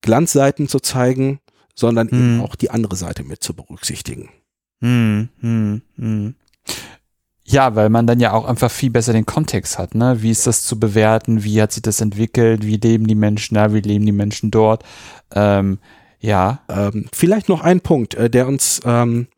Glanzseiten 0.00 0.68
zu 0.68 0.80
zeigen, 0.80 1.38
sondern 1.74 2.10
hm. 2.10 2.18
eben 2.18 2.40
auch 2.40 2.56
die 2.56 2.70
andere 2.70 2.96
Seite 2.96 3.22
mit 3.22 3.42
zu 3.42 3.54
berücksichtigen. 3.54 4.30
Hm, 4.80 5.28
hm, 5.40 5.82
hm. 5.96 6.34
Ja, 7.48 7.76
weil 7.76 7.90
man 7.90 8.08
dann 8.08 8.18
ja 8.18 8.32
auch 8.32 8.44
einfach 8.44 8.72
viel 8.72 8.90
besser 8.90 9.12
den 9.12 9.24
Kontext 9.24 9.78
hat, 9.78 9.94
ne? 9.94 10.20
Wie 10.20 10.32
ist 10.32 10.48
das 10.48 10.64
zu 10.64 10.80
bewerten? 10.80 11.44
Wie 11.44 11.62
hat 11.62 11.70
sich 11.70 11.82
das 11.82 12.00
entwickelt? 12.00 12.66
Wie 12.66 12.76
leben 12.76 13.06
die 13.06 13.14
Menschen 13.14 13.54
da? 13.54 13.72
Wie 13.72 13.80
leben 13.80 14.04
die 14.04 14.10
Menschen 14.10 14.50
dort? 14.50 14.82
Ähm, 15.32 15.78
ja. 16.18 16.60
Ähm, 16.68 17.06
vielleicht 17.12 17.48
noch 17.48 17.60
ein 17.60 17.80
Punkt, 17.80 18.14
äh, 18.14 18.28
der 18.28 18.48
uns 18.48 18.80
ähm, 18.84 19.28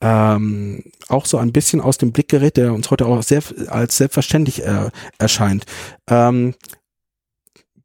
ähm, 0.00 0.84
auch 1.08 1.26
so 1.26 1.36
ein 1.36 1.52
bisschen 1.52 1.82
aus 1.82 1.98
dem 1.98 2.12
Blick 2.12 2.28
gerät, 2.28 2.56
der 2.56 2.72
uns 2.72 2.90
heute 2.90 3.04
auch 3.04 3.22
sehr 3.22 3.42
als 3.68 3.98
selbstverständlich 3.98 4.64
äh, 4.64 4.90
erscheint. 5.18 5.66
Ähm, 6.08 6.54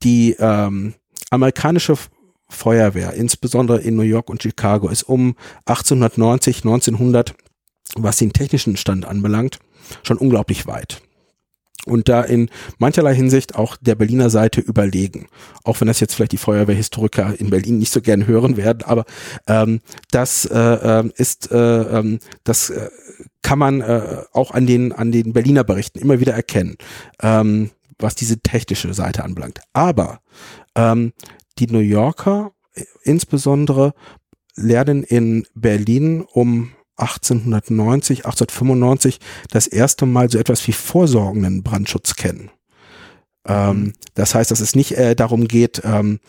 die 0.03 0.37
ähm, 0.39 0.93
amerikanische 1.31 1.97
Feuerwehr, 2.47 3.13
insbesondere 3.13 3.81
in 3.81 3.97
New 3.97 4.03
York 4.03 4.29
und 4.29 4.41
Chicago, 4.41 4.87
ist 4.87 5.03
um 5.03 5.35
1890, 5.65 6.59
1900 6.63 7.35
was 7.95 8.17
den 8.17 8.33
technischen 8.33 8.77
Stand 8.77 9.05
anbelangt, 9.05 9.59
schon 10.03 10.17
unglaublich 10.17 10.67
weit. 10.67 11.01
Und 11.85 12.09
da 12.09 12.23
in 12.23 12.49
mancherlei 12.79 13.13
Hinsicht 13.13 13.55
auch 13.55 13.77
der 13.77 13.93
Berliner 13.93 14.31
Seite 14.31 14.59
überlegen. 14.59 15.27
Auch 15.63 15.79
wenn 15.79 15.87
das 15.87 15.99
jetzt 15.99 16.15
vielleicht 16.15 16.31
die 16.31 16.37
Feuerwehrhistoriker 16.37 17.39
in 17.39 17.51
Berlin 17.51 17.77
nicht 17.77 17.93
so 17.93 18.01
gern 18.01 18.25
hören 18.25 18.57
werden, 18.57 18.81
aber 18.83 19.05
ähm, 19.47 19.81
das 20.09 20.45
äh, 20.45 20.57
ähm, 20.57 21.13
ist, 21.15 21.51
äh, 21.51 21.57
ähm, 21.57 22.19
das 22.43 22.71
äh, 22.71 22.89
kann 23.43 23.59
man 23.59 23.81
äh, 23.81 24.23
auch 24.33 24.51
an 24.51 24.65
den, 24.65 24.93
an 24.93 25.11
den 25.11 25.33
Berliner 25.33 25.63
Berichten 25.63 25.99
immer 25.99 26.19
wieder 26.19 26.33
erkennen, 26.33 26.77
ähm, 27.21 27.69
was 27.99 28.15
diese 28.15 28.39
technische 28.39 28.91
Seite 28.95 29.23
anbelangt. 29.23 29.59
Aber 29.73 30.21
ähm, 30.75 31.13
die 31.59 31.67
New 31.67 31.79
Yorker 31.79 32.51
äh, 32.73 32.83
insbesondere 33.03 33.93
lernen 34.55 35.03
in 35.03 35.45
Berlin 35.53 36.25
um 36.33 36.71
1890, 36.97 38.25
1895 38.25 39.19
das 39.51 39.67
erste 39.67 40.05
Mal 40.05 40.29
so 40.29 40.37
etwas 40.37 40.65
wie 40.67 40.73
vorsorgenden 40.73 41.63
Brandschutz 41.63 42.15
kennen. 42.15 42.51
Ähm, 43.47 43.77
mhm. 43.77 43.93
das 44.15 44.33
heißt, 44.33 44.49
dass 44.51 44.59
es 44.59 44.75
nicht 44.75 44.93
äh, 44.93 45.15
darum 45.15 45.47
geht, 45.47 45.81
ähm, 45.83 46.19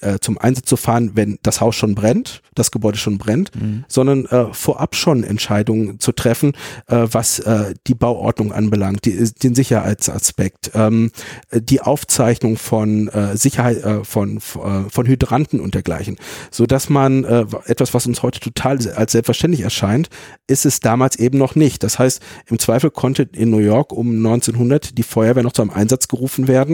äh, 0.00 0.18
zum 0.20 0.36
Einsatz 0.38 0.68
zu 0.68 0.76
fahren, 0.76 1.12
wenn 1.14 1.38
das 1.42 1.60
Haus 1.60 1.74
schon 1.76 1.94
brennt, 1.94 2.42
das 2.54 2.70
Gebäude 2.70 2.98
schon 2.98 3.18
brennt, 3.18 3.54
mhm. 3.54 3.84
sondern 3.88 4.26
äh, 4.26 4.52
vorab 4.52 4.94
schon 4.94 5.24
Entscheidungen 5.24 6.00
zu 6.00 6.12
treffen, 6.12 6.52
äh, 6.88 7.06
was 7.10 7.38
äh, 7.38 7.74
die 7.86 7.94
Bauordnung 7.94 8.52
anbelangt, 8.52 9.04
die, 9.04 9.16
den 9.42 9.54
Sicherheitsaspekt, 9.54 10.72
ähm, 10.74 11.10
die 11.52 11.80
Aufzeichnung 11.80 12.56
von 12.56 13.08
äh, 13.08 13.36
Sicherheit, 13.36 13.76
von, 14.04 14.40
von 14.40 15.06
Hydranten 15.06 15.60
und 15.60 15.74
dergleichen, 15.74 16.16
so 16.50 16.66
dass 16.66 16.88
man 16.88 17.24
etwas, 17.66 17.94
was 17.94 18.06
uns 18.06 18.22
heute 18.22 18.40
total 18.40 18.78
als 18.90 19.12
selbstverständlich 19.12 19.62
erscheint, 19.62 20.08
ist 20.46 20.66
es 20.66 20.80
damals 20.80 21.16
eben 21.16 21.38
noch 21.38 21.54
nicht. 21.54 21.82
Das 21.82 21.98
heißt, 21.98 22.22
im 22.46 22.58
Zweifel 22.58 22.90
konnte 22.90 23.28
in 23.32 23.50
New 23.50 23.58
York 23.58 23.92
um 23.92 24.08
1900 24.08 24.96
die 24.96 25.02
Feuerwehr 25.02 25.42
noch 25.42 25.52
zu 25.52 25.62
einem 25.62 25.70
Einsatz 25.70 26.08
gerufen 26.08 26.48
werden 26.48 26.65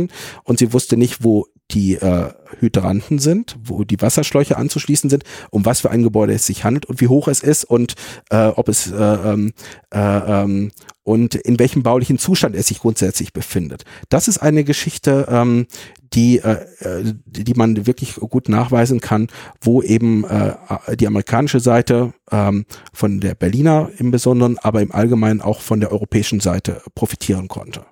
und 0.45 0.59
sie 0.59 0.73
wusste 0.73 0.97
nicht, 0.97 1.23
wo 1.25 1.47
die 1.73 1.95
äh, 1.95 2.31
Hydranten 2.59 3.19
sind, 3.19 3.57
wo 3.65 3.85
die 3.85 4.01
Wasserschläuche 4.01 4.57
anzuschließen 4.57 5.09
sind, 5.09 5.25
um 5.51 5.65
was 5.65 5.81
für 5.81 5.91
ein 5.91 6.03
Gebäude 6.03 6.35
es 6.35 6.47
sich 6.47 6.65
handelt 6.65 6.87
und 6.87 7.01
wie 7.01 7.09
hoch 7.09 7.29
es 7.29 7.41
ist 7.41 7.65
und 7.65 7.95
äh, 8.31 8.49
ob 8.49 8.69
es 8.69 8.91
äh, 8.91 8.95
ähm, 8.95 9.53
äh, 9.93 9.99
ähm, 9.99 10.71
und 11.05 11.35
in 11.35 11.59
welchem 11.59 11.83
baulichen 11.83 12.19
Zustand 12.19 12.55
es 12.55 12.69
sich 12.69 12.79
grundsätzlich 12.79 13.33
befindet. 13.33 13.85
Das 14.09 14.29
ist 14.29 14.39
eine 14.39 14.63
Geschichte, 14.65 15.27
ähm, 15.29 15.67
die, 16.13 16.39
äh, 16.39 16.65
äh 16.81 17.15
die 17.27 17.55
man 17.55 17.87
wirklich 17.87 18.17
gut 18.17 18.49
nachweisen 18.49 19.01
kann, 19.01 19.29
wo 19.61 19.83
eben 19.83 20.25
äh, 20.25 20.55
die 20.97 21.07
amerikanische 21.07 21.61
Seite 21.61 22.13
ähm, 22.31 22.67
von 22.93 23.21
der 23.21 23.35
Berliner 23.35 23.91
im 23.99 24.11
Besonderen, 24.11 24.59
aber 24.59 24.83
im 24.83 24.93
Allgemeinen 24.93 25.41
auch 25.41 25.61
von 25.61 25.81
der 25.81 25.91
europäischen 25.91 26.41
Seite 26.41 26.83
profitieren 26.95 27.49
konnte 27.49 27.85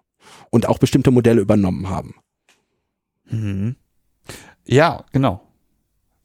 und 0.51 0.69
auch 0.69 0.79
bestimmte 0.79 1.11
Modelle 1.11 1.41
übernommen 1.41 1.89
haben. 1.89 2.15
Mhm. 3.31 3.77
Ja, 4.67 5.05
genau. 5.13 5.41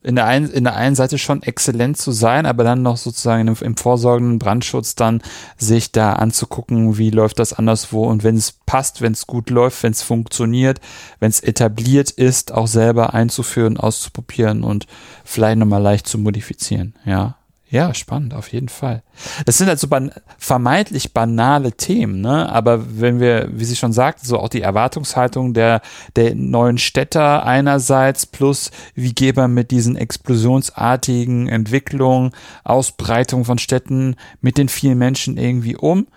In 0.03 0.15
der, 0.15 0.28
einen, 0.28 0.51
in 0.51 0.65
der 0.65 0.76
einen 0.76 0.95
Seite 0.95 1.17
schon 1.17 1.41
exzellent 1.41 1.97
zu 1.97 2.11
sein, 2.11 2.45
aber 2.45 2.63
dann 2.63 2.84
noch 2.84 2.97
sozusagen 2.97 3.47
im, 3.47 3.57
im 3.59 3.76
vorsorgenden 3.76 4.38
Brandschutz 4.38 4.93
dann 4.93 5.23
sich 5.57 5.91
da 5.91 6.13
anzugucken, 6.13 6.99
wie 6.99 7.09
läuft 7.09 7.39
das 7.39 7.53
anderswo 7.53 8.05
und 8.05 8.23
wenn 8.23 8.36
es 8.36 8.51
passt, 8.67 9.01
wenn 9.01 9.13
es 9.13 9.26
gut 9.26 9.49
läuft, 9.49 9.82
wenn 9.82 9.93
es 9.93 10.03
funktioniert, 10.03 10.80
wenn 11.19 11.32
es 11.32 11.39
etabliert 11.39 12.11
ist, 12.11 12.51
auch 12.51 12.67
selber 12.67 13.15
einzuführen, 13.15 13.78
auszuprobieren 13.78 14.63
und 14.63 14.86
vielleicht 15.23 15.57
nochmal 15.57 15.82
leicht 15.82 16.07
zu 16.07 16.19
modifizieren. 16.19 16.93
Ja, 17.03 17.38
ja, 17.76 17.93
spannend, 17.93 18.34
auf 18.34 18.53
jeden 18.53 18.69
Fall. 18.69 19.03
Das 19.45 19.57
sind 19.57 19.67
halt 19.67 19.80
so 19.80 19.89
ban 19.89 20.09
vermeintlich 20.38 21.11
banale 21.11 21.73
Themen, 21.73 22.21
ne? 22.21 22.49
Aber 22.49 23.01
wenn 23.01 23.19
wir, 23.19 23.49
wie 23.51 23.65
Sie 23.65 23.76
schon 23.76 23.91
sagten, 23.91 24.26
so 24.26 24.39
auch 24.39 24.47
die 24.47 24.61
Erwartungshaltung 24.61 25.53
der, 25.53 25.82
der 26.15 26.36
neuen 26.36 26.78
Städter 26.78 27.45
einerseits 27.45 28.28
plus 28.28 28.71
wie 28.93 29.11
geht 29.11 29.36
man 29.36 29.53
mit 29.53 29.71
diesen 29.71 29.97
explosionsartigen 29.97 31.49
Entwicklungen, 31.49 32.32
Ausbreitung 32.63 33.43
von 33.43 33.57
Städten 33.57 34.15
mit 34.39 34.57
den 34.57 34.69
vielen 34.69 34.97
Menschen 34.97 35.36
irgendwie 35.36 35.76
um, 35.76 36.07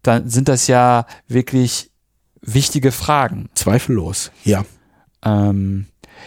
dann 0.00 0.30
sind 0.30 0.48
das 0.48 0.68
ja 0.68 1.04
wirklich 1.28 1.90
wichtige 2.40 2.92
Fragen. 2.92 3.50
Zweifellos, 3.52 4.30
ja. 4.42 4.64
Ähm, 5.22 5.84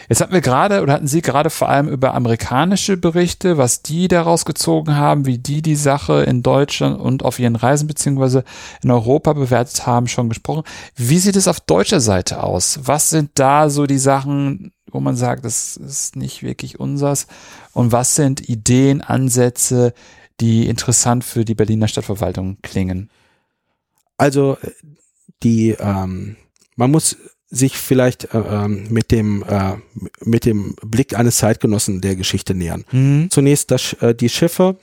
Jetzt 0.08 0.20
hatten 0.20 0.32
wir 0.32 0.40
gerade 0.40 0.82
oder 0.82 0.94
hatten 0.94 1.06
Sie 1.06 1.20
gerade 1.20 1.50
vor 1.50 1.68
allem 1.68 1.88
über 1.88 2.14
amerikanische 2.14 2.96
Berichte, 2.96 3.58
was 3.58 3.82
die 3.82 4.08
daraus 4.08 4.44
gezogen 4.44 4.96
haben, 4.96 5.26
wie 5.26 5.38
die 5.38 5.60
die 5.60 5.76
Sache 5.76 6.22
in 6.22 6.42
Deutschland 6.42 6.98
und 6.98 7.24
auf 7.24 7.38
ihren 7.38 7.56
Reisen 7.56 7.86
beziehungsweise 7.86 8.44
in 8.82 8.90
Europa 8.90 9.34
bewertet 9.34 9.86
haben, 9.86 10.08
schon 10.08 10.28
gesprochen. 10.28 10.62
Wie 10.96 11.18
sieht 11.18 11.36
es 11.36 11.48
auf 11.48 11.60
deutscher 11.60 12.00
Seite 12.00 12.42
aus? 12.42 12.80
Was 12.82 13.10
sind 13.10 13.32
da 13.34 13.68
so 13.68 13.86
die 13.86 13.98
Sachen, 13.98 14.72
wo 14.90 15.00
man 15.00 15.16
sagt, 15.16 15.44
das 15.44 15.76
ist 15.76 16.16
nicht 16.16 16.42
wirklich 16.42 16.80
unsers? 16.80 17.26
Und 17.72 17.92
was 17.92 18.14
sind 18.14 18.48
Ideen, 18.48 19.02
Ansätze, 19.02 19.92
die 20.40 20.68
interessant 20.68 21.24
für 21.24 21.44
die 21.44 21.54
Berliner 21.54 21.88
Stadtverwaltung 21.88 22.58
klingen? 22.62 23.10
Also 24.16 24.56
die, 25.42 25.70
ähm, 25.78 26.36
man 26.76 26.90
muss 26.90 27.16
sich 27.50 27.76
vielleicht 27.76 28.34
äh, 28.34 28.38
ähm, 28.38 28.86
mit 28.90 29.10
dem 29.10 29.42
äh, 29.48 29.74
mit 30.22 30.44
dem 30.44 30.74
Blick 30.84 31.18
eines 31.18 31.38
Zeitgenossen 31.38 32.00
der 32.00 32.16
Geschichte 32.16 32.54
nähern. 32.54 32.84
Mhm. 32.92 33.30
Zunächst, 33.30 33.70
das, 33.70 33.94
äh, 33.94 34.14
die 34.14 34.28
Schiffe 34.28 34.76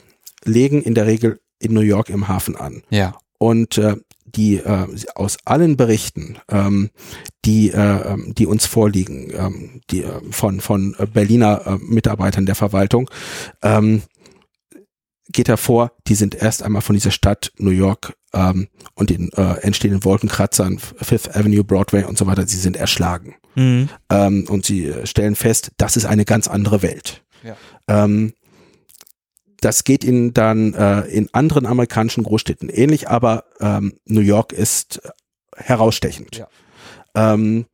legen 0.44 0.82
in 0.82 0.94
der 0.94 1.06
Regel 1.06 1.40
in 1.58 1.72
New 1.72 1.80
York 1.80 2.10
im 2.10 2.28
Hafen 2.28 2.56
an. 2.56 2.82
Ja. 2.90 3.14
Und 3.38 3.78
äh, 3.78 3.96
die 4.24 4.56
äh, 4.56 4.86
aus 5.14 5.38
allen 5.44 5.76
Berichten, 5.76 6.38
ähm, 6.50 6.90
die 7.44 7.70
äh, 7.70 8.12
ähm, 8.12 8.34
die 8.36 8.46
uns 8.46 8.66
vorliegen, 8.66 9.32
ähm, 9.34 9.80
die 9.90 10.02
äh, 10.02 10.20
von 10.30 10.60
von 10.60 10.96
Berliner 11.12 11.62
äh, 11.66 11.78
Mitarbeitern 11.80 12.46
der 12.46 12.54
Verwaltung, 12.54 13.08
ähm, 13.62 14.02
geht 15.32 15.48
hervor, 15.48 15.92
die 16.06 16.14
sind 16.14 16.34
erst 16.34 16.62
einmal 16.62 16.82
von 16.82 16.94
dieser 16.94 17.10
Stadt 17.10 17.52
New 17.58 17.70
York 17.70 18.16
ähm, 18.32 18.68
und 18.94 19.10
den 19.10 19.32
äh, 19.32 19.60
entstehenden 19.60 20.04
Wolkenkratzern, 20.04 20.78
Fifth 20.78 21.34
Avenue, 21.36 21.64
Broadway 21.64 22.04
und 22.04 22.16
so 22.18 22.26
weiter, 22.26 22.46
sie 22.46 22.58
sind 22.58 22.76
erschlagen. 22.76 23.36
Mhm. 23.54 23.88
Ähm, 24.10 24.46
und 24.48 24.64
sie 24.64 24.92
stellen 25.04 25.34
fest, 25.34 25.72
das 25.78 25.96
ist 25.96 26.04
eine 26.04 26.24
ganz 26.24 26.48
andere 26.48 26.82
Welt. 26.82 27.24
Ja. 27.42 27.56
Ähm, 27.88 28.34
das 29.60 29.84
geht 29.84 30.04
ihnen 30.04 30.34
dann 30.34 30.74
äh, 30.74 31.00
in 31.06 31.28
anderen 31.32 31.66
amerikanischen 31.66 32.24
Großstädten 32.24 32.68
ähnlich, 32.68 33.08
aber 33.08 33.44
ähm, 33.60 33.98
New 34.04 34.20
York 34.20 34.52
ist 34.52 35.00
herausstechend. 35.56 36.36
Ja. 36.36 36.48
Ähm, 37.14 37.66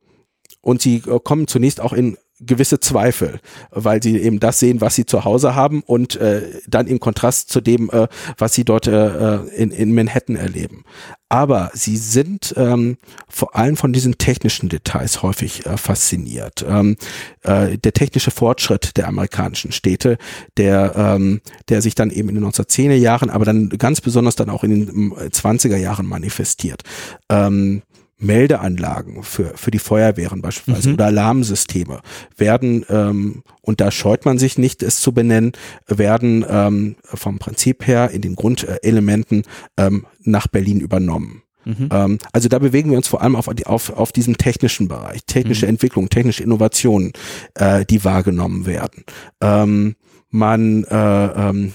und 0.61 0.81
sie 0.81 1.03
äh, 1.05 1.19
kommen 1.21 1.47
zunächst 1.47 1.81
auch 1.81 1.93
in 1.93 2.17
gewisse 2.45 2.79
Zweifel, 2.79 3.39
weil 3.71 4.01
sie 4.01 4.17
eben 4.17 4.39
das 4.39 4.59
sehen, 4.59 4.81
was 4.81 4.95
sie 4.95 5.05
zu 5.05 5.25
Hause 5.25 5.55
haben 5.55 5.81
und 5.81 6.15
äh, 6.17 6.41
dann 6.67 6.87
im 6.87 6.99
Kontrast 6.99 7.49
zu 7.49 7.61
dem, 7.61 7.89
äh, 7.89 8.07
was 8.37 8.53
sie 8.53 8.65
dort 8.65 8.87
äh, 8.87 9.35
äh, 9.35 9.47
in, 9.55 9.71
in 9.71 9.93
Manhattan 9.93 10.35
erleben. 10.35 10.83
Aber 11.29 11.71
sie 11.73 11.97
sind 11.97 12.53
ähm, 12.57 12.97
vor 13.27 13.55
allem 13.55 13.75
von 13.75 13.91
diesen 13.91 14.19
technischen 14.19 14.69
Details 14.69 15.23
häufig 15.23 15.65
äh, 15.65 15.77
fasziniert. 15.77 16.63
Ähm, 16.67 16.95
äh, 17.41 17.77
der 17.79 17.93
technische 17.93 18.29
Fortschritt 18.29 18.97
der 18.97 19.07
amerikanischen 19.07 19.71
Städte, 19.71 20.19
der, 20.57 20.93
ähm, 20.95 21.41
der 21.69 21.81
sich 21.81 21.95
dann 21.95 22.11
eben 22.11 22.29
in 22.29 22.35
den 22.35 22.45
1910er 22.45 22.93
Jahren, 22.93 23.31
aber 23.31 23.45
dann 23.45 23.69
ganz 23.69 23.99
besonders 23.99 24.35
dann 24.35 24.51
auch 24.51 24.63
in 24.63 24.85
den 24.85 25.11
20er 25.13 25.77
Jahren 25.77 26.05
manifestiert. 26.05 26.83
Ähm, 27.29 27.81
Meldeanlagen 28.23 29.23
für, 29.23 29.53
für 29.55 29.71
die 29.71 29.79
Feuerwehren 29.79 30.41
beispielsweise 30.41 30.89
mhm. 30.89 30.95
oder 30.95 31.05
Alarmsysteme 31.05 32.01
werden, 32.37 32.85
ähm, 32.89 33.43
und 33.61 33.79
da 33.79 33.91
scheut 33.91 34.25
man 34.25 34.39
sich 34.39 34.57
nicht, 34.57 34.83
es 34.83 34.99
zu 34.99 35.13
benennen, 35.13 35.53
werden 35.87 36.45
ähm, 36.47 36.95
vom 37.05 37.39
Prinzip 37.39 37.87
her 37.87 38.11
in 38.11 38.21
den 38.21 38.35
Grundelementen 38.35 39.43
ähm, 39.77 40.05
nach 40.23 40.47
Berlin 40.47 40.79
übernommen. 40.79 41.43
Mhm. 41.65 41.89
Ähm, 41.91 42.17
also 42.31 42.49
da 42.49 42.59
bewegen 42.59 42.89
wir 42.89 42.97
uns 42.97 43.07
vor 43.07 43.21
allem 43.21 43.35
auf, 43.35 43.47
auf, 43.65 43.89
auf 43.91 44.11
diesem 44.11 44.37
technischen 44.37 44.87
Bereich, 44.87 45.21
technische 45.25 45.65
mhm. 45.65 45.71
Entwicklung, 45.71 46.09
technische 46.09 46.43
Innovationen, 46.43 47.13
äh, 47.55 47.85
die 47.85 48.03
wahrgenommen 48.03 48.65
werden. 48.65 49.03
Ähm, 49.41 49.95
man 50.29 50.83
äh, 50.85 51.25
ähm, 51.25 51.73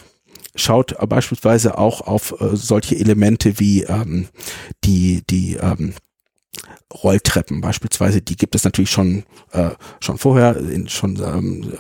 schaut 0.55 0.97
beispielsweise 1.09 1.79
auch 1.79 2.01
auf 2.03 2.35
äh, 2.41 2.55
solche 2.57 2.97
Elemente 2.97 3.59
wie 3.59 3.85
ähm, 3.85 4.29
die, 4.85 5.23
die 5.29 5.55
ähm, 5.55 5.95
Rolltreppen 7.03 7.61
beispielsweise, 7.61 8.23
die 8.23 8.37
gibt 8.37 8.55
es 8.55 8.65
natürlich 8.65 8.91
schon 8.91 9.25
äh, 9.53 9.71
schon 10.01 10.19
vorher, 10.19 10.57
in, 10.57 10.89
schon 10.89 11.17
ähm, 11.17 11.73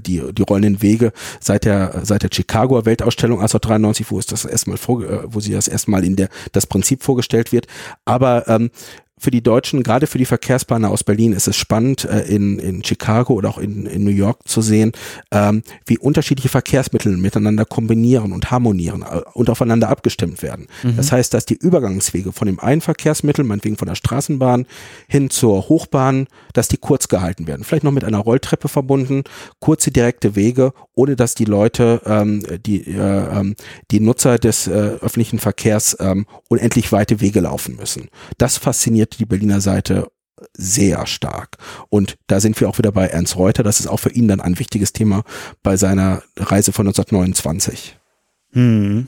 die 0.00 0.22
die 0.32 0.42
rollenden 0.42 0.82
Wege 0.82 1.12
seit 1.40 1.64
der 1.64 2.00
seit 2.02 2.22
der 2.22 2.30
Chicagoer 2.32 2.84
Weltausstellung 2.84 3.38
1993, 3.40 4.10
wo 4.10 4.18
es 4.18 4.26
das 4.26 4.44
erstmal 4.44 4.76
vor, 4.76 5.02
äh, 5.02 5.20
wo 5.26 5.40
sie 5.40 5.52
das 5.52 5.68
erstmal 5.68 6.04
in 6.04 6.16
der 6.16 6.28
das 6.52 6.66
Prinzip 6.66 7.02
vorgestellt 7.02 7.52
wird. 7.52 7.66
Aber 8.04 8.48
ähm, 8.48 8.70
für 9.18 9.30
die 9.30 9.42
Deutschen, 9.42 9.82
gerade 9.82 10.06
für 10.06 10.18
die 10.18 10.26
Verkehrsplaner 10.26 10.90
aus 10.90 11.02
Berlin, 11.02 11.32
ist 11.32 11.48
es 11.48 11.56
spannend, 11.56 12.04
äh, 12.04 12.22
in, 12.22 12.58
in 12.58 12.84
Chicago 12.84 13.32
oder 13.32 13.48
auch 13.48 13.58
in, 13.58 13.86
in 13.86 14.04
New 14.04 14.10
York 14.10 14.46
zu 14.46 14.60
sehen, 14.60 14.92
ähm, 15.30 15.62
wie 15.86 15.96
unterschiedliche 15.96 16.50
Verkehrsmittel 16.50 17.16
miteinander 17.16 17.64
kombinieren 17.64 18.32
und 18.32 18.50
harmonieren 18.50 19.02
äh, 19.02 19.22
und 19.32 19.48
aufeinander 19.48 19.88
abgestimmt 19.88 20.42
werden. 20.42 20.66
Mhm. 20.82 20.96
Das 20.96 21.12
heißt, 21.12 21.32
dass 21.32 21.46
die 21.46 21.54
Übergangswege 21.54 22.32
von 22.32 22.46
dem 22.46 22.60
einen 22.60 22.82
Verkehrsmittel, 22.82 23.44
meinetwegen 23.44 23.78
von 23.78 23.88
der 23.88 23.94
Straßenbahn 23.94 24.66
hin 25.08 25.30
zur 25.30 25.68
Hochbahn, 25.70 26.26
dass 26.52 26.68
die 26.68 26.76
kurz 26.76 27.08
gehalten 27.08 27.46
werden. 27.46 27.64
Vielleicht 27.64 27.84
noch 27.84 27.92
mit 27.92 28.04
einer 28.04 28.18
Rolltreppe 28.18 28.68
verbunden, 28.68 29.24
kurze 29.60 29.90
direkte 29.90 30.36
Wege, 30.36 30.74
ohne 30.94 31.16
dass 31.16 31.34
die 31.34 31.46
Leute, 31.46 32.02
ähm, 32.04 32.42
die, 32.66 32.82
äh, 32.86 32.98
ähm, 32.98 33.56
die 33.90 34.00
Nutzer 34.00 34.38
des 34.38 34.66
äh, 34.66 34.72
öffentlichen 34.72 35.38
Verkehrs 35.38 35.96
ähm, 36.00 36.26
unendlich 36.48 36.92
weite 36.92 37.20
Wege 37.22 37.40
laufen 37.40 37.76
müssen. 37.76 38.08
Das 38.36 38.58
fasziniert 38.58 39.05
kritisiert 39.06 39.18
die 39.18 39.26
Berliner 39.26 39.60
Seite 39.60 40.10
sehr 40.56 41.06
stark. 41.06 41.56
Und 41.88 42.16
da 42.26 42.40
sind 42.40 42.60
wir 42.60 42.68
auch 42.68 42.78
wieder 42.78 42.92
bei 42.92 43.06
Ernst 43.06 43.36
Reuter. 43.36 43.62
Das 43.62 43.80
ist 43.80 43.86
auch 43.86 43.98
für 43.98 44.10
ihn 44.10 44.28
dann 44.28 44.40
ein 44.40 44.58
wichtiges 44.58 44.92
Thema 44.92 45.24
bei 45.62 45.76
seiner 45.76 46.22
Reise 46.36 46.72
von 46.72 46.86
1929. 46.86 47.98
Hm. 48.52 49.06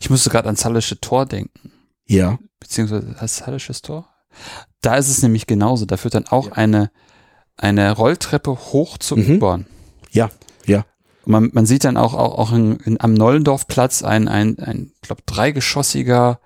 Ich 0.00 0.08
musste 0.08 0.30
gerade 0.30 0.46
ans 0.46 0.64
Hallische 0.64 1.00
Tor 1.00 1.26
denken. 1.26 1.72
Ja. 2.06 2.38
Beziehungsweise 2.60 3.14
heißt 3.20 3.46
Hallisches 3.46 3.82
Tor? 3.82 4.08
Da 4.80 4.96
ist 4.96 5.08
es 5.08 5.22
nämlich 5.22 5.46
genauso. 5.46 5.84
Da 5.84 5.96
führt 5.96 6.14
dann 6.14 6.26
auch 6.26 6.46
ja. 6.46 6.52
eine, 6.52 6.90
eine 7.56 7.92
Rolltreppe 7.92 8.50
hoch 8.50 8.96
zur 8.98 9.18
mhm. 9.18 9.36
U-Bahn. 9.36 9.66
Ja, 10.10 10.30
ja. 10.64 10.86
man, 11.26 11.50
man 11.52 11.66
sieht 11.66 11.84
dann 11.84 11.96
auch, 11.96 12.14
auch, 12.14 12.38
auch 12.38 12.52
in, 12.52 12.76
in, 12.76 13.00
am 13.00 13.12
Nollendorfplatz 13.12 14.02
ein, 14.02 14.28
ein, 14.28 14.58
ein 14.58 14.92
ich 14.94 15.08
glaube, 15.08 15.22
dreigeschossiger 15.26 16.40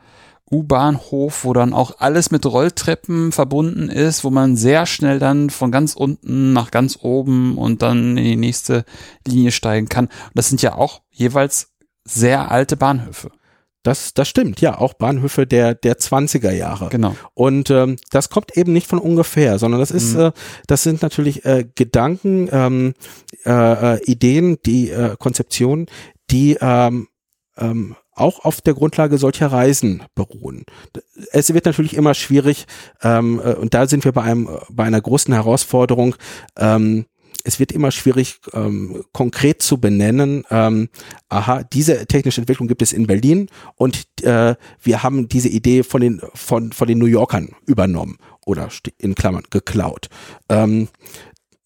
U-Bahnhof, 0.50 1.44
wo 1.44 1.52
dann 1.52 1.72
auch 1.72 1.98
alles 1.98 2.30
mit 2.30 2.46
Rolltreppen 2.46 3.32
verbunden 3.32 3.88
ist, 3.88 4.24
wo 4.24 4.30
man 4.30 4.56
sehr 4.56 4.86
schnell 4.86 5.18
dann 5.18 5.50
von 5.50 5.70
ganz 5.70 5.94
unten 5.94 6.52
nach 6.52 6.70
ganz 6.70 6.98
oben 7.02 7.58
und 7.58 7.82
dann 7.82 8.16
in 8.16 8.24
die 8.24 8.36
nächste 8.36 8.84
Linie 9.26 9.52
steigen 9.52 9.88
kann. 9.88 10.06
Und 10.06 10.32
das 10.34 10.48
sind 10.48 10.62
ja 10.62 10.74
auch 10.74 11.02
jeweils 11.10 11.72
sehr 12.04 12.50
alte 12.50 12.76
Bahnhöfe. 12.76 13.30
Das, 13.84 14.12
das 14.12 14.28
stimmt, 14.28 14.60
ja, 14.60 14.76
auch 14.76 14.94
Bahnhöfe 14.94 15.46
der, 15.46 15.74
der 15.74 15.98
20er 15.98 16.50
Jahre. 16.50 16.88
Genau. 16.88 17.14
Und 17.34 17.70
ähm, 17.70 17.96
das 18.10 18.28
kommt 18.28 18.56
eben 18.56 18.72
nicht 18.72 18.88
von 18.88 18.98
ungefähr, 18.98 19.58
sondern 19.58 19.80
das 19.80 19.90
ist, 19.90 20.14
mhm. 20.14 20.20
äh, 20.20 20.32
das 20.66 20.82
sind 20.82 21.00
natürlich 21.00 21.44
äh, 21.44 21.64
Gedanken, 21.74 22.48
ähm, 22.50 22.94
äh, 23.44 23.94
äh 23.94 24.04
Ideen, 24.04 24.58
die 24.66 24.90
äh, 24.90 25.16
Konzeptionen, 25.18 25.86
die 26.30 26.58
ähm, 26.60 27.08
ähm, 27.56 27.96
auch 28.20 28.44
auf 28.44 28.60
der 28.60 28.74
Grundlage 28.74 29.18
solcher 29.18 29.48
Reisen 29.48 30.02
beruhen. 30.14 30.64
Es 31.32 31.52
wird 31.52 31.66
natürlich 31.66 31.94
immer 31.94 32.14
schwierig, 32.14 32.66
ähm, 33.02 33.40
äh, 33.44 33.54
und 33.54 33.74
da 33.74 33.86
sind 33.86 34.04
wir 34.04 34.12
bei 34.12 34.22
einem, 34.22 34.48
bei 34.70 34.84
einer 34.84 35.00
großen 35.00 35.32
Herausforderung, 35.32 36.14
ähm, 36.56 37.06
es 37.44 37.58
wird 37.60 37.72
immer 37.72 37.90
schwierig, 37.90 38.40
ähm, 38.52 39.04
konkret 39.12 39.62
zu 39.62 39.80
benennen, 39.80 40.44
ähm, 40.50 40.88
aha, 41.28 41.62
diese 41.62 42.06
technische 42.06 42.40
Entwicklung 42.40 42.68
gibt 42.68 42.82
es 42.82 42.92
in 42.92 43.06
Berlin 43.06 43.48
und 43.76 44.06
äh, 44.22 44.54
wir 44.82 45.02
haben 45.02 45.28
diese 45.28 45.48
Idee 45.48 45.82
von 45.82 46.00
den, 46.00 46.20
von, 46.34 46.72
von 46.72 46.88
den 46.88 46.98
New 46.98 47.06
Yorkern 47.06 47.50
übernommen 47.64 48.18
oder 48.44 48.68
in 48.98 49.14
Klammern 49.14 49.44
geklaut. 49.50 50.08
Ähm, 50.48 50.88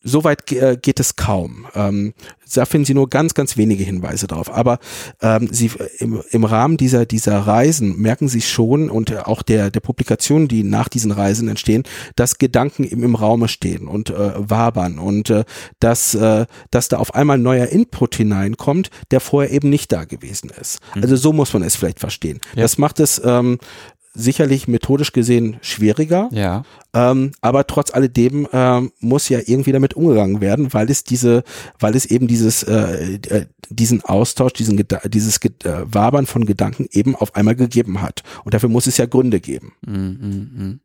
Soweit 0.03 0.50
äh, 0.53 0.76
geht 0.80 1.00
es 1.00 1.16
kaum. 1.16 1.66
Ähm, 1.74 2.14
da 2.55 2.64
finden 2.64 2.84
Sie 2.84 2.94
nur 2.94 3.09
ganz, 3.09 3.34
ganz 3.34 3.57
wenige 3.57 3.84
Hinweise 3.84 4.26
drauf. 4.26 4.53
Aber 4.53 4.78
ähm, 5.20 5.48
Sie 5.50 5.70
im, 5.98 6.22
im 6.30 6.44
Rahmen 6.44 6.76
dieser 6.76 7.07
dieser 7.07 7.38
Reisen 7.38 7.98
merken 7.98 8.28
Sie 8.28 8.42
schon 8.42 8.90
und 8.90 9.26
auch 9.26 9.42
der 9.42 9.70
der 9.70 9.80
Publikationen, 9.80 10.48
die 10.48 10.64
nach 10.64 10.88
diesen 10.88 11.12
Reisen 11.12 11.48
entstehen, 11.48 11.84
dass 12.16 12.38
Gedanken 12.38 12.84
im, 12.84 13.03
im 13.03 13.14
Raume 13.14 13.48
stehen 13.48 13.86
und 13.86 14.11
äh, 14.11 14.32
wabern 14.36 14.98
und 14.98 15.30
äh, 15.30 15.44
dass 15.80 16.14
äh, 16.14 16.46
dass 16.70 16.88
da 16.88 16.98
auf 16.98 17.14
einmal 17.14 17.38
neuer 17.38 17.66
Input 17.66 18.16
hineinkommt, 18.16 18.90
der 19.11 19.20
vorher 19.20 19.53
eben 19.53 19.70
nicht 19.70 19.92
da 19.92 20.05
gewesen 20.05 20.50
ist. 20.61 20.80
Mhm. 20.94 21.03
Also 21.03 21.16
so 21.16 21.32
muss 21.32 21.53
man 21.53 21.62
es 21.62 21.76
vielleicht 21.76 22.00
verstehen. 22.00 22.40
Ja. 22.55 22.62
Das 22.62 22.76
macht 22.78 23.00
es 23.00 23.20
ähm, 23.24 23.59
sicherlich 24.14 24.68
methodisch 24.68 25.12
gesehen 25.12 25.56
schwieriger. 25.62 26.28
Ja. 26.32 26.64
Ähm, 26.94 27.32
aber 27.40 27.66
trotz 27.66 27.92
alledem 27.92 28.46
ähm, 28.52 28.92
muss 29.00 29.28
ja 29.28 29.40
irgendwie 29.44 29.72
damit 29.72 29.94
umgegangen 29.94 30.40
werden, 30.40 30.72
weil 30.74 30.90
es 30.90 31.04
diese, 31.04 31.44
weil 31.78 31.96
es 31.96 32.06
eben 32.06 32.26
dieses, 32.26 32.62
äh, 32.62 33.18
äh 33.28 33.46
diesen 33.70 34.04
Austausch, 34.04 34.52
diesen 34.52 34.76
dieses 35.06 35.38
äh, 35.38 35.50
Wabern 35.84 36.26
von 36.26 36.44
Gedanken 36.44 36.86
eben 36.90 37.16
auf 37.16 37.34
einmal 37.34 37.54
gegeben 37.54 38.02
hat. 38.02 38.22
Und 38.44 38.52
dafür 38.52 38.68
muss 38.68 38.86
es 38.86 38.98
ja 38.98 39.06
Gründe 39.06 39.40
geben. 39.40 39.72
Mm, 39.86 39.92
mm, 39.92 40.50
mm. 40.64 40.80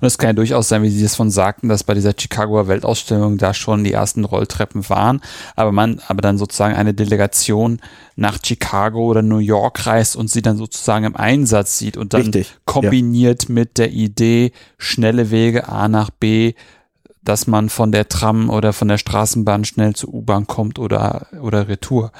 Und 0.00 0.06
es 0.06 0.18
kann 0.18 0.30
ja 0.30 0.32
durchaus 0.34 0.68
sein, 0.68 0.82
wie 0.82 0.90
Sie 0.90 1.04
es 1.04 1.16
von 1.16 1.30
sagten, 1.30 1.68
dass 1.68 1.84
bei 1.84 1.94
dieser 1.94 2.12
Chicagoer 2.12 2.68
Weltausstellung 2.68 3.38
da 3.38 3.54
schon 3.54 3.84
die 3.84 3.92
ersten 3.92 4.24
Rolltreppen 4.24 4.88
waren, 4.90 5.20
aber 5.56 5.72
man, 5.72 6.00
aber 6.06 6.20
dann 6.20 6.36
sozusagen 6.36 6.74
eine 6.74 6.92
Delegation 6.92 7.80
nach 8.16 8.38
Chicago 8.44 9.06
oder 9.06 9.22
New 9.22 9.38
York 9.38 9.86
reist 9.86 10.16
und 10.16 10.30
sie 10.30 10.42
dann 10.42 10.56
sozusagen 10.56 11.04
im 11.06 11.16
Einsatz 11.16 11.78
sieht 11.78 11.96
und 11.96 12.12
dann 12.12 12.22
Richtig, 12.22 12.54
kombiniert 12.66 13.44
ja. 13.48 13.54
mit 13.54 13.78
der 13.78 13.90
Idee, 13.90 14.52
schnelle 14.76 15.30
Wege 15.30 15.68
A 15.68 15.88
nach 15.88 16.10
B, 16.10 16.52
dass 17.22 17.46
man 17.46 17.70
von 17.70 17.90
der 17.90 18.08
Tram 18.08 18.50
oder 18.50 18.74
von 18.74 18.88
der 18.88 18.98
Straßenbahn 18.98 19.64
schnell 19.64 19.94
zur 19.94 20.12
U-Bahn 20.12 20.46
kommt 20.46 20.78
oder, 20.78 21.26
oder 21.40 21.68
Retour. 21.68 22.12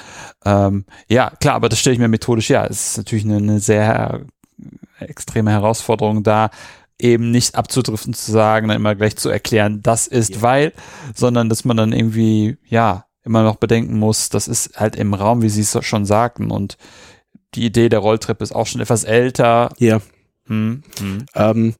Ähm, 0.47 0.87
ja, 1.09 1.31
klar, 1.41 1.57
aber 1.57 1.69
das 1.69 1.79
stelle 1.79 1.93
ich 1.93 2.01
mir 2.01 2.09
methodisch, 2.09 2.49
ja, 2.49 2.65
es 2.65 2.89
ist 2.89 2.97
natürlich 2.97 3.25
eine, 3.25 3.37
eine 3.37 3.61
sehr 3.61 4.23
extreme 4.99 5.51
Herausforderung 5.51 6.23
da, 6.23 6.51
eben 6.99 7.31
nicht 7.31 7.55
abzudriften 7.55 8.15
zu 8.15 8.31
sagen, 8.31 8.69
dann 8.69 8.77
immer 8.77 8.95
gleich 8.95 9.17
zu 9.17 9.29
erklären, 9.29 9.83
das 9.83 10.07
ist 10.07 10.37
ja. 10.37 10.43
weil, 10.43 10.73
sondern 11.15 11.49
dass 11.49 11.65
man 11.65 11.77
dann 11.77 11.93
irgendwie, 11.93 12.57
ja, 12.65 13.07
immer 13.25 13.43
noch 13.43 13.57
bedenken 13.57 13.99
muss, 13.99 14.29
das 14.29 14.49
ist 14.49 14.79
halt 14.79 14.97
im 14.97 15.15
Raum, 15.15 15.43
wie 15.43 15.49
Sie 15.49 15.63
es 15.63 15.77
schon 15.85 16.05
sagten 16.05 16.51
und 16.51 16.77
die 17.55 17.65
Idee 17.65 17.89
der 17.89 18.01
Rolltreppe 18.01 18.45
ist 18.45 18.55
auch 18.55 18.67
schon 18.67 18.81
etwas 18.81 19.05
älter. 19.05 19.71
Ja. 19.79 20.01
Hm, 20.47 20.83
hm. 20.99 21.27
Ähm, 21.35 21.75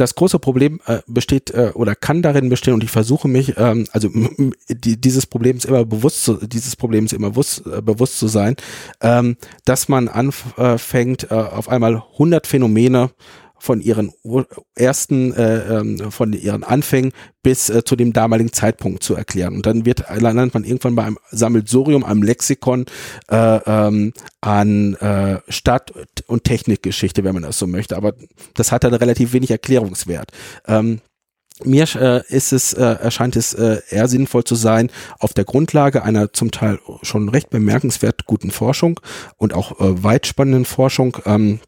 das 0.00 0.14
große 0.14 0.38
Problem 0.38 0.80
äh, 0.86 1.00
besteht 1.06 1.50
äh, 1.50 1.72
oder 1.74 1.94
kann 1.94 2.22
darin 2.22 2.48
bestehen 2.48 2.74
und 2.74 2.82
ich 2.82 2.90
versuche 2.90 3.28
mich, 3.28 3.54
ähm, 3.58 3.86
also 3.92 4.08
die, 4.68 4.98
dieses 4.98 5.26
Problems 5.26 5.66
immer 5.66 5.84
bewusst 5.84 6.24
zu, 6.24 6.34
dieses 6.46 6.74
Problems 6.74 7.12
immer 7.12 7.30
bewusst, 7.30 7.66
äh, 7.66 7.82
bewusst 7.82 8.18
zu 8.18 8.26
sein, 8.26 8.56
ähm, 9.02 9.36
dass 9.66 9.88
man 9.88 10.08
anfängt, 10.08 11.30
äh, 11.30 11.34
auf 11.34 11.68
einmal 11.68 12.02
100 12.12 12.46
Phänomene 12.46 13.10
von 13.60 13.80
ihren 13.80 14.12
ersten, 14.74 15.32
äh, 15.34 15.78
ähm, 15.78 16.10
von 16.10 16.32
ihren 16.32 16.64
Anfängen 16.64 17.12
bis 17.42 17.70
äh, 17.70 17.84
zu 17.84 17.96
dem 17.96 18.12
damaligen 18.12 18.52
Zeitpunkt 18.52 19.02
zu 19.02 19.14
erklären. 19.14 19.54
Und 19.54 19.66
dann 19.66 19.84
wird 19.84 20.04
landet 20.14 20.54
man 20.54 20.64
irgendwann 20.64 20.96
bei 20.96 21.04
einem 21.04 21.18
Sammelsurium, 21.30 22.04
einem 22.04 22.22
Lexikon 22.22 22.86
äh, 23.30 23.36
ähm, 23.36 24.12
an 24.40 24.94
äh, 24.96 25.40
Stadt- 25.48 25.92
und 26.26 26.44
Technikgeschichte, 26.44 27.24
wenn 27.24 27.34
man 27.34 27.42
das 27.42 27.58
so 27.58 27.66
möchte. 27.66 27.96
Aber 27.96 28.14
das 28.54 28.72
hat 28.72 28.84
dann 28.84 28.94
relativ 28.94 29.32
wenig 29.32 29.50
Erklärungswert. 29.50 30.32
Ähm, 30.66 31.00
mir 31.64 31.86
äh, 31.94 32.22
ist 32.28 32.52
es, 32.52 32.72
äh, 32.72 32.82
erscheint 32.82 33.36
es 33.36 33.52
äh, 33.54 33.80
eher 33.90 34.08
sinnvoll 34.08 34.44
zu 34.44 34.54
sein, 34.54 34.90
auf 35.18 35.34
der 35.34 35.44
Grundlage 35.44 36.02
einer 36.02 36.32
zum 36.32 36.50
Teil 36.50 36.78
schon 37.02 37.28
recht 37.28 37.50
bemerkenswert 37.50 38.24
guten 38.24 38.50
Forschung 38.50 38.98
und 39.36 39.52
auch 39.52 39.78
äh, 39.80 40.02
weitspannenden 40.02 40.64
Forschung 40.64 41.18
ähm, 41.26 41.60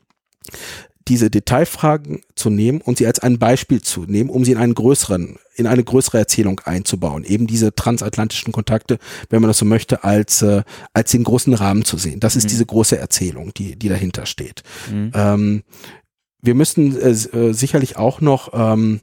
diese 1.09 1.31
Detailfragen 1.31 2.23
zu 2.35 2.51
nehmen 2.51 2.81
und 2.81 2.99
sie 2.99 3.07
als 3.07 3.19
ein 3.19 3.39
Beispiel 3.39 3.81
zu 3.81 4.05
nehmen, 4.05 4.31
um 4.31 4.45
sie 4.45 4.53
in 4.53 4.59
einen 4.59 4.75
größeren, 4.75 5.37
in 5.55 5.67
eine 5.67 5.85
größere 5.85 6.19
Erzählung 6.19 6.61
einzubauen. 6.65 7.25
Eben 7.25 7.47
diese 7.47 7.75
transatlantischen 7.75 8.53
Kontakte, 8.53 8.99
wenn 9.31 9.41
man 9.41 9.49
das 9.49 9.59
so 9.59 9.65
möchte, 9.65 10.05
als, 10.05 10.43
äh, 10.43 10.63
als 10.93 11.11
den 11.11 11.25
großen 11.25 11.55
Rahmen 11.55 11.85
zu 11.85 11.97
sehen. 11.99 12.21
Das 12.21 12.37
ist 12.37 12.45
mhm. 12.45 12.49
diese 12.49 12.67
große 12.67 12.99
Erzählung, 12.99 13.53
die, 13.55 13.77
die 13.77 13.89
dahinter 13.89 14.27
steht. 14.27 14.63
Mhm. 14.91 15.11
Ähm, 15.15 15.63
wir 16.43 16.55
müssen 16.55 16.97
äh, 16.97 17.11
äh, 17.11 17.53
sicherlich 17.53 17.97
auch 17.97 18.21
noch 18.21 18.51
ähm, 18.53 19.01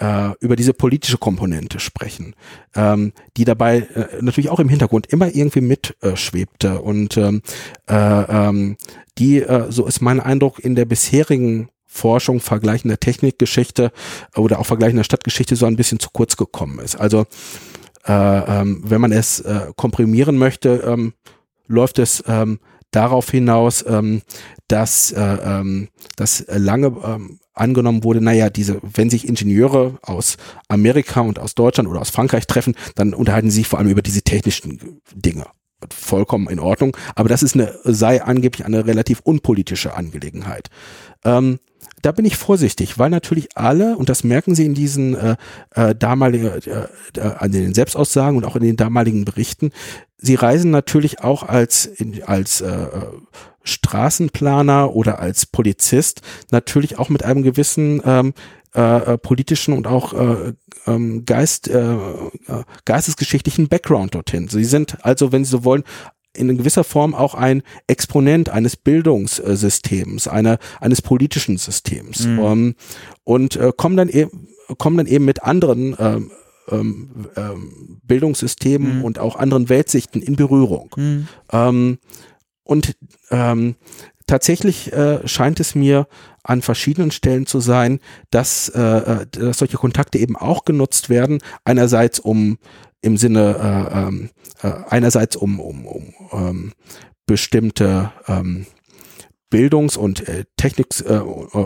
äh, 0.00 0.30
über 0.40 0.56
diese 0.56 0.74
politische 0.74 1.18
Komponente 1.18 1.80
sprechen, 1.80 2.34
ähm, 2.74 3.12
die 3.36 3.44
dabei 3.44 3.80
äh, 3.80 4.22
natürlich 4.22 4.50
auch 4.50 4.60
im 4.60 4.68
Hintergrund 4.68 5.06
immer 5.08 5.34
irgendwie 5.34 5.60
mitschwebte 5.60 6.68
äh, 6.68 6.78
und 6.78 7.16
ähm, 7.16 7.42
äh, 7.88 7.94
ähm, 7.94 8.76
die, 9.18 9.42
äh, 9.42 9.70
so 9.70 9.86
ist 9.86 10.00
mein 10.00 10.20
Eindruck, 10.20 10.58
in 10.58 10.74
der 10.74 10.84
bisherigen 10.84 11.68
Forschung 11.86 12.40
vergleichender 12.40 13.00
Technikgeschichte 13.00 13.92
oder 14.36 14.58
auch 14.58 14.66
vergleichender 14.66 15.04
Stadtgeschichte 15.04 15.56
so 15.56 15.66
ein 15.66 15.76
bisschen 15.76 15.98
zu 15.98 16.10
kurz 16.12 16.36
gekommen 16.36 16.78
ist. 16.80 16.96
Also 16.96 17.24
äh, 18.06 18.12
ähm, 18.12 18.82
wenn 18.84 19.00
man 19.00 19.12
es 19.12 19.40
äh, 19.40 19.72
komprimieren 19.76 20.36
möchte, 20.36 20.84
ähm, 20.86 21.14
läuft 21.66 21.98
es 21.98 22.22
ähm, 22.26 22.60
darauf 22.90 23.30
hinaus, 23.30 23.84
ähm, 23.86 24.22
dass, 24.68 25.12
äh, 25.12 25.20
ähm, 25.20 25.88
dass 26.16 26.44
lange 26.48 26.94
ähm, 27.04 27.40
angenommen 27.54 28.04
wurde, 28.04 28.20
naja, 28.20 28.50
diese, 28.50 28.80
wenn 28.82 29.10
sich 29.10 29.26
Ingenieure 29.26 29.98
aus 30.02 30.36
Amerika 30.68 31.20
und 31.20 31.38
aus 31.38 31.54
Deutschland 31.54 31.88
oder 31.88 32.00
aus 32.00 32.10
Frankreich 32.10 32.46
treffen, 32.46 32.74
dann 32.94 33.14
unterhalten 33.14 33.50
sie 33.50 33.56
sich 33.56 33.68
vor 33.68 33.78
allem 33.78 33.88
über 33.88 34.02
diese 34.02 34.22
technischen 34.22 35.00
Dinge. 35.14 35.46
Vollkommen 35.90 36.48
in 36.48 36.58
Ordnung. 36.58 36.96
Aber 37.14 37.28
das 37.28 37.42
ist 37.42 37.54
eine, 37.54 37.78
sei 37.84 38.22
angeblich 38.22 38.66
eine 38.66 38.86
relativ 38.86 39.20
unpolitische 39.20 39.94
Angelegenheit. 39.94 40.70
Ähm, 41.24 41.58
da 42.02 42.12
bin 42.12 42.24
ich 42.24 42.36
vorsichtig, 42.36 42.98
weil 42.98 43.10
natürlich 43.10 43.56
alle, 43.56 43.96
und 43.96 44.08
das 44.08 44.24
merken 44.24 44.54
Sie 44.54 44.66
in 44.66 44.74
diesen 44.74 45.14
äh, 45.14 45.36
äh, 45.74 45.94
damaligen, 45.94 46.46
äh, 46.46 46.86
äh, 47.16 47.20
an 47.20 47.52
den 47.52 47.74
Selbstaussagen 47.74 48.36
und 48.36 48.44
auch 48.44 48.56
in 48.56 48.62
den 48.62 48.76
damaligen 48.76 49.24
Berichten, 49.24 49.72
sie 50.18 50.34
reisen 50.34 50.70
natürlich 50.70 51.20
auch 51.20 51.42
als, 51.42 51.86
in, 51.86 52.22
als 52.24 52.60
äh, 52.60 52.88
Straßenplaner 53.62 54.94
oder 54.94 55.18
als 55.18 55.46
Polizist 55.46 56.22
natürlich 56.50 56.98
auch 56.98 57.08
mit 57.08 57.24
einem 57.24 57.42
gewissen 57.42 58.02
ähm, 58.04 58.34
äh, 58.74 59.14
äh 59.14 59.18
politischen 59.18 59.74
und 59.74 59.86
auch 59.86 60.12
äh, 60.14 60.52
ähm, 60.86 61.24
Geist, 61.24 61.68
äh, 61.68 61.92
äh, 61.92 61.96
geistesgeschichtlichen 62.84 63.68
Background 63.68 64.14
dorthin. 64.14 64.48
Sie 64.48 64.64
sind 64.64 65.04
also, 65.04 65.32
wenn 65.32 65.44
Sie 65.44 65.50
so 65.50 65.64
wollen, 65.64 65.84
in 66.34 66.56
gewisser 66.56 66.84
Form 66.84 67.14
auch 67.14 67.34
ein 67.34 67.62
Exponent 67.86 68.48
eines 68.48 68.76
Bildungssystems, 68.76 70.28
einer, 70.28 70.58
eines 70.80 71.02
politischen 71.02 71.56
Systems 71.58 72.26
mhm. 72.26 72.38
ähm, 72.38 72.74
und 73.24 73.56
äh, 73.56 73.72
kommen 73.76 73.96
dann 73.96 74.08
eben 74.08 74.48
kommen 74.76 74.98
dann 74.98 75.06
eben 75.06 75.24
mit 75.24 75.42
anderen 75.42 75.96
ähm, 75.98 76.30
ähm, 76.70 77.26
ähm, 77.36 78.00
Bildungssystemen 78.02 78.98
mhm. 78.98 79.04
und 79.04 79.18
auch 79.18 79.36
anderen 79.36 79.70
Weltsichten 79.70 80.20
in 80.20 80.36
Berührung. 80.36 80.94
Mhm. 80.96 81.28
Ähm, 81.50 81.98
und 82.64 82.96
ähm, 83.30 83.76
tatsächlich 84.26 84.92
äh, 84.92 85.26
scheint 85.26 85.60
es 85.60 85.74
mir 85.74 86.06
an 86.48 86.62
verschiedenen 86.62 87.10
Stellen 87.10 87.46
zu 87.46 87.60
sein, 87.60 88.00
dass, 88.30 88.68
äh, 88.70 88.80
äh 88.80 89.26
dass 89.30 89.58
solche 89.58 89.76
Kontakte 89.76 90.18
eben 90.18 90.36
auch 90.36 90.64
genutzt 90.64 91.10
werden. 91.10 91.40
Einerseits 91.64 92.18
um 92.18 92.58
im 93.00 93.16
Sinne 93.16 93.90
äh, 93.92 93.98
ähm, 93.98 94.30
äh, 94.62 94.72
einerseits 94.88 95.36
um, 95.36 95.60
um, 95.60 95.86
um 95.86 96.14
ähm, 96.32 96.72
bestimmte 97.26 98.12
ähm, 98.26 98.66
Bildungs- 99.50 99.96
und 99.96 100.26
äh, 100.28 100.44
Technik, 100.56 100.88
äh, 101.06 101.20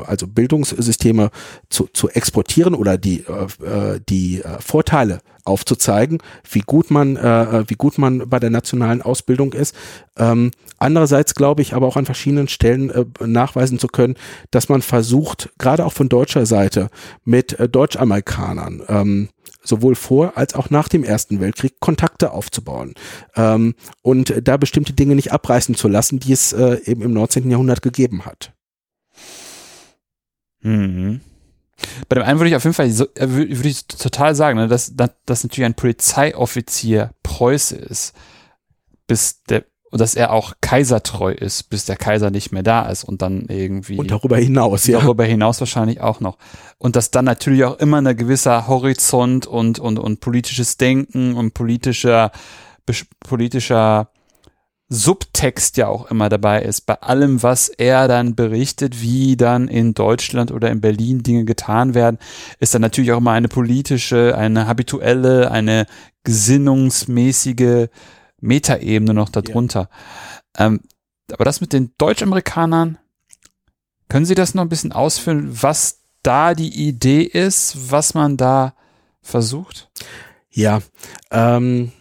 also 0.07 0.27
Bildungssysteme 0.27 1.31
zu, 1.71 1.89
zu 1.93 2.09
exportieren 2.11 2.75
oder 2.75 2.99
die, 2.99 3.21
äh, 3.21 4.01
die 4.09 4.43
äh, 4.43 4.61
Vorteile 4.61 5.21
aufzuzeigen, 5.45 6.19
wie 6.51 6.61
gut 6.61 6.91
man, 6.91 7.17
äh, 7.17 7.65
wie 7.69 7.75
gut 7.75 7.99
man 7.99 8.29
bei 8.29 8.39
der 8.39 8.51
nationalen 8.51 9.03
Ausbildung 9.03 9.53
ist. 9.53 9.75
Ähm, 10.17 10.51
andererseits 10.79 11.35
glaube 11.35 11.63
ich 11.63 11.75
aber 11.75 11.87
auch 11.87 11.97
an 11.97 12.07
verschiedenen 12.07 12.49
Stellen 12.49 12.91
äh, 12.91 13.05
nachweisen 13.25 13.79
zu 13.79 13.89
können, 13.89 14.15
dass 14.51 14.69
man 14.69 14.83
versucht, 14.83 15.51
gerade 15.59 15.85
auch 15.85 15.93
von 15.93 16.09
deutscher 16.09 16.47
Seite 16.47 16.89
mit 17.25 17.59
äh, 17.59 17.69
Deutschamerikanern 17.69 18.83
ähm, 18.89 19.29
sowohl 19.65 19.95
vor 19.95 20.37
als 20.37 20.55
auch 20.55 20.71
nach 20.71 20.89
dem 20.89 21.05
Ersten 21.05 21.41
Weltkrieg 21.41 21.81
Kontakte 21.81 22.33
aufzubauen 22.33 22.95
ähm, 23.37 23.75
und 24.03 24.35
da 24.43 24.57
bestimmte 24.57 24.93
Dinge 24.93 25.15
nicht 25.15 25.33
abreißen 25.33 25.75
zu 25.75 25.89
lassen, 25.89 26.19
die 26.19 26.33
es 26.33 26.53
äh, 26.53 26.81
eben 26.85 27.03
im 27.03 27.13
19. 27.13 27.51
Jahrhundert 27.51 27.83
gegeben 27.83 28.25
hat. 28.25 28.53
Mhm. 30.63 31.21
Bei 32.09 32.15
dem 32.15 32.25
einen 32.25 32.39
würde 32.39 32.51
ich 32.51 32.57
auf 32.57 32.65
jeden 32.65 32.75
Fall 32.75 32.91
so, 32.91 33.07
äh, 33.15 33.29
würde 33.29 33.69
ich 33.69 33.87
total 33.87 34.35
sagen, 34.35 34.59
ne, 34.59 34.69
dass, 34.69 34.95
dass, 34.95 35.11
dass 35.27 35.43
natürlich 35.45 35.67
ein 35.67 35.75
Polizeioffizier 35.75 37.11
Preuße 37.23 37.77
ist, 37.77 38.15
bis 39.07 39.43
der 39.45 39.65
und 39.93 40.01
dass 40.01 40.15
er 40.15 40.33
auch 40.33 40.55
kaisertreu 40.63 41.33
ist, 41.33 41.65
bis 41.65 41.85
der 41.85 41.97
Kaiser 41.97 42.31
nicht 42.31 42.51
mehr 42.51 42.63
da 42.63 42.89
ist 42.89 43.05
und 43.05 43.21
dann 43.21 43.45
irgendwie. 43.49 43.99
Und 43.99 44.11
darüber 44.11 44.39
hinaus, 44.39 44.87
ja. 44.87 44.99
Darüber 44.99 45.25
hinaus 45.25 45.61
wahrscheinlich 45.61 46.01
auch 46.01 46.21
noch. 46.21 46.39
Und 46.79 46.97
dass 46.97 47.11
dann 47.11 47.27
natürlich 47.27 47.65
auch 47.65 47.79
immer 47.79 48.01
ein 48.01 48.17
gewisser 48.17 48.69
Horizont 48.69 49.47
und, 49.47 49.79
und, 49.79 49.99
und 49.99 50.21
politisches 50.21 50.79
Denken 50.79 51.35
und 51.35 51.53
politischer, 51.53 52.33
politischer 53.21 54.12
Subtext 54.93 55.79
ja 55.79 55.89
auch 55.89 56.11
immer 56.11 56.29
dabei 56.29 56.63
ist. 56.63 56.83
Bei 56.83 57.01
allem, 57.01 57.43
was 57.43 57.69
er 57.69 58.09
dann 58.09 58.35
berichtet, 58.35 59.01
wie 59.01 59.39
dann 59.39 59.69
in 59.69 59.95
Deutschland 59.95 60.53
oder 60.53 60.71
in 60.71 60.83
Berlin 60.83 61.23
Dinge 61.23 61.47
getan 61.47 61.95
werden, 61.95 62.19
ist 62.59 62.75
dann 62.75 62.83
natürlich 62.83 63.13
auch 63.13 63.19
immer 63.19 63.33
eine 63.33 63.49
politische, 63.49 64.37
eine 64.37 64.67
habituelle, 64.67 65.51
eine 65.51 65.87
gesinnungsmäßige 66.25 67.89
Metaebene 68.41 69.15
noch 69.15 69.31
darunter. 69.31 69.89
Ja. 70.59 70.67
Ähm, 70.67 70.81
aber 71.33 71.47
das 71.47 71.63
mit 71.63 71.73
den 71.73 71.93
Deutschamerikanern, 71.97 72.99
können 74.11 74.27
Sie 74.27 74.35
das 74.35 74.55
noch 74.55 74.63
ein 74.63 74.69
bisschen 74.69 74.93
ausführen, 74.93 75.49
was 75.63 76.01
da 76.23 76.55
die 76.55 76.87
Idee 76.87 77.23
ist, 77.23 77.91
was 77.91 78.13
man 78.13 78.37
da 78.37 78.75
versucht? 79.23 79.91
Ja, 80.51 80.81
ähm, 81.31 81.93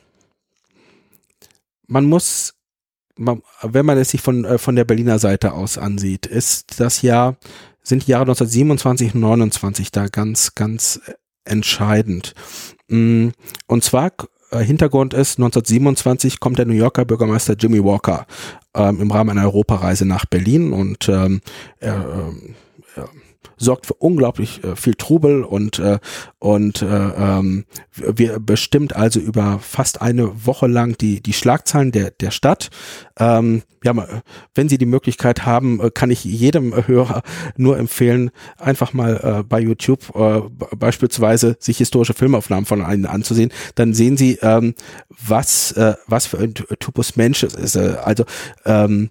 man 1.87 2.05
muss, 2.05 2.53
man, 3.21 3.41
wenn 3.61 3.85
man 3.85 3.97
es 3.97 4.09
sich 4.09 4.21
von, 4.21 4.45
äh, 4.45 4.57
von 4.57 4.75
der 4.75 4.85
Berliner 4.85 5.19
Seite 5.19 5.53
aus 5.53 5.77
ansieht, 5.77 6.25
ist 6.25 6.79
das 6.79 7.01
Jahr, 7.01 7.37
sind 7.83 8.07
die 8.07 8.11
Jahre 8.11 8.23
1927 8.23 9.15
und 9.15 9.21
29 9.21 9.91
da 9.91 10.07
ganz, 10.07 10.55
ganz 10.55 10.99
entscheidend. 11.45 12.33
Mm, 12.87 13.29
und 13.67 13.83
zwar 13.83 14.11
äh, 14.51 14.59
Hintergrund 14.59 15.13
ist, 15.13 15.37
1927 15.39 16.39
kommt 16.39 16.57
der 16.57 16.65
New 16.65 16.73
Yorker 16.73 17.05
Bürgermeister 17.05 17.55
Jimmy 17.57 17.83
Walker 17.83 18.25
ähm, 18.75 18.99
im 18.99 19.11
Rahmen 19.11 19.37
einer 19.37 19.47
Europareise 19.47 20.05
nach 20.05 20.25
Berlin 20.25 20.73
und 20.73 21.07
ähm, 21.09 21.41
er, 21.79 22.31
äh, 22.95 23.01
sorgt 23.61 23.85
für 23.85 23.93
unglaublich 23.93 24.63
äh, 24.63 24.75
viel 24.75 24.95
Trubel 24.95 25.43
und 25.43 25.79
äh, 25.79 25.99
und 26.39 26.81
äh, 26.81 26.85
ähm, 26.87 27.65
wir 27.93 28.39
bestimmt 28.39 28.95
also 28.95 29.19
über 29.19 29.59
fast 29.59 30.01
eine 30.01 30.45
Woche 30.45 30.67
lang 30.67 30.97
die 30.97 31.21
die 31.21 31.33
Schlagzeilen 31.33 31.91
der 31.91 32.11
der 32.11 32.31
Stadt. 32.31 32.69
Ähm, 33.19 33.63
ja, 33.83 33.93
wenn 34.53 34.69
Sie 34.69 34.77
die 34.77 34.85
Möglichkeit 34.85 35.45
haben, 35.45 35.79
äh, 35.79 35.89
kann 35.91 36.11
ich 36.11 36.23
jedem 36.23 36.73
Hörer 36.87 37.21
nur 37.55 37.77
empfehlen, 37.77 38.31
einfach 38.57 38.93
mal 38.93 39.39
äh, 39.39 39.43
bei 39.43 39.59
YouTube 39.59 40.15
äh, 40.15 40.41
beispielsweise 40.75 41.57
sich 41.59 41.77
historische 41.77 42.13
Filmaufnahmen 42.13 42.65
von 42.65 42.81
einem 42.81 43.05
anzusehen. 43.05 43.51
Dann 43.75 43.93
sehen 43.93 44.17
Sie, 44.17 44.37
ähm, 44.41 44.73
was 45.09 45.71
äh, 45.73 45.95
was 46.07 46.25
für 46.25 46.39
ein 46.39 46.53
Typus 46.53 47.15
Mensch 47.15 47.43
es 47.43 47.53
ist. 47.55 47.77
Also 47.77 48.25
ähm, 48.65 49.09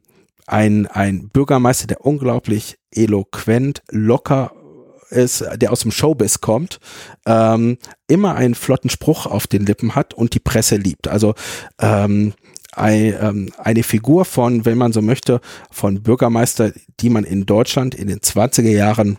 ein, 0.51 0.87
ein 0.89 1.29
Bürgermeister, 1.29 1.87
der 1.87 2.05
unglaublich 2.05 2.79
eloquent, 2.91 3.83
locker 3.91 4.53
ist, 5.11 5.45
der 5.57 5.73
aus 5.73 5.81
dem 5.81 5.91
Showbiz 5.91 6.41
kommt, 6.41 6.81
ähm, 7.27 7.79
immer 8.07 8.35
einen 8.35 8.55
flotten 8.55 8.91
Spruch 8.91 9.27
auf 9.27 9.47
den 9.47 9.67
Lippen 9.67 9.95
hat 9.95 10.15
und 10.15 10.35
die 10.35 10.41
Presse 10.41 10.77
liebt. 10.77 11.09
Also 11.09 11.35
ähm, 11.81 12.35
ähm, 12.77 13.53
eine 13.59 13.83
Figur 13.83 14.25
von, 14.25 14.65
wenn 14.65 14.79
man 14.79 14.93
so 14.93 15.03
möchte, 15.03 15.41
von 15.71 16.03
Bürgermeister, 16.03 16.73
die 17.01 17.11
man 17.11 17.25
in 17.25 17.47
Deutschland 17.47 17.95
in 17.95 18.09
den 18.09 18.21
20er 18.21 18.71
Jahren 18.71 19.19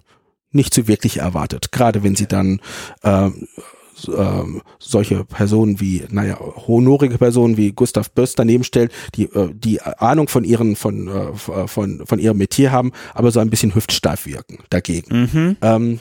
nicht 0.51 0.73
so 0.73 0.87
wirklich 0.87 1.17
erwartet. 1.17 1.71
Gerade 1.71 2.03
wenn 2.03 2.15
sie 2.15 2.27
dann 2.27 2.61
ähm, 3.03 3.47
ähm, 4.07 4.61
solche 4.79 5.23
Personen 5.25 5.79
wie, 5.79 6.03
naja, 6.09 6.37
honorige 6.39 7.17
Personen 7.17 7.57
wie 7.57 7.71
Gustav 7.71 8.11
Böss 8.11 8.35
daneben 8.35 8.63
stellt, 8.63 8.91
die 9.15 9.25
äh, 9.25 9.49
die 9.53 9.81
Ahnung 9.81 10.27
von 10.27 10.43
ihren 10.43 10.75
von 10.75 11.07
äh, 11.07 11.67
von 11.67 12.05
von 12.05 12.19
ihrem 12.19 12.37
Metier 12.37 12.71
haben, 12.71 12.91
aber 13.13 13.31
so 13.31 13.39
ein 13.39 13.49
bisschen 13.49 13.75
hüftsteif 13.75 14.25
wirken 14.25 14.59
dagegen. 14.69 15.29
Mhm. 15.31 15.57
Ähm, 15.61 15.99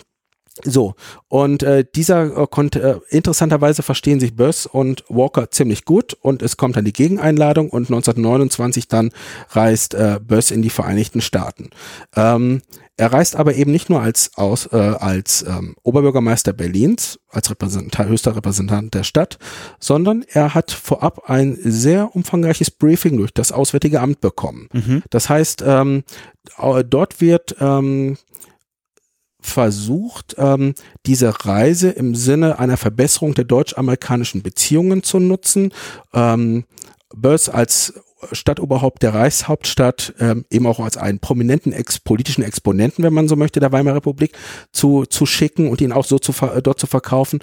so, 0.64 0.94
und 1.28 1.62
äh, 1.62 1.84
dieser 1.94 2.36
äh, 2.36 2.46
konnte, 2.50 3.02
äh, 3.10 3.16
interessanterweise 3.16 3.82
verstehen 3.82 4.20
sich 4.20 4.34
Böss 4.34 4.66
und 4.66 5.04
Walker 5.08 5.50
ziemlich 5.50 5.84
gut 5.84 6.14
und 6.20 6.42
es 6.42 6.56
kommt 6.56 6.76
dann 6.76 6.84
die 6.84 6.92
Gegeneinladung 6.92 7.70
und 7.70 7.84
1929 7.84 8.88
dann 8.88 9.10
reist 9.50 9.94
äh, 9.94 10.18
Böss 10.20 10.50
in 10.50 10.62
die 10.62 10.70
Vereinigten 10.70 11.20
Staaten. 11.20 11.70
Ähm, 12.16 12.62
er 12.96 13.14
reist 13.14 13.36
aber 13.36 13.54
eben 13.54 13.70
nicht 13.70 13.88
nur 13.88 14.02
als, 14.02 14.32
aus, 14.34 14.66
äh, 14.72 14.76
als 14.76 15.42
ähm, 15.48 15.74
Oberbürgermeister 15.84 16.52
Berlins, 16.52 17.18
als 17.30 17.48
Repräsentant, 17.48 18.10
höchster 18.10 18.36
Repräsentant 18.36 18.92
der 18.92 19.04
Stadt, 19.04 19.38
sondern 19.78 20.22
er 20.28 20.52
hat 20.52 20.70
vorab 20.70 21.30
ein 21.30 21.56
sehr 21.62 22.14
umfangreiches 22.14 22.70
Briefing 22.70 23.16
durch 23.16 23.32
das 23.32 23.52
Auswärtige 23.52 24.00
Amt 24.00 24.20
bekommen. 24.20 24.68
Mhm. 24.74 25.02
Das 25.08 25.30
heißt, 25.30 25.64
ähm, 25.66 26.02
dort 26.90 27.22
wird 27.22 27.56
ähm, 27.58 28.18
versucht, 29.40 30.36
ähm, 30.38 30.74
diese 31.06 31.44
Reise 31.44 31.90
im 31.90 32.14
Sinne 32.14 32.58
einer 32.58 32.76
Verbesserung 32.76 33.34
der 33.34 33.44
deutsch-amerikanischen 33.44 34.42
Beziehungen 34.42 35.02
zu 35.02 35.18
nutzen. 35.18 35.72
Ähm, 36.12 36.64
Börs 37.14 37.48
als 37.48 37.94
Stadtoberhaupt 38.32 39.02
der 39.02 39.14
Reichshauptstadt, 39.14 40.14
ähm, 40.20 40.44
eben 40.50 40.66
auch 40.66 40.78
als 40.78 40.96
einen 40.96 41.20
prominenten 41.20 41.72
ex 41.72 41.98
politischen 41.98 42.42
Exponenten, 42.42 43.02
wenn 43.02 43.14
man 43.14 43.28
so 43.28 43.36
möchte, 43.36 43.60
der 43.60 43.72
Weimarer 43.72 43.96
Republik 43.96 44.36
zu, 44.72 45.06
zu 45.06 45.26
schicken 45.26 45.68
und 45.68 45.80
ihn 45.80 45.92
auch 45.92 46.04
so 46.04 46.18
zu, 46.18 46.32
dort 46.62 46.78
zu 46.78 46.86
verkaufen 46.86 47.40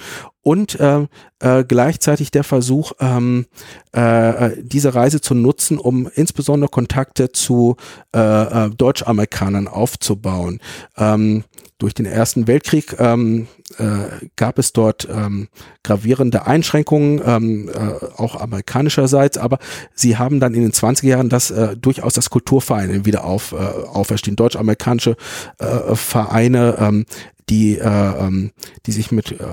und 0.48 0.80
äh, 0.80 1.08
äh, 1.40 1.66
gleichzeitig 1.66 2.32
der 2.32 2.46
Versuch, 2.46 2.94
ähm, 3.02 3.48
äh, 3.92 4.52
diese 4.62 4.96
Reise 4.96 5.20
zu 5.20 5.36
nutzen, 5.36 5.78
um 5.78 6.08
insbesondere 6.16 6.70
Kontakte 6.70 7.34
zu 7.34 7.76
äh, 8.16 8.20
äh, 8.20 8.70
Deutschamerikanern 8.70 9.68
aufzubauen. 9.68 10.62
Ähm, 10.96 11.44
durch 11.80 11.94
den 11.94 12.06
Ersten 12.06 12.48
Weltkrieg 12.48 12.96
ähm, 12.98 13.48
äh, 13.78 14.26
gab 14.38 14.58
es 14.58 14.72
dort 14.72 15.06
ähm, 15.12 15.50
gravierende 15.84 16.48
Einschränkungen, 16.48 17.22
ähm, 17.26 17.68
äh, 17.68 18.06
auch 18.16 18.40
amerikanischerseits, 18.40 19.38
aber 19.38 19.60
sie 19.94 20.16
haben 20.16 20.40
dann 20.40 20.54
in 20.54 20.62
den 20.62 20.72
20er 20.72 21.08
Jahren 21.08 21.28
das 21.28 21.52
äh, 21.52 21.76
durchaus 21.76 22.14
das 22.14 22.30
Kulturvereine 22.30 23.06
wieder 23.06 23.26
auf, 23.26 23.52
äh, 23.52 23.56
auferstehen, 23.56 24.38
deutsch-amerikanische 24.38 25.18
äh, 25.58 25.94
Vereine, 25.94 26.78
ähm, 26.80 27.06
die, 27.50 27.78
äh, 27.78 27.84
ähm, 27.84 28.52
die 28.86 28.94
sich 28.94 29.12
mit 29.12 29.34
äh, 29.34 29.44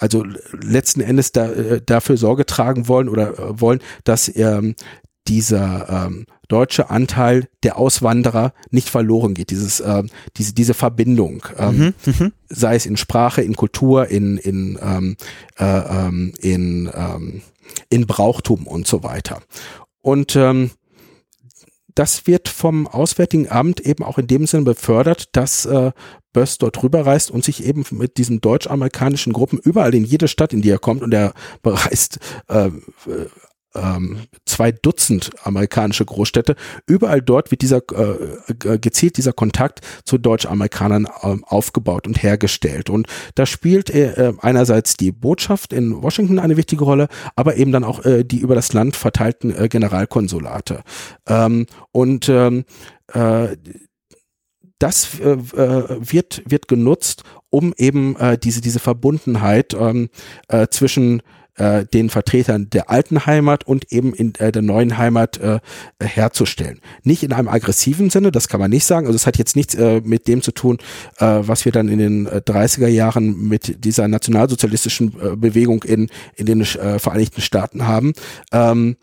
also 0.00 0.24
letzten 0.52 1.00
Endes 1.00 1.32
da, 1.32 1.50
äh, 1.50 1.80
dafür 1.84 2.16
Sorge 2.16 2.46
tragen 2.46 2.88
wollen 2.88 3.08
oder 3.08 3.38
äh, 3.38 3.60
wollen, 3.60 3.80
dass 4.04 4.34
ähm, 4.34 4.74
dieser 5.28 6.06
ähm, 6.06 6.26
deutsche 6.48 6.90
Anteil 6.90 7.48
der 7.62 7.78
Auswanderer 7.78 8.52
nicht 8.70 8.88
verloren 8.88 9.34
geht, 9.34 9.50
dieses, 9.50 9.78
äh, 9.80 10.02
diese, 10.36 10.54
diese 10.54 10.74
Verbindung, 10.74 11.44
ähm, 11.56 11.94
mhm, 12.04 12.14
mhm, 12.18 12.32
sei 12.48 12.74
es 12.74 12.86
in 12.86 12.96
Sprache, 12.96 13.42
in 13.42 13.54
Kultur, 13.54 14.08
in, 14.08 14.38
in, 14.38 14.78
ähm, 14.82 15.16
äh, 15.58 15.64
ähm, 15.64 16.32
in, 16.40 16.90
ähm, 16.92 17.42
in 17.90 18.06
Brauchtum 18.06 18.66
und 18.66 18.88
so 18.88 19.04
weiter. 19.04 19.40
Und 20.00 20.34
ähm, 20.34 20.70
das 21.94 22.26
wird 22.26 22.48
vom 22.48 22.86
Auswärtigen 22.86 23.48
Amt 23.48 23.80
eben 23.80 24.04
auch 24.04 24.18
in 24.18 24.26
dem 24.26 24.46
Sinne 24.46 24.64
befördert, 24.64 25.28
dass 25.32 25.66
äh, 25.66 25.92
Böss 26.32 26.58
dort 26.58 26.82
rüberreist 26.82 27.30
und 27.30 27.44
sich 27.44 27.64
eben 27.64 27.84
mit 27.90 28.16
diesen 28.18 28.40
deutsch-amerikanischen 28.40 29.32
Gruppen 29.32 29.58
überall 29.58 29.94
in 29.94 30.04
jede 30.04 30.28
Stadt, 30.28 30.52
in 30.52 30.62
die 30.62 30.70
er 30.70 30.78
kommt, 30.78 31.02
und 31.02 31.12
er 31.12 31.32
bereist 31.62 32.18
äh, 32.48 32.70
ähm, 33.74 34.18
zwei 34.46 34.72
Dutzend 34.72 35.30
amerikanische 35.42 36.04
Großstädte. 36.04 36.56
Überall 36.86 37.22
dort 37.22 37.50
wird 37.50 37.62
dieser 37.62 37.78
äh, 37.78 38.78
gezielt 38.78 39.16
dieser 39.16 39.32
Kontakt 39.32 39.80
zu 40.04 40.18
Deutsch-Amerikanern 40.18 41.06
ähm, 41.22 41.44
aufgebaut 41.44 42.06
und 42.06 42.22
hergestellt. 42.22 42.90
Und 42.90 43.06
da 43.34 43.46
spielt 43.46 43.90
äh, 43.90 44.32
einerseits 44.40 44.96
die 44.96 45.12
Botschaft 45.12 45.72
in 45.72 46.02
Washington 46.02 46.38
eine 46.38 46.56
wichtige 46.56 46.84
Rolle, 46.84 47.08
aber 47.36 47.56
eben 47.56 47.72
dann 47.72 47.84
auch 47.84 48.04
äh, 48.04 48.24
die 48.24 48.40
über 48.40 48.54
das 48.54 48.72
Land 48.72 48.96
verteilten 48.96 49.54
äh, 49.54 49.68
Generalkonsulate. 49.68 50.82
Ähm, 51.26 51.66
und 51.92 52.28
ähm, 52.28 52.64
äh, 53.12 53.56
das 54.80 55.20
äh, 55.20 55.32
äh, 55.32 55.98
wird, 56.00 56.42
wird 56.46 56.66
genutzt, 56.66 57.22
um 57.50 57.72
eben 57.76 58.16
äh, 58.16 58.36
diese, 58.38 58.60
diese 58.60 58.80
Verbundenheit 58.80 59.74
ähm, 59.74 60.08
äh, 60.48 60.66
zwischen 60.68 61.22
äh, 61.56 61.84
den 61.84 62.08
Vertretern 62.08 62.70
der 62.70 62.90
alten 62.90 63.26
Heimat 63.26 63.66
und 63.66 63.92
eben 63.92 64.14
in 64.14 64.34
äh, 64.36 64.50
der 64.50 64.62
neuen 64.62 64.96
Heimat 64.96 65.38
äh, 65.38 65.60
herzustellen. 66.02 66.80
Nicht 67.02 67.22
in 67.22 67.32
einem 67.32 67.48
aggressiven 67.48 68.08
Sinne, 68.08 68.32
das 68.32 68.48
kann 68.48 68.60
man 68.60 68.70
nicht 68.70 68.86
sagen. 68.86 69.06
Also 69.06 69.16
es 69.16 69.26
hat 69.26 69.36
jetzt 69.36 69.56
nichts 69.56 69.74
äh, 69.74 70.00
mit 70.02 70.26
dem 70.26 70.42
zu 70.42 70.52
tun, 70.52 70.78
äh, 71.18 71.26
was 71.26 71.66
wir 71.66 71.72
dann 71.72 71.88
in 71.88 71.98
den 71.98 72.26
äh, 72.26 72.40
30er 72.44 72.88
Jahren 72.88 73.48
mit 73.48 73.84
dieser 73.84 74.08
nationalsozialistischen 74.08 75.14
äh, 75.20 75.36
Bewegung 75.36 75.82
in, 75.82 76.08
in 76.36 76.46
den 76.46 76.62
äh, 76.62 76.98
Vereinigten 76.98 77.42
Staaten 77.42 77.86
haben. 77.86 78.14
Ähm, 78.52 78.96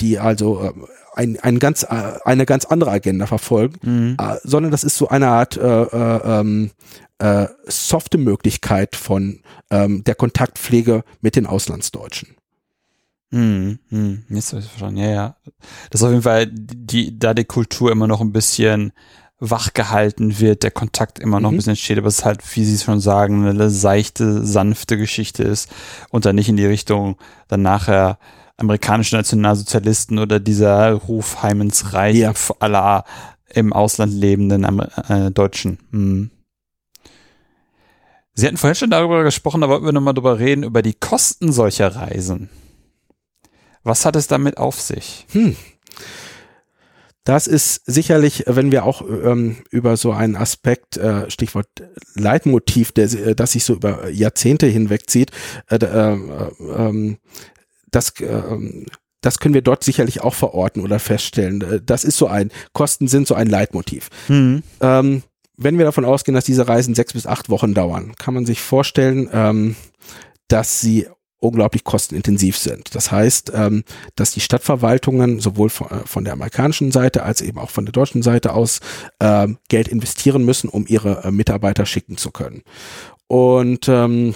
die 0.00 0.18
also 0.18 0.60
äh, 0.60 0.72
ein, 1.14 1.38
ein 1.40 1.58
ganz, 1.58 1.82
äh, 1.84 2.18
eine 2.24 2.46
ganz 2.46 2.64
andere 2.64 2.90
Agenda 2.90 3.26
verfolgen, 3.26 3.78
mhm. 3.82 4.16
äh, 4.18 4.36
sondern 4.42 4.72
das 4.72 4.84
ist 4.84 4.96
so 4.96 5.08
eine 5.08 5.28
Art 5.28 5.56
äh, 5.56 5.82
äh, 5.82 6.40
ähm, 6.40 6.70
äh, 7.18 7.46
softe 7.66 8.18
Möglichkeit 8.18 8.96
von 8.96 9.40
ähm, 9.70 10.04
der 10.04 10.14
Kontaktpflege 10.14 11.04
mit 11.20 11.36
den 11.36 11.46
Auslandsdeutschen. 11.46 12.36
Hm, 13.30 13.78
hm, 13.88 14.24
jetzt 14.28 14.52
habe 14.52 14.60
ich 14.60 14.68
verstanden. 14.68 14.98
Ja, 14.98 15.10
ja. 15.10 15.36
Das 15.90 16.00
ist 16.00 16.04
auf 16.04 16.10
jeden 16.10 16.22
Fall, 16.22 16.48
die, 16.50 17.18
da 17.18 17.32
die 17.32 17.44
Kultur 17.44 17.90
immer 17.90 18.06
noch 18.06 18.20
ein 18.20 18.32
bisschen 18.32 18.92
wach 19.44 19.74
gehalten 19.74 20.38
wird, 20.38 20.62
der 20.62 20.70
Kontakt 20.70 21.18
immer 21.18 21.40
noch 21.40 21.50
mhm. 21.50 21.54
ein 21.54 21.58
bisschen 21.58 21.70
entsteht, 21.70 21.98
aber 21.98 22.06
es 22.06 22.18
ist 22.18 22.24
halt, 22.24 22.56
wie 22.56 22.64
Sie 22.64 22.78
schon 22.78 23.00
sagen, 23.00 23.46
eine 23.46 23.70
seichte, 23.70 24.46
sanfte 24.46 24.96
Geschichte 24.96 25.42
ist 25.42 25.68
und 26.10 26.24
dann 26.24 26.36
nicht 26.36 26.48
in 26.48 26.56
die 26.56 26.66
Richtung 26.66 27.16
dann 27.48 27.62
nachher 27.62 28.18
amerikanische 28.56 29.16
Nationalsozialisten 29.16 30.20
oder 30.20 30.38
dieser 30.38 30.92
Ruf 30.92 31.42
Heimens 31.42 31.92
Reich 31.92 32.16
ja. 32.18 32.32
aller 32.60 33.04
im 33.48 33.72
Ausland 33.72 34.12
lebenden 34.12 34.64
äh, 35.08 35.32
Deutschen. 35.32 35.78
Hm. 35.90 36.30
Sie 38.34 38.46
hatten 38.46 38.56
vorhin 38.56 38.76
schon 38.76 38.90
darüber 38.90 39.24
gesprochen, 39.24 39.60
da 39.60 39.68
wollten 39.68 39.84
wir 39.84 39.92
nochmal 39.92 40.14
drüber 40.14 40.38
reden, 40.38 40.62
über 40.62 40.82
die 40.82 40.94
Kosten 40.94 41.52
solcher 41.52 41.96
Reisen. 41.96 42.48
Was 43.82 44.06
hat 44.06 44.14
es 44.14 44.28
damit 44.28 44.56
auf 44.56 44.80
sich? 44.80 45.26
Hm. 45.32 45.56
Das 47.24 47.46
ist 47.46 47.82
sicherlich, 47.86 48.44
wenn 48.46 48.72
wir 48.72 48.84
auch 48.84 49.02
ähm, 49.02 49.58
über 49.70 49.96
so 49.96 50.12
einen 50.12 50.34
Aspekt, 50.34 50.96
äh, 50.96 51.30
Stichwort 51.30 51.68
Leitmotiv, 52.14 52.90
der, 52.92 53.04
äh, 53.12 53.34
das 53.34 53.52
sich 53.52 53.64
so 53.64 53.74
über 53.74 54.08
Jahrzehnte 54.08 54.66
hinwegzieht, 54.66 55.30
äh, 55.70 55.76
äh, 55.76 56.14
äh, 56.14 57.16
das, 57.92 58.20
äh, 58.20 58.42
das 59.20 59.38
können 59.38 59.54
wir 59.54 59.62
dort 59.62 59.84
sicherlich 59.84 60.20
auch 60.20 60.34
verorten 60.34 60.82
oder 60.82 60.98
feststellen. 60.98 61.82
Das 61.86 62.02
ist 62.02 62.16
so 62.16 62.26
ein, 62.26 62.50
Kosten 62.72 63.06
sind 63.06 63.28
so 63.28 63.34
ein 63.34 63.46
Leitmotiv. 63.46 64.08
Mhm. 64.28 64.64
Ähm, 64.80 65.22
wenn 65.56 65.78
wir 65.78 65.84
davon 65.84 66.04
ausgehen, 66.04 66.34
dass 66.34 66.44
diese 66.44 66.66
Reisen 66.66 66.94
sechs 66.94 67.12
bis 67.12 67.26
acht 67.26 67.48
Wochen 67.50 67.72
dauern, 67.72 68.14
kann 68.18 68.34
man 68.34 68.46
sich 68.46 68.60
vorstellen, 68.60 69.28
ähm, 69.32 69.76
dass 70.48 70.80
sie 70.80 71.06
unglaublich 71.42 71.84
kostenintensiv 71.84 72.56
sind. 72.56 72.94
Das 72.94 73.10
heißt, 73.10 73.52
ähm, 73.54 73.84
dass 74.14 74.32
die 74.32 74.40
Stadtverwaltungen 74.40 75.40
sowohl 75.40 75.70
von, 75.70 75.88
äh, 75.88 76.06
von, 76.06 76.24
der 76.24 76.34
amerikanischen 76.34 76.92
Seite 76.92 77.22
als 77.24 77.40
eben 77.40 77.58
auch 77.58 77.70
von 77.70 77.84
der 77.84 77.92
deutschen 77.92 78.22
Seite 78.22 78.54
aus 78.54 78.80
ähm, 79.20 79.58
Geld 79.68 79.88
investieren 79.88 80.44
müssen, 80.44 80.68
um 80.68 80.86
ihre 80.86 81.24
äh, 81.24 81.30
Mitarbeiter 81.30 81.84
schicken 81.84 82.16
zu 82.16 82.30
können. 82.30 82.62
Und 83.26 83.88
ähm, 83.88 84.34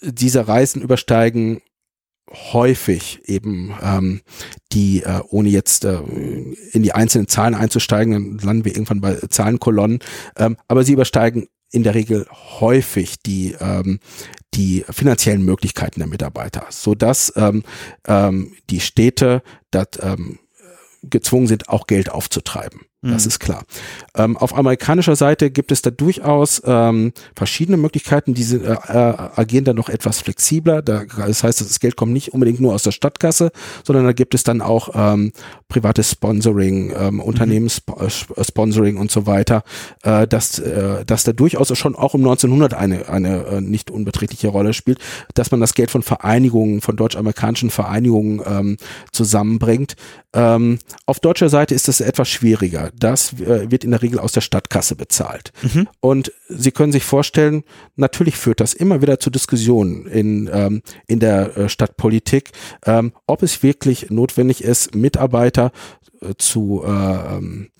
diese 0.00 0.48
Reisen 0.48 0.80
übersteigen 0.80 1.60
häufig 2.52 3.20
eben 3.26 3.74
ähm, 3.82 4.20
die, 4.72 5.02
äh, 5.02 5.20
ohne 5.28 5.48
jetzt 5.48 5.84
äh, 5.84 5.98
in 6.72 6.82
die 6.82 6.92
einzelnen 6.92 7.28
Zahlen 7.28 7.54
einzusteigen, 7.54 8.12
dann 8.12 8.46
landen 8.46 8.64
wir 8.64 8.72
irgendwann 8.72 9.00
bei 9.00 9.14
Zahlenkolonnen, 9.14 10.00
ähm, 10.36 10.56
aber 10.66 10.82
sie 10.82 10.92
übersteigen 10.92 11.48
in 11.70 11.82
der 11.82 11.94
Regel 11.94 12.26
häufig 12.60 13.20
die, 13.22 13.56
ähm, 13.60 14.00
die 14.54 14.84
finanziellen 14.88 15.44
Möglichkeiten 15.44 16.00
der 16.00 16.08
Mitarbeiter, 16.08 16.66
so 16.70 16.94
dass 16.94 17.32
ähm, 17.36 17.62
ähm, 18.06 18.54
die 18.70 18.80
Städte 18.80 19.42
das, 19.70 19.88
ähm, 20.00 20.38
gezwungen 21.02 21.46
sind, 21.46 21.68
auch 21.68 21.86
Geld 21.86 22.10
aufzutreiben. 22.10 22.82
Das 23.02 23.24
mhm. 23.24 23.28
ist 23.28 23.38
klar. 23.40 23.64
Ähm, 24.16 24.36
auf 24.38 24.56
amerikanischer 24.56 25.16
Seite 25.16 25.50
gibt 25.50 25.70
es 25.70 25.82
da 25.82 25.90
durchaus 25.90 26.62
ähm, 26.64 27.12
verschiedene 27.34 27.76
Möglichkeiten, 27.76 28.32
diese 28.32 28.56
äh, 28.56 28.72
äh, 28.72 29.14
agieren 29.36 29.64
da 29.64 29.74
noch 29.74 29.90
etwas 29.90 30.20
flexibler. 30.20 30.80
Da, 30.80 31.04
das 31.04 31.44
heißt, 31.44 31.60
das 31.60 31.78
Geld 31.78 31.96
kommt 31.96 32.12
nicht 32.12 32.32
unbedingt 32.32 32.58
nur 32.58 32.74
aus 32.74 32.84
der 32.84 32.92
Stadtkasse, 32.92 33.52
sondern 33.84 34.06
da 34.06 34.12
gibt 34.12 34.34
es 34.34 34.44
dann 34.44 34.62
auch 34.62 34.90
ähm, 34.94 35.32
privates 35.68 36.10
Sponsoring, 36.10 36.94
ähm, 36.98 37.14
mhm. 37.14 37.20
Unternehmenssponsoring 37.20 38.96
und 38.96 39.10
so 39.10 39.26
weiter, 39.26 39.62
äh, 40.02 40.26
dass, 40.26 40.58
äh, 40.58 41.04
dass 41.04 41.24
da 41.24 41.32
durchaus 41.32 41.76
schon 41.76 41.96
auch 41.96 42.14
um 42.14 42.22
1900 42.22 42.72
eine, 42.72 43.08
eine 43.10 43.44
äh, 43.44 43.60
nicht 43.60 43.90
unbeträchtliche 43.90 44.48
Rolle 44.48 44.72
spielt, 44.72 45.00
dass 45.34 45.50
man 45.50 45.60
das 45.60 45.74
Geld 45.74 45.90
von 45.90 46.02
Vereinigungen, 46.02 46.80
von 46.80 46.96
deutsch-amerikanischen 46.96 47.70
Vereinigungen 47.70 48.40
ähm, 48.46 48.76
zusammenbringt. 49.12 49.96
Ähm, 50.32 50.78
auf 51.04 51.20
deutscher 51.20 51.50
Seite 51.50 51.74
ist 51.74 51.88
das 51.88 52.00
etwas 52.00 52.28
schwieriger 52.28 52.85
das 52.94 53.32
äh, 53.34 53.70
wird 53.70 53.84
in 53.84 53.90
der 53.90 54.02
Regel 54.02 54.18
aus 54.18 54.32
der 54.32 54.40
Stadtkasse 54.40 54.96
bezahlt. 54.96 55.52
Mhm. 55.62 55.88
Und 56.00 56.32
Sie 56.48 56.70
können 56.70 56.92
sich 56.92 57.04
vorstellen, 57.04 57.64
natürlich 57.96 58.36
führt 58.36 58.60
das 58.60 58.74
immer 58.74 59.02
wieder 59.02 59.18
zu 59.18 59.30
Diskussionen 59.30 60.06
in, 60.06 60.48
ähm, 60.52 60.82
in 61.06 61.20
der 61.20 61.56
äh, 61.56 61.68
Stadtpolitik, 61.68 62.52
ähm, 62.84 63.12
ob 63.26 63.42
es 63.42 63.62
wirklich 63.62 64.10
notwendig 64.10 64.62
ist, 64.62 64.94
Mitarbeiter 64.94 65.72
äh, 66.20 66.34
zu 66.38 66.82
äh, 66.84 66.88
ähm, 66.88 67.70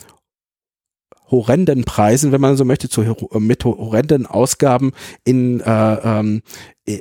horrenden 1.31 1.85
Preisen, 1.85 2.33
wenn 2.33 2.41
man 2.41 2.57
so 2.57 2.65
möchte, 2.65 2.89
zu 2.89 3.03
mit 3.39 3.65
horrenden 3.65 4.27
Ausgaben 4.27 4.93
in 5.25 5.61
äh, 5.61 5.95
ähm, 5.95 6.43
äh, 6.87 7.01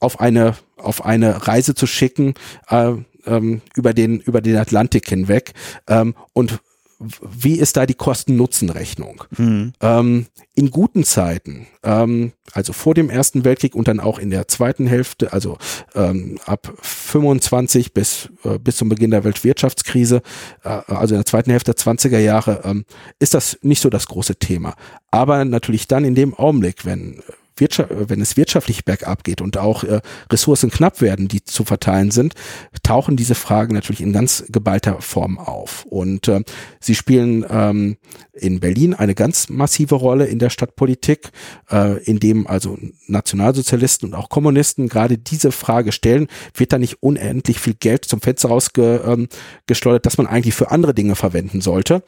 auf 0.00 0.20
eine 0.20 0.56
auf 0.76 1.04
eine 1.04 1.48
Reise 1.48 1.74
zu 1.74 1.86
schicken 1.86 2.34
äh, 2.68 2.92
ähm, 3.26 3.62
über 3.74 3.92
den 3.92 4.20
über 4.20 4.40
den 4.40 4.56
Atlantik 4.56 5.08
hinweg 5.08 5.52
ähm, 5.88 6.14
und 6.32 6.60
wie 6.98 7.58
ist 7.58 7.76
da 7.76 7.84
die 7.84 7.94
Kosten-Nutzen-Rechnung? 7.94 9.24
Mhm. 9.36 9.72
Ähm, 9.80 10.26
in 10.54 10.70
guten 10.70 11.04
Zeiten, 11.04 11.66
ähm, 11.82 12.32
also 12.52 12.72
vor 12.72 12.94
dem 12.94 13.10
Ersten 13.10 13.44
Weltkrieg 13.44 13.74
und 13.74 13.88
dann 13.88 14.00
auch 14.00 14.18
in 14.18 14.30
der 14.30 14.48
zweiten 14.48 14.86
Hälfte, 14.86 15.32
also 15.32 15.58
ähm, 15.94 16.38
ab 16.46 16.72
25 16.80 17.92
bis, 17.92 18.30
äh, 18.44 18.58
bis 18.58 18.76
zum 18.76 18.88
Beginn 18.88 19.10
der 19.10 19.24
Weltwirtschaftskrise, 19.24 20.22
äh, 20.64 20.68
also 20.68 21.14
in 21.14 21.18
der 21.18 21.26
zweiten 21.26 21.50
Hälfte 21.50 21.74
der 21.74 21.84
20er 21.84 22.18
Jahre, 22.18 22.62
ähm, 22.64 22.84
ist 23.18 23.34
das 23.34 23.58
nicht 23.62 23.82
so 23.82 23.90
das 23.90 24.06
große 24.06 24.36
Thema. 24.36 24.74
Aber 25.10 25.44
natürlich 25.44 25.88
dann 25.88 26.04
in 26.04 26.14
dem 26.14 26.34
Augenblick, 26.34 26.86
wenn 26.86 27.22
Wenn 27.58 28.20
es 28.20 28.36
wirtschaftlich 28.36 28.84
bergab 28.84 29.24
geht 29.24 29.40
und 29.40 29.56
auch 29.56 29.84
äh, 29.84 30.00
Ressourcen 30.30 30.70
knapp 30.70 31.00
werden, 31.00 31.28
die 31.28 31.44
zu 31.44 31.64
verteilen 31.64 32.10
sind, 32.10 32.34
tauchen 32.82 33.16
diese 33.16 33.34
Fragen 33.34 33.74
natürlich 33.74 34.00
in 34.00 34.12
ganz 34.12 34.44
geballter 34.48 35.00
Form 35.00 35.38
auf. 35.38 35.84
Und 35.88 36.28
äh, 36.28 36.42
sie 36.80 36.94
spielen 36.94 37.44
ähm, 37.48 37.96
in 38.32 38.60
Berlin 38.60 38.94
eine 38.94 39.14
ganz 39.14 39.48
massive 39.48 39.94
Rolle 39.94 40.26
in 40.26 40.38
der 40.38 40.50
Stadtpolitik, 40.50 41.30
äh, 41.70 42.02
in 42.04 42.20
dem 42.20 42.46
also 42.46 42.78
Nationalsozialisten 43.06 44.08
und 44.08 44.14
auch 44.14 44.28
Kommunisten 44.28 44.88
gerade 44.88 45.18
diese 45.18 45.52
Frage 45.52 45.92
stellen, 45.92 46.28
wird 46.54 46.72
da 46.72 46.78
nicht 46.78 47.02
unendlich 47.02 47.58
viel 47.58 47.74
Geld 47.74 48.04
zum 48.04 48.20
Fenster 48.20 48.48
rausgeschleudert, 48.48 49.16
ähm, 49.18 50.02
das 50.02 50.18
man 50.18 50.26
eigentlich 50.26 50.54
für 50.54 50.70
andere 50.70 50.94
Dinge 50.94 51.16
verwenden 51.16 51.60
sollte. 51.60 52.02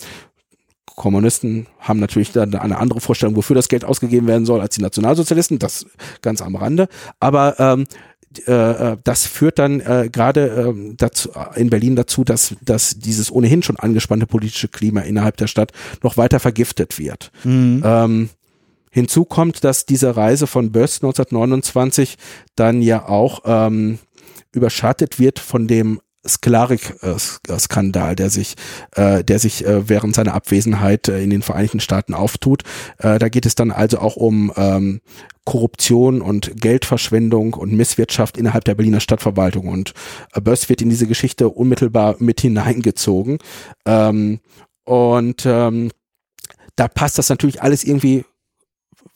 Kommunisten 0.97 1.67
haben 1.79 2.01
natürlich 2.01 2.33
dann 2.33 2.55
eine 2.55 2.79
andere 2.79 3.01
Vorstellung, 3.01 3.37
wofür 3.37 3.55
das 3.55 3.69
Geld 3.69 3.85
ausgegeben 3.85 4.27
werden 4.27 4.47
soll, 4.47 4.61
als 4.61 4.75
die 4.75 4.83
Nationalsozialisten, 4.83 5.59
das 5.59 5.87
ganz 6.23 6.43
am 6.43 6.57
Rande. 6.57 6.89
Aber 7.21 7.59
ähm, 7.59 7.87
äh, 8.47 8.53
äh 8.53 8.97
das 9.05 9.27
führt 9.27 9.59
dann 9.59 9.81
äh, 9.81 10.09
gerade 10.13 10.75
äh, 10.77 10.95
dazu, 10.97 11.31
in 11.55 11.71
Berlin 11.71 11.97
dazu, 11.97 12.25
dass, 12.25 12.55
dass 12.63 12.99
dieses 12.99 13.31
ohnehin 13.31 13.63
schon 13.63 13.77
angespannte 13.77 14.27
politische 14.27 14.69
Klima 14.69 15.01
innerhalb 15.01 15.37
der 15.37 15.47
Stadt 15.47 15.73
noch 16.03 16.17
weiter 16.17 16.41
vergiftet 16.41 16.99
wird. 16.99 17.31
Mhm. 17.45 17.83
Ähm, 17.85 18.29
hinzu 18.91 19.25
kommt, 19.25 19.65
dass 19.65 19.87
diese 19.87 20.17
Reise 20.17 20.47
von 20.47 20.73
Böss 20.73 20.97
1929 20.97 22.17
dann 22.57 22.83
ja 22.83 23.09
auch 23.09 23.43
ähm, 23.45 23.99
überschattet 24.53 25.19
wird 25.19 25.39
von 25.39 25.67
dem 25.69 26.01
Sklarik-Skandal, 26.29 28.17
der 28.17 28.31
sich, 28.31 28.55
äh, 28.95 29.25
der 29.25 29.39
sich 29.39 29.65
äh, 29.65 29.89
während 29.89 30.15
seiner 30.15 30.35
Abwesenheit 30.35 31.09
äh, 31.09 31.23
in 31.23 31.31
den 31.31 31.43
Vereinigten 31.43 31.81
Staaten 31.81 32.15
auftut. 32.15 32.63
Äh, 32.99 33.19
da 33.19 33.29
geht 33.29 33.47
es 33.47 33.55
dann 33.55 33.71
also 33.71 33.99
auch 33.99 34.17
um 34.17 34.53
ähm, 34.57 35.01
Korruption 35.45 36.21
und 36.21 36.61
Geldverschwendung 36.61 37.55
und 37.55 37.73
Misswirtschaft 37.73 38.37
innerhalb 38.37 38.65
der 38.65 38.75
Berliner 38.75 39.01
Stadtverwaltung. 39.01 39.69
Und 39.69 39.95
äh, 40.35 40.41
Böss 40.41 40.69
wird 40.69 40.83
in 40.83 40.91
diese 40.91 41.07
Geschichte 41.07 41.49
unmittelbar 41.49 42.17
mit 42.19 42.41
hineingezogen. 42.41 43.39
Ähm, 43.87 44.41
und 44.85 45.45
ähm, 45.47 45.91
da 46.77 46.89
passt 46.89 47.19
das 47.19 47.29
natürlich 47.29 47.63
alles 47.63 47.83
irgendwie 47.83 48.25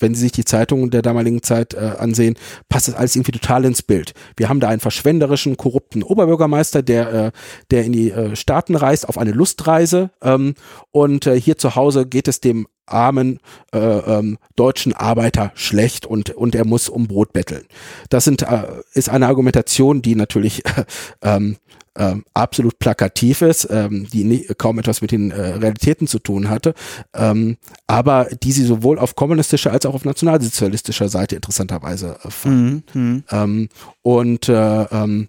wenn 0.03 0.14
Sie 0.14 0.22
sich 0.22 0.32
die 0.32 0.44
Zeitungen 0.44 0.90
der 0.90 1.03
damaligen 1.03 1.42
Zeit 1.42 1.74
äh, 1.74 1.92
ansehen, 1.98 2.36
passt 2.68 2.88
das 2.88 2.94
alles 2.94 3.16
irgendwie 3.16 3.32
total 3.32 3.64
ins 3.64 3.82
Bild. 3.82 4.12
Wir 4.36 4.48
haben 4.48 4.61
da 4.61 4.68
einen 4.68 4.80
verschwenderischen, 4.80 5.57
korrupten 5.57 6.03
Oberbürgermeister, 6.03 6.82
der, 6.82 7.12
äh, 7.12 7.32
der 7.70 7.84
in 7.84 7.92
die 7.92 8.11
äh, 8.11 8.36
Staaten 8.36 8.76
reist 8.76 9.09
auf 9.09 9.18
eine 9.18 9.32
Lustreise 9.32 10.11
ähm, 10.22 10.55
und 10.90 11.26
äh, 11.26 11.40
hier 11.40 11.57
zu 11.57 11.76
Hause 11.76 12.07
geht 12.07 12.28
es 12.28 12.40
dem 12.40 12.66
armen 12.86 13.38
äh, 13.72 13.78
ähm, 13.78 14.38
deutschen 14.57 14.92
Arbeiter 14.92 15.53
schlecht 15.55 16.05
und 16.05 16.30
und 16.30 16.55
er 16.55 16.66
muss 16.66 16.88
um 16.88 17.07
Brot 17.07 17.32
betteln. 17.32 17.64
Das 18.11 18.24
sind 18.24 18.42
äh, 18.42 18.64
ist 18.92 19.09
eine 19.09 19.28
Argumentation, 19.28 20.03
die 20.03 20.14
natürlich 20.14 20.64
äh, 20.66 20.84
ähm, 21.22 21.57
ähm, 21.99 22.24
absolut 22.34 22.78
plakativ 22.78 23.43
ist, 23.43 23.68
ähm, 23.70 24.07
die 24.12 24.24
nie, 24.24 24.47
kaum 24.59 24.78
etwas 24.78 25.03
mit 25.03 25.11
den 25.11 25.30
äh, 25.30 25.40
Realitäten 25.40 26.07
zu 26.07 26.18
tun 26.18 26.49
hatte, 26.49 26.74
ähm, 27.14 27.57
aber 27.86 28.28
die 28.43 28.53
sie 28.53 28.64
sowohl 28.64 28.99
auf 28.99 29.14
kommunistischer 29.14 29.72
als 29.72 29.86
auch 29.86 29.95
auf 29.95 30.05
nationalsozialistischer 30.05 31.09
Seite 31.09 31.36
interessanterweise 31.36 32.18
äh, 32.24 32.30
fanden. 32.30 32.84
Mhm. 32.95 33.03
mhm. 33.03 33.24
Ähm, 33.30 33.68
und 34.03 34.49
äh, 34.49 34.82
ähm, 34.84 35.28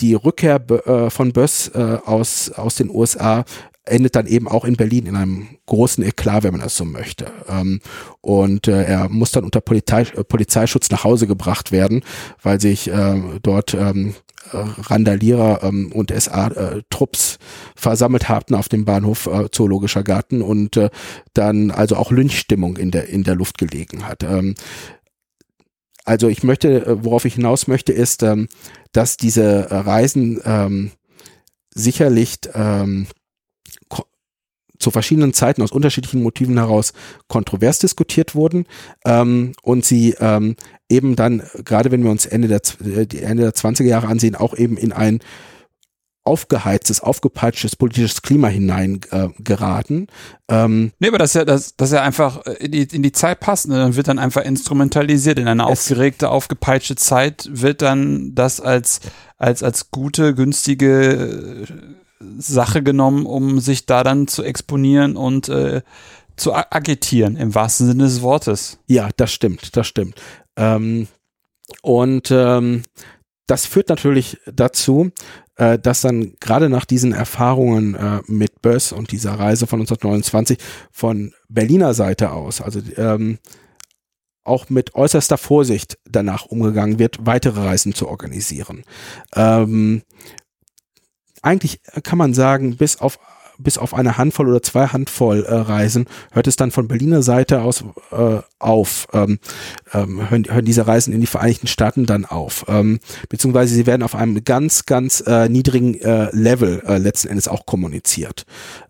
die 0.00 0.14
Rückkehr 0.14 0.60
äh, 0.70 1.10
von 1.10 1.32
Böss 1.32 1.68
äh, 1.68 1.98
aus, 2.04 2.50
aus 2.50 2.76
den 2.76 2.90
USA 2.90 3.44
endet 3.86 4.16
dann 4.16 4.26
eben 4.26 4.48
auch 4.48 4.64
in 4.64 4.76
Berlin 4.76 5.06
in 5.06 5.16
einem 5.16 5.48
großen 5.66 6.02
Eklat, 6.04 6.42
wenn 6.42 6.52
man 6.52 6.62
das 6.62 6.76
so 6.76 6.84
möchte. 6.84 7.26
Ähm, 7.48 7.80
und 8.20 8.68
äh, 8.68 8.84
er 8.84 9.08
muss 9.08 9.32
dann 9.32 9.44
unter 9.44 9.60
Polizei, 9.60 10.02
äh, 10.02 10.24
Polizeischutz 10.24 10.90
nach 10.90 11.04
Hause 11.04 11.26
gebracht 11.26 11.72
werden, 11.72 12.02
weil 12.42 12.60
sich 12.60 12.88
äh, 12.88 13.20
dort 13.42 13.74
ähm, 13.74 14.14
Randalierer 14.52 15.62
ähm, 15.62 15.90
und 15.92 16.12
SA-Trupps 16.12 17.38
versammelt 17.74 18.28
hatten 18.28 18.54
auf 18.54 18.68
dem 18.68 18.84
Bahnhof 18.84 19.26
äh, 19.26 19.50
Zoologischer 19.50 20.02
Garten 20.02 20.42
und 20.42 20.76
äh, 20.76 20.90
dann 21.32 21.70
also 21.70 21.96
auch 21.96 22.10
Lynchstimmung 22.10 22.76
in 22.76 22.90
der, 22.90 23.08
in 23.08 23.24
der 23.24 23.34
Luft 23.34 23.58
gelegen 23.58 24.06
hat. 24.06 24.22
Ähm, 24.22 24.54
also 26.04 26.28
ich 26.28 26.42
möchte, 26.42 26.86
äh, 26.86 27.04
worauf 27.04 27.24
ich 27.24 27.34
hinaus 27.34 27.66
möchte, 27.66 27.92
ist, 27.92 28.22
ähm, 28.22 28.48
dass 28.92 29.16
diese 29.16 29.68
Reisen 29.70 30.40
ähm, 30.44 30.92
sicherlich 31.74 32.38
zu 34.78 34.90
verschiedenen 34.90 35.32
Zeiten 35.32 35.62
aus 35.62 35.72
unterschiedlichen 35.72 36.22
Motiven 36.22 36.58
heraus 36.58 36.92
kontrovers 37.28 37.78
diskutiert 37.78 38.34
wurden 38.34 38.66
ähm, 39.04 39.52
und 39.62 39.84
sie 39.84 40.14
ähm, 40.20 40.56
eben 40.88 41.16
dann, 41.16 41.42
gerade 41.64 41.90
wenn 41.90 42.02
wir 42.02 42.10
uns 42.10 42.26
Ende 42.26 42.48
der, 42.48 42.60
äh, 42.84 43.06
Ende 43.18 43.44
der 43.44 43.54
20er 43.54 43.84
Jahre 43.84 44.08
ansehen, 44.08 44.34
auch 44.34 44.56
eben 44.56 44.76
in 44.76 44.92
ein 44.92 45.20
aufgeheiztes, 46.24 47.00
aufgepeitschtes 47.00 47.76
politisches 47.76 48.22
Klima 48.22 48.48
hinein 48.48 49.00
äh, 49.10 49.28
geraten. 49.38 50.06
Ähm, 50.48 50.92
nee, 50.98 51.08
aber 51.08 51.18
das 51.18 51.30
ist 51.30 51.34
ja, 51.34 51.44
das, 51.44 51.76
das 51.76 51.90
ist 51.90 51.94
ja 51.94 52.02
einfach 52.02 52.46
in 52.46 52.72
die, 52.72 52.82
in 52.82 53.02
die 53.02 53.12
Zeit 53.12 53.40
passend. 53.40 53.74
Ne? 53.74 53.78
Dann 53.78 53.94
wird 53.94 54.08
dann 54.08 54.18
einfach 54.18 54.42
instrumentalisiert. 54.42 55.38
In 55.38 55.48
eine 55.48 55.66
aufgeregte, 55.66 56.30
aufgepeitschte 56.30 56.96
Zeit 56.96 57.48
wird 57.52 57.82
dann 57.82 58.34
das 58.34 58.58
als, 58.58 59.00
als, 59.36 59.62
als 59.62 59.90
gute, 59.90 60.34
günstige 60.34 61.66
Sache 62.38 62.82
genommen, 62.82 63.26
um 63.26 63.60
sich 63.60 63.86
da 63.86 64.02
dann 64.02 64.28
zu 64.28 64.42
exponieren 64.42 65.16
und 65.16 65.48
äh, 65.48 65.82
zu 66.36 66.52
agitieren, 66.54 67.36
im 67.36 67.54
wahrsten 67.54 67.86
Sinne 67.86 68.04
des 68.04 68.22
Wortes. 68.22 68.78
Ja, 68.86 69.08
das 69.16 69.32
stimmt, 69.32 69.76
das 69.76 69.86
stimmt. 69.86 70.20
Ähm, 70.56 71.08
und 71.82 72.30
ähm, 72.30 72.82
das 73.46 73.66
führt 73.66 73.88
natürlich 73.88 74.38
dazu, 74.46 75.10
äh, 75.56 75.78
dass 75.78 76.00
dann 76.00 76.34
gerade 76.40 76.68
nach 76.68 76.84
diesen 76.84 77.12
Erfahrungen 77.12 77.94
äh, 77.94 78.20
mit 78.26 78.62
Böss 78.62 78.92
und 78.92 79.12
dieser 79.12 79.32
Reise 79.38 79.66
von 79.66 79.80
1929 79.80 80.58
von 80.90 81.32
Berliner 81.48 81.94
Seite 81.94 82.32
aus, 82.32 82.60
also 82.60 82.80
ähm, 82.96 83.38
auch 84.44 84.68
mit 84.68 84.94
äußerster 84.94 85.38
Vorsicht 85.38 85.98
danach 86.04 86.46
umgegangen 86.46 86.98
wird, 86.98 87.18
weitere 87.24 87.60
Reisen 87.60 87.94
zu 87.94 88.08
organisieren. 88.08 88.84
Ähm, 89.34 90.02
eigentlich 91.44 91.80
kann 92.02 92.18
man 92.18 92.34
sagen, 92.34 92.76
bis 92.76 93.00
auf 93.00 93.18
bis 93.58 93.78
auf 93.78 93.94
eine 93.94 94.18
Handvoll 94.18 94.48
oder 94.48 94.62
zwei 94.62 94.88
Handvoll 94.88 95.44
äh, 95.44 95.54
Reisen 95.54 96.06
hört 96.32 96.46
es 96.46 96.56
dann 96.56 96.70
von 96.70 96.88
Berliner 96.88 97.22
Seite 97.22 97.62
aus 97.62 97.84
äh, 98.10 98.40
auf, 98.58 99.06
ähm, 99.12 99.38
ähm, 99.92 100.28
hören, 100.28 100.44
hören 100.48 100.64
diese 100.64 100.86
Reisen 100.86 101.12
in 101.12 101.20
die 101.20 101.26
Vereinigten 101.26 101.66
Staaten 101.66 102.06
dann 102.06 102.24
auf, 102.24 102.64
ähm, 102.68 102.98
beziehungsweise 103.28 103.74
sie 103.74 103.86
werden 103.86 104.02
auf 104.02 104.14
einem 104.14 104.42
ganz, 104.44 104.86
ganz 104.86 105.22
äh, 105.26 105.48
niedrigen 105.48 105.94
äh, 106.00 106.30
Level 106.32 106.82
äh, 106.86 106.98
letzten 106.98 107.28
Endes 107.28 107.48
auch 107.48 107.66
kommuniziert. 107.66 108.44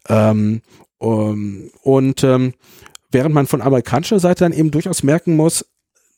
Ähm, 0.09 0.63
um, 0.99 1.71
und 1.83 2.25
ähm, 2.25 2.55
während 3.11 3.35
man 3.35 3.47
von 3.47 3.61
amerikanischer 3.61 4.19
Seite 4.19 4.45
dann 4.45 4.53
eben 4.53 4.71
durchaus 4.71 5.03
merken 5.03 5.37
muss, 5.37 5.67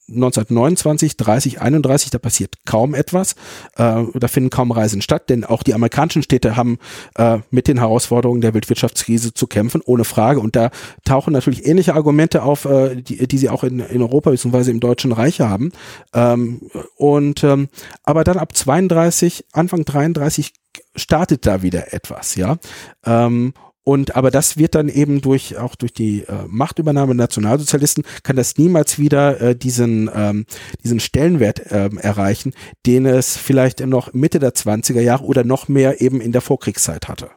1929, 0.08 1.16
30, 1.16 1.60
31, 1.60 2.10
da 2.10 2.18
passiert 2.18 2.54
kaum 2.64 2.94
etwas. 2.94 3.32
Äh, 3.76 4.04
da 4.14 4.28
finden 4.28 4.50
kaum 4.50 4.70
Reisen 4.70 5.02
statt, 5.02 5.28
denn 5.28 5.44
auch 5.44 5.62
die 5.62 5.74
amerikanischen 5.74 6.22
Städte 6.22 6.56
haben 6.56 6.78
äh, 7.16 7.38
mit 7.50 7.66
den 7.66 7.78
Herausforderungen 7.78 8.40
der 8.40 8.54
Weltwirtschaftskrise 8.54 9.34
zu 9.34 9.46
kämpfen, 9.46 9.82
ohne 9.84 10.04
Frage. 10.04 10.40
Und 10.40 10.54
da 10.54 10.70
tauchen 11.04 11.32
natürlich 11.32 11.66
ähnliche 11.66 11.94
Argumente 11.94 12.42
auf, 12.42 12.64
äh, 12.66 12.96
die, 13.02 13.26
die 13.26 13.38
sie 13.38 13.50
auch 13.50 13.64
in, 13.64 13.80
in 13.80 14.00
Europa 14.00 14.30
bzw. 14.30 14.70
im 14.70 14.80
Deutschen 14.80 15.12
Reich 15.12 15.40
haben. 15.40 15.72
Ähm, 16.14 16.60
und 16.96 17.42
ähm, 17.42 17.68
aber 18.04 18.22
dann 18.22 18.38
ab 18.38 18.56
32, 18.56 19.46
Anfang 19.52 19.84
33 19.84 20.52
startet 20.94 21.46
da 21.46 21.62
wieder 21.62 21.92
etwas, 21.92 22.36
ja. 22.36 22.56
Ähm, 23.04 23.54
und 23.88 24.16
aber 24.16 24.32
das 24.32 24.56
wird 24.56 24.74
dann 24.74 24.88
eben 24.88 25.20
durch 25.20 25.56
auch 25.58 25.76
durch 25.76 25.92
die 25.92 26.22
äh, 26.22 26.44
Machtübernahme 26.48 27.14
der 27.14 27.24
Nationalsozialisten 27.24 28.02
kann 28.24 28.34
das 28.34 28.58
niemals 28.58 28.98
wieder 28.98 29.40
äh, 29.40 29.54
diesen 29.54 30.10
ähm, 30.12 30.44
diesen 30.82 30.98
Stellenwert 30.98 31.62
ähm, 31.70 31.96
erreichen, 31.96 32.52
den 32.84 33.06
es 33.06 33.36
vielleicht 33.36 33.86
noch 33.86 34.12
Mitte 34.12 34.40
der 34.40 34.54
20er 34.54 35.00
Jahre 35.00 35.24
oder 35.24 35.44
noch 35.44 35.68
mehr 35.68 36.00
eben 36.00 36.20
in 36.20 36.32
der 36.32 36.40
Vorkriegszeit 36.40 37.06
hatte. 37.06 37.30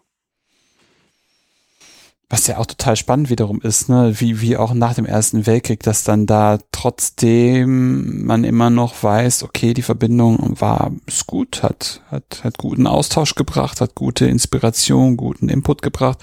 Was 2.32 2.46
ja 2.46 2.60
auch 2.60 2.68
total 2.68 2.96
spannend 2.96 3.32
wiederum 3.32 3.60
ist, 3.62 3.90
ne, 3.90 4.14
wie, 4.20 4.40
wie 4.40 4.56
auch 4.56 4.76
nach 4.76 4.94
dem 4.94 5.08
Ersten 5.08 5.48
Weltkrieg, 5.48 5.82
dass 5.82 6.04
dann 6.04 6.28
da 6.28 6.60
trotzdem 6.72 8.24
man 8.24 8.44
immer 8.44 8.70
noch 8.70 9.02
weiß, 9.02 9.42
okay, 9.42 9.74
die 9.74 9.82
Verbindung 9.82 10.56
war, 10.60 10.92
ist 11.08 11.26
gut, 11.26 11.64
hat, 11.64 12.04
hat, 12.12 12.42
hat 12.44 12.60
guten 12.60 12.86
Austausch 12.86 13.34
gebracht, 13.34 13.82
hat 13.82 13.96
gute 13.96 14.28
Inspiration, 14.28 15.18
guten 15.18 15.50
Input 15.50 15.82
gebracht. 15.82 16.20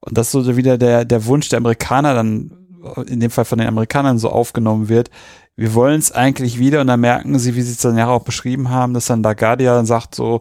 und 0.00 0.18
das 0.18 0.32
so 0.32 0.56
wieder 0.56 0.76
der, 0.76 1.04
der 1.04 1.24
Wunsch 1.26 1.48
der 1.50 1.58
Amerikaner 1.58 2.14
dann, 2.14 2.50
in 3.06 3.20
dem 3.20 3.30
Fall 3.30 3.44
von 3.44 3.58
den 3.58 3.68
Amerikanern 3.68 4.18
so 4.18 4.30
aufgenommen 4.30 4.88
wird, 4.88 5.08
wir 5.56 5.74
wollen 5.74 5.98
es 5.98 6.10
eigentlich 6.10 6.58
wieder 6.58 6.80
und 6.80 6.88
dann 6.88 7.00
merken 7.00 7.38
sie, 7.38 7.54
wie 7.54 7.62
sie 7.62 7.72
es 7.72 7.78
dann 7.78 7.96
ja 7.96 8.08
auch 8.08 8.24
beschrieben 8.24 8.70
haben, 8.70 8.92
dass 8.94 9.06
dann 9.06 9.22
da 9.22 9.34
Guardian 9.34 9.86
sagt 9.86 10.14
so, 10.14 10.40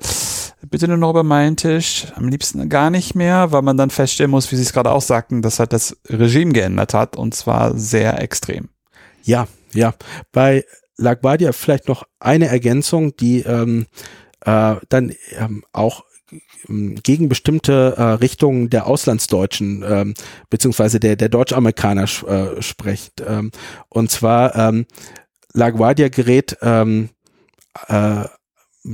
bitte 0.70 0.88
nur 0.88 0.97
noch 0.97 1.11
über 1.11 1.24
meinen 1.24 1.55
Tisch, 1.55 2.07
am 2.16 2.28
liebsten 2.28 2.68
gar 2.68 2.89
nicht 2.89 3.14
mehr, 3.14 3.51
weil 3.51 3.61
man 3.61 3.78
dann 3.78 3.91
feststellen 3.91 4.32
muss, 4.32 4.51
wie 4.51 4.55
sie 4.55 4.64
es 4.64 4.74
gerade 4.74 4.91
auch 4.91 5.01
sagten, 5.01 5.41
dass 5.41 5.59
halt 5.59 5.72
das 5.72 5.97
Regime 6.09 6.53
geändert 6.53 6.93
hat 6.93 7.16
und 7.16 7.36
zwar 7.36 7.78
sehr 7.78 8.22
extrem. 8.22 8.70
Ja, 9.24 9.47
ja. 9.74 9.93
Bei 10.32 10.66
LaGuardia 10.97 11.51
vielleicht 11.51 11.88
noch 11.88 12.03
eine 12.20 12.47
Ergänzung, 12.47 13.16
die 13.16 13.41
ähm, 13.41 13.86
äh, 14.41 14.76
dann 14.89 15.14
ähm, 15.38 15.64
auch 15.74 16.03
gegen 16.68 17.30
bestimmte 17.30 17.95
äh, 17.97 18.03
Richtungen 18.03 18.70
der 18.70 18.88
Auslandsdeutschen 18.88 19.84
ähm, 19.88 20.14
beziehungsweise 20.49 20.99
der 20.99 21.16
der 21.16 21.30
Deutsch-Amerikaner 21.30 22.03
äh, 22.03 22.61
spricht. 22.61 23.22
Ähm, 23.26 23.51
und 23.89 24.11
zwar 24.11 24.55
ähm, 24.55 24.86
LaGuardia 25.53 26.09
gerät 26.09 26.57
ähm, 26.61 27.09
äh, 27.88 28.26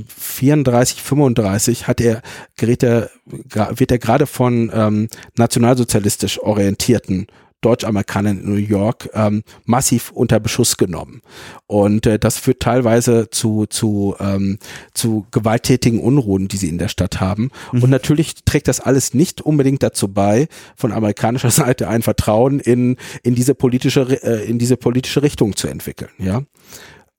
34, 0.06 1.02
35 1.02 1.88
hat 1.88 2.00
er, 2.00 2.22
gerät 2.56 2.82
er, 2.82 3.10
wird 3.24 3.90
er 3.90 3.98
gerade 3.98 4.26
von 4.26 4.70
ähm, 4.72 5.08
nationalsozialistisch 5.36 6.40
orientierten 6.40 7.26
Deutschamerikanern 7.60 8.40
in 8.40 8.50
New 8.50 8.56
York 8.56 9.10
ähm, 9.14 9.42
massiv 9.64 10.10
unter 10.12 10.40
Beschuss 10.40 10.76
genommen. 10.76 11.22
Und 11.66 12.06
äh, 12.06 12.18
das 12.18 12.38
führt 12.38 12.60
teilweise 12.60 13.28
zu, 13.30 13.66
zu, 13.66 14.16
ähm, 14.18 14.58
zu 14.94 15.26
gewalttätigen 15.30 16.00
Unruhen, 16.00 16.48
die 16.48 16.56
sie 16.56 16.68
in 16.68 16.78
der 16.78 16.88
Stadt 16.88 17.20
haben. 17.20 17.50
Mhm. 17.72 17.82
Und 17.82 17.90
natürlich 17.90 18.44
trägt 18.44 18.68
das 18.68 18.80
alles 18.80 19.14
nicht 19.14 19.40
unbedingt 19.40 19.82
dazu 19.82 20.08
bei, 20.08 20.48
von 20.76 20.92
amerikanischer 20.92 21.50
Seite 21.50 21.88
ein 21.88 22.02
Vertrauen 22.02 22.60
in, 22.60 22.96
in 23.22 23.34
diese 23.34 23.54
politische, 23.54 24.22
äh, 24.22 24.48
in 24.48 24.58
diese 24.58 24.76
politische 24.76 25.22
Richtung 25.22 25.56
zu 25.56 25.68
entwickeln. 25.68 26.10
Ja. 26.18 26.42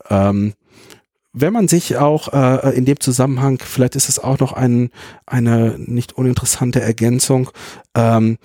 Ähm, 0.10 0.54
wenn 1.34 1.54
man 1.54 1.68
sich 1.68 1.98
auch 1.98 2.34
äh, 2.34 2.76
in 2.76 2.86
dem 2.86 3.00
Zusammenhang, 3.00 3.60
vielleicht 3.64 3.96
ist 3.96 4.10
es 4.10 4.20
auch 4.20 4.40
noch 4.40 4.54
ein, 4.54 4.90
eine 5.26 5.76
nicht 5.78 6.14
uninteressante 6.14 6.82
Ergänzung, 6.82 7.50
ähm, 7.96 8.38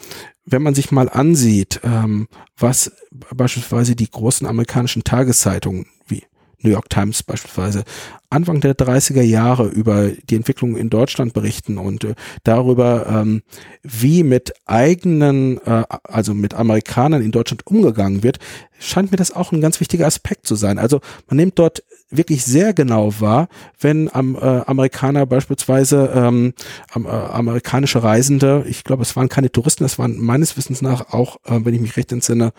wenn 0.45 0.63
man 0.63 0.75
sich 0.75 0.93
mal 0.93 1.09
ansieht, 1.09 1.81
ähm, 1.83 2.29
was 2.57 2.93
beispielsweise 3.35 3.97
die 3.97 4.11
großen 4.11 4.47
amerikanischen 4.47 5.03
Tageszeitungen 5.03 5.87
wie 6.07 6.23
New 6.61 6.71
York 6.71 6.89
Times 6.89 7.25
beispielsweise 7.25 7.85
Anfang 8.31 8.61
der 8.61 8.77
30er 8.77 9.23
Jahre 9.23 9.67
über 9.67 10.09
die 10.09 10.37
Entwicklung 10.37 10.77
in 10.77 10.91
Deutschland 10.91 11.33
berichten 11.33 11.79
und 11.79 12.05
äh, 12.05 12.15
darüber, 12.45 13.07
ähm, 13.09 13.43
wie 13.83 14.23
mit 14.23 14.53
eigenen, 14.67 15.59
äh, 15.65 15.85
also 16.05 16.35
mit 16.35 16.55
Amerikanern 16.55 17.23
in 17.23 17.33
Deutschland 17.33 17.67
umgegangen 17.67 18.23
wird, 18.23 18.39
scheint 18.79 19.11
mir 19.11 19.17
das 19.17 19.33
auch 19.33 19.53
ein 19.53 19.61
ganz 19.61 19.81
wichtiger 19.81 20.07
Aspekt 20.07 20.47
zu 20.47 20.55
sein. 20.55 20.79
Also 20.79 21.01
man 21.29 21.37
nimmt 21.37 21.59
dort 21.59 21.83
wirklich 22.11 22.45
sehr 22.45 22.73
genau 22.73 23.13
wahr, 23.21 23.49
wenn 23.81 24.13
am, 24.15 24.37
äh, 24.37 24.39
Amerikaner 24.39 25.27
beispielsweise 25.27 26.13
ähm, 26.15 26.55
am, 26.91 27.07
äh, 27.07 27.09
amerikanische 27.09 28.03
Reisende, 28.03 28.65
ich 28.69 28.85
glaube, 28.85 29.03
es 29.03 29.17
waren 29.17 29.29
keine 29.29 29.51
Touristen, 29.51 29.85
es 29.85 29.99
waren 29.99 30.19
meines 30.19 30.57
Wissens 30.57 30.83
nach 30.83 31.13
auch, 31.13 31.37
äh, 31.45 31.65
wenn 31.65 31.75
ich 31.75 31.81
mich 31.81 31.97
recht 31.97 32.13
entsinne, 32.13 32.53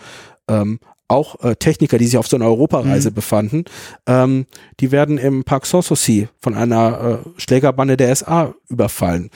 ähm, 0.49 0.79
auch 1.07 1.41
äh, 1.41 1.55
Techniker, 1.55 1.97
die 1.97 2.05
sich 2.05 2.17
auf 2.17 2.27
so 2.27 2.35
einer 2.35 2.45
Europareise 2.45 3.11
mhm. 3.11 3.15
befanden, 3.15 3.65
ähm, 4.05 4.45
die 4.79 4.91
werden 4.91 5.17
im 5.17 5.43
Park 5.43 5.65
Sanssouci 5.65 6.27
von 6.41 6.53
einer 6.53 7.21
äh, 7.25 7.39
Schlägerbande 7.39 7.95
der 7.95 8.13
SA 8.15 8.53
überfallen. 8.67 9.29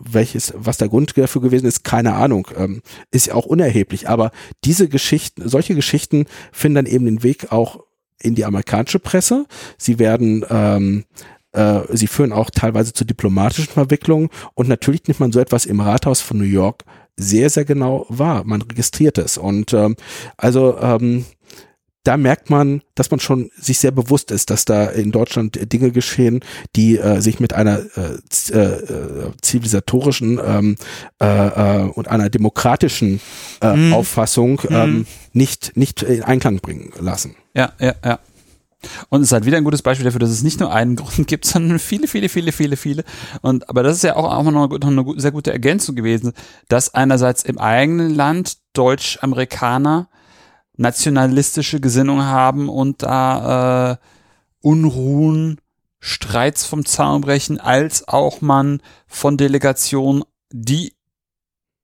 Welches, 0.00 0.52
was 0.56 0.78
der 0.78 0.88
Grund 0.88 1.16
dafür 1.16 1.40
gewesen 1.40 1.66
ist, 1.66 1.84
keine 1.84 2.14
Ahnung, 2.14 2.48
ähm, 2.56 2.82
ist 3.12 3.26
ja 3.26 3.34
auch 3.34 3.46
unerheblich. 3.46 4.08
Aber 4.08 4.32
diese 4.64 4.88
Geschichten, 4.88 5.48
solche 5.48 5.76
Geschichten 5.76 6.26
finden 6.50 6.74
dann 6.74 6.86
eben 6.86 7.04
den 7.04 7.22
Weg 7.22 7.52
auch 7.52 7.84
in 8.22 8.34
die 8.34 8.44
amerikanische 8.44 8.98
Presse. 8.98 9.46
Sie 9.76 9.98
werden 9.98 10.44
ähm, 10.48 11.04
äh, 11.52 11.80
sie 11.92 12.06
führen 12.06 12.32
auch 12.32 12.50
teilweise 12.50 12.92
zu 12.92 13.04
diplomatischen 13.04 13.72
Verwicklungen 13.72 14.30
und 14.54 14.68
natürlich 14.68 15.06
nimmt 15.06 15.20
man 15.20 15.32
so 15.32 15.40
etwas 15.40 15.66
im 15.66 15.80
Rathaus 15.80 16.20
von 16.20 16.38
New 16.38 16.44
York 16.44 16.84
sehr, 17.16 17.50
sehr 17.50 17.64
genau 17.64 18.06
wahr. 18.08 18.44
Man 18.44 18.62
registriert 18.62 19.18
es. 19.18 19.36
Und 19.36 19.74
ähm, 19.74 19.96
also 20.36 20.78
ähm, 20.80 21.26
da 22.04 22.16
merkt 22.16 22.50
man, 22.50 22.82
dass 22.94 23.10
man 23.10 23.20
schon 23.20 23.50
sich 23.56 23.78
sehr 23.78 23.92
bewusst 23.92 24.30
ist, 24.30 24.50
dass 24.50 24.64
da 24.64 24.86
in 24.86 25.12
Deutschland 25.12 25.72
Dinge 25.72 25.92
geschehen, 25.92 26.40
die 26.74 26.98
äh, 26.98 27.20
sich 27.20 27.38
mit 27.38 27.52
einer 27.52 27.80
äh, 27.96 28.56
äh, 28.56 29.32
zivilisatorischen 29.40 30.40
ähm, 30.44 30.76
äh, 31.20 31.26
äh, 31.26 31.90
und 31.90 32.08
einer 32.08 32.28
demokratischen 32.28 33.20
äh, 33.60 33.76
mm. 33.76 33.92
Auffassung 33.92 34.60
ähm, 34.68 34.98
mm. 34.98 35.06
nicht 35.32 35.76
nicht 35.76 36.02
in 36.02 36.22
Einklang 36.22 36.58
bringen 36.58 36.92
lassen. 36.98 37.36
Ja, 37.54 37.72
ja, 37.78 37.94
ja. 38.04 38.18
Und 39.08 39.20
es 39.20 39.28
ist 39.28 39.32
halt 39.32 39.46
wieder 39.46 39.56
ein 39.56 39.64
gutes 39.64 39.82
Beispiel 39.82 40.04
dafür, 40.04 40.18
dass 40.18 40.30
es 40.30 40.42
nicht 40.42 40.60
nur 40.60 40.72
einen 40.72 40.96
Grund 40.96 41.26
gibt, 41.28 41.44
sondern 41.44 41.78
viele, 41.78 42.08
viele, 42.08 42.28
viele, 42.28 42.52
viele, 42.52 42.76
viele. 42.76 43.04
Und 43.40 43.68
aber 43.68 43.82
das 43.82 43.96
ist 43.96 44.02
ja 44.02 44.16
auch, 44.16 44.24
auch 44.24 44.42
noch 44.42 44.70
eine, 44.70 44.86
eine 44.86 45.20
sehr 45.20 45.30
gute 45.30 45.52
Ergänzung 45.52 45.94
gewesen, 45.94 46.32
dass 46.68 46.94
einerseits 46.94 47.44
im 47.44 47.58
eigenen 47.58 48.14
Land 48.14 48.58
Deutsch-Amerikaner 48.72 50.08
nationalistische 50.82 51.80
Gesinnung 51.80 52.22
haben 52.22 52.68
und 52.68 53.02
da 53.02 53.92
äh, 53.92 53.96
Unruhen, 54.60 55.58
Streits 56.00 56.66
vom 56.66 56.84
Zaun 56.84 57.20
brechen, 57.20 57.60
als 57.60 58.08
auch 58.08 58.40
man 58.40 58.82
von 59.06 59.36
Delegationen, 59.36 60.24
die 60.52 60.94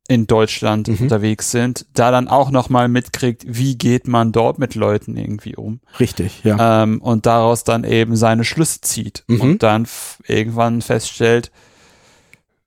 in 0.08 0.26
Deutschland 0.26 0.88
mhm. 0.88 0.96
unterwegs 1.02 1.50
sind, 1.50 1.86
da 1.92 2.10
dann 2.10 2.28
auch 2.28 2.50
nochmal 2.50 2.88
mitkriegt, 2.88 3.44
wie 3.46 3.76
geht 3.76 4.08
man 4.08 4.32
dort 4.32 4.58
mit 4.58 4.74
Leuten 4.74 5.16
irgendwie 5.16 5.54
um. 5.54 5.80
Richtig, 6.00 6.42
ja. 6.44 6.82
Ähm, 6.82 7.00
und 7.00 7.26
daraus 7.26 7.62
dann 7.62 7.84
eben 7.84 8.16
seine 8.16 8.44
Schlüsse 8.44 8.80
zieht 8.80 9.24
mhm. 9.28 9.40
und 9.40 9.62
dann 9.62 9.86
irgendwann 10.26 10.80
feststellt, 10.80 11.52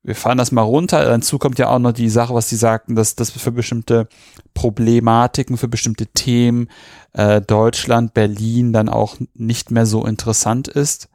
wir 0.02 0.16
fahren 0.16 0.38
das 0.38 0.50
mal 0.52 0.62
runter. 0.62 1.04
Dazu 1.04 1.38
kommt 1.38 1.58
ja 1.58 1.68
auch 1.68 1.78
noch 1.78 1.92
die 1.92 2.08
Sache, 2.08 2.34
was 2.34 2.48
sie 2.48 2.56
sagten, 2.56 2.96
dass 2.96 3.14
das 3.14 3.30
für 3.30 3.52
bestimmte 3.52 4.08
Problematiken, 4.54 5.56
für 5.56 5.68
bestimmte 5.68 6.06
Themen 6.08 6.68
äh, 7.12 7.40
Deutschland, 7.40 8.14
Berlin 8.14 8.72
dann 8.72 8.88
auch 8.88 9.16
nicht 9.34 9.70
mehr 9.70 9.86
so 9.86 10.04
interessant 10.04 10.68
ist. 10.68 11.08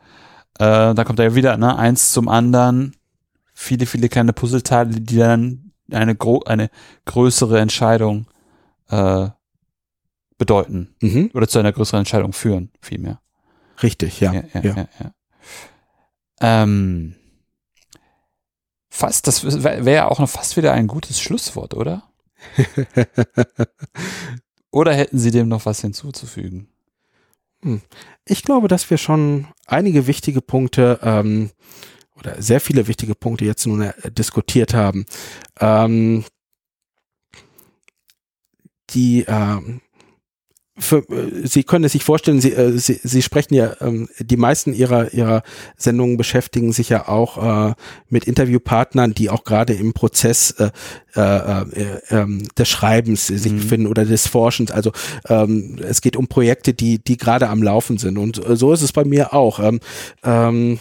Äh, 0.59 0.93
da 0.93 1.03
kommt 1.03 1.19
ja 1.19 1.35
wieder 1.35 1.57
ne, 1.57 1.77
eins 1.77 2.13
zum 2.13 2.29
anderen. 2.29 2.95
Viele, 3.53 3.85
viele 3.85 4.07
kleine 4.07 4.33
Puzzleteile, 4.33 5.01
die 5.01 5.17
dann 5.17 5.71
eine, 5.91 6.15
gro 6.15 6.43
eine 6.45 6.69
größere 7.05 7.59
Entscheidung 7.59 8.27
äh, 8.89 9.27
bedeuten. 10.38 10.95
Mhm. 11.01 11.31
Oder 11.33 11.47
zu 11.47 11.59
einer 11.59 11.73
größeren 11.73 11.99
Entscheidung 11.99 12.31
führen, 12.31 12.71
vielmehr. 12.81 13.19
Richtig, 13.83 14.19
ja. 14.21 14.33
ja, 14.33 14.43
ja, 14.53 14.61
ja. 14.61 14.75
ja, 14.75 14.88
ja. 14.99 15.11
Ähm, 16.39 17.16
Fast, 18.98 19.28
das 19.28 19.64
wäre 19.64 19.93
ja 19.93 20.08
auch 20.08 20.18
noch 20.18 20.28
fast 20.28 20.58
wieder 20.58 20.74
ein 20.74 20.88
gutes 20.88 21.22
Schlusswort, 21.22 21.76
oder? 21.76 22.10
oder 24.72 24.91
hätten 24.91 25.20
Sie 25.20 25.30
dem 25.30 25.48
noch 25.48 25.68
was 25.68 25.82
hinzuzufügen? 25.82 26.68
Hm. 27.62 27.82
Ich 28.26 28.41
glaube, 28.41 28.68
dass 28.68 28.89
wir 28.89 28.98
schon 28.98 29.50
einige 29.68 30.08
wichtige 30.08 30.41
Punkte 30.41 31.00
ähm, 31.04 31.52
oder 32.16 32.41
sehr 32.41 32.60
viele 32.60 32.88
wichtige 32.88 33.14
Punkte 33.14 33.45
jetzt 33.45 33.68
nun 33.68 33.84
äh, 33.84 34.12
diskutiert 34.12 34.74
haben. 34.74 35.06
Ähm, 35.60 36.26
die 38.89 39.26
ähm, 39.28 39.82
für, 40.78 40.97
äh, 41.09 41.47
Sie 41.47 41.63
können 41.63 41.86
es 41.86 41.93
sich 41.93 42.03
vorstellen, 42.03 42.41
Sie, 42.41 42.53
äh, 42.53 42.78
Sie, 42.78 42.99
Sie 43.03 43.21
sprechen 43.21 43.53
ja, 43.53 43.75
ähm, 43.82 44.09
die 44.19 44.38
meisten 44.38 44.73
Ihrer, 44.73 45.13
Ihrer 45.13 45.43
Sendungen 45.75 46.17
beschäftigen 46.17 46.71
sich 46.71 46.89
ja 46.89 47.07
auch 47.07 47.69
äh, 47.69 47.73
mit 48.09 48.25
Interviewpartnern, 48.25 49.13
die 49.13 49.30
auch 49.30 49.43
gerade 49.43 49.73
im 49.73 49.93
Prozess 49.93 50.51
äh, 50.51 50.69
äh, 51.15 51.21
äh, 51.21 51.99
ähm, 52.11 52.47
des 52.57 52.69
Schreibens 52.69 53.28
sich 53.28 53.51
mhm. 53.51 53.57
befinden 53.57 53.88
oder 53.88 54.05
des 54.05 54.28
Forschens. 54.28 54.71
Also 54.71 54.91
ähm, 55.28 55.78
es 55.82 56.01
geht 56.01 56.15
um 56.15 56.28
Projekte, 56.28 56.73
die, 56.73 57.03
die 57.03 57.17
gerade 57.17 57.49
am 57.49 57.63
Laufen 57.63 57.97
sind. 57.97 58.17
Und 58.17 58.45
äh, 58.45 58.55
so 58.55 58.71
ist 58.73 58.82
es 58.82 58.91
bei 58.91 59.03
mir 59.03 59.34
auch. 59.34 59.59
Ähm, 59.59 59.80
ähm, 60.23 60.80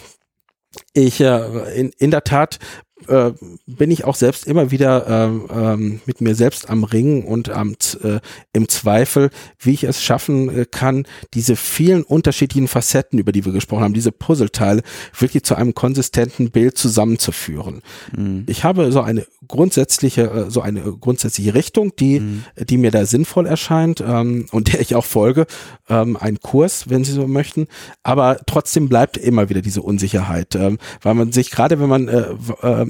ich 0.93 1.21
äh, 1.21 1.79
in, 1.79 1.91
in 1.97 2.11
der 2.11 2.23
Tat 2.23 2.59
äh, 3.07 3.33
bin 3.65 3.91
ich 3.91 4.05
auch 4.05 4.15
selbst 4.15 4.47
immer 4.47 4.71
wieder 4.71 5.07
ähm, 5.07 5.47
ähm, 5.53 6.01
mit 6.05 6.21
mir 6.21 6.35
selbst 6.35 6.69
am 6.69 6.83
Ringen 6.83 7.23
und 7.23 7.49
am, 7.49 7.75
äh, 8.03 8.19
im 8.53 8.67
Zweifel, 8.69 9.29
wie 9.59 9.73
ich 9.73 9.83
es 9.83 10.03
schaffen 10.03 10.49
äh, 10.49 10.65
kann, 10.65 11.05
diese 11.33 11.55
vielen 11.55 12.03
unterschiedlichen 12.03 12.67
Facetten, 12.67 13.19
über 13.19 13.31
die 13.31 13.45
wir 13.45 13.51
gesprochen 13.51 13.83
haben, 13.83 13.93
diese 13.93 14.11
Puzzleteile 14.11 14.81
wirklich 15.17 15.43
zu 15.43 15.55
einem 15.55 15.73
konsistenten 15.73 16.51
Bild 16.51 16.77
zusammenzuführen. 16.77 17.81
Mhm. 18.15 18.45
Ich 18.47 18.63
habe 18.63 18.91
so 18.91 19.01
eine 19.01 19.25
grundsätzliche, 19.47 20.23
äh, 20.23 20.51
so 20.51 20.61
eine 20.61 20.81
grundsätzliche 20.81 21.53
Richtung, 21.53 21.95
die, 21.97 22.19
mhm. 22.19 22.43
die 22.69 22.77
mir 22.77 22.91
da 22.91 23.05
sinnvoll 23.05 23.45
erscheint 23.45 24.03
ähm, 24.05 24.45
und 24.51 24.73
der 24.73 24.81
ich 24.81 24.95
auch 24.95 25.05
folge, 25.05 25.45
ähm, 25.89 26.17
ein 26.17 26.39
Kurs, 26.39 26.89
wenn 26.89 27.03
Sie 27.03 27.11
so 27.11 27.27
möchten, 27.27 27.67
aber 28.03 28.39
trotzdem 28.45 28.89
bleibt 28.89 29.17
immer 29.17 29.49
wieder 29.49 29.61
diese 29.61 29.81
Unsicherheit, 29.81 30.55
ähm, 30.55 30.77
weil 31.01 31.13
man 31.13 31.31
sich 31.31 31.51
gerade, 31.51 31.79
wenn 31.79 31.89
man 31.89 32.07
äh, 32.07 32.85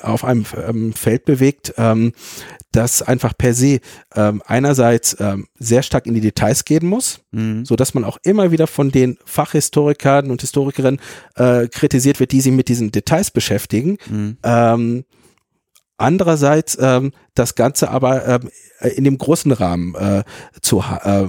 auf 0.00 0.24
einem 0.24 0.44
ähm, 0.66 0.92
Feld 0.92 1.24
bewegt, 1.24 1.74
ähm, 1.76 2.12
das 2.72 3.02
einfach 3.02 3.36
per 3.36 3.54
se 3.54 3.80
ähm, 4.14 4.42
einerseits 4.46 5.16
ähm, 5.20 5.46
sehr 5.58 5.82
stark 5.82 6.06
in 6.06 6.14
die 6.14 6.20
Details 6.20 6.64
gehen 6.64 6.86
muss, 6.86 7.20
mhm. 7.30 7.64
so 7.64 7.76
dass 7.76 7.94
man 7.94 8.04
auch 8.04 8.18
immer 8.22 8.50
wieder 8.50 8.66
von 8.66 8.90
den 8.90 9.18
Fachhistorikern 9.24 10.30
und 10.30 10.40
Historikerinnen 10.40 11.00
äh, 11.36 11.68
kritisiert 11.68 12.18
wird, 12.18 12.32
die 12.32 12.40
sich 12.40 12.52
mit 12.52 12.68
diesen 12.68 12.90
Details 12.90 13.30
beschäftigen. 13.30 13.98
Mhm. 14.10 14.38
Ähm, 14.42 15.04
Andererseits 15.98 16.76
ähm, 16.80 17.12
das 17.34 17.54
Ganze 17.54 17.90
aber 17.90 18.26
ähm, 18.26 18.50
in 18.96 19.04
dem 19.04 19.18
großen 19.18 19.52
Rahmen 19.52 19.94
äh, 19.94 20.24
zu 20.60 20.80
äh, 20.80 21.26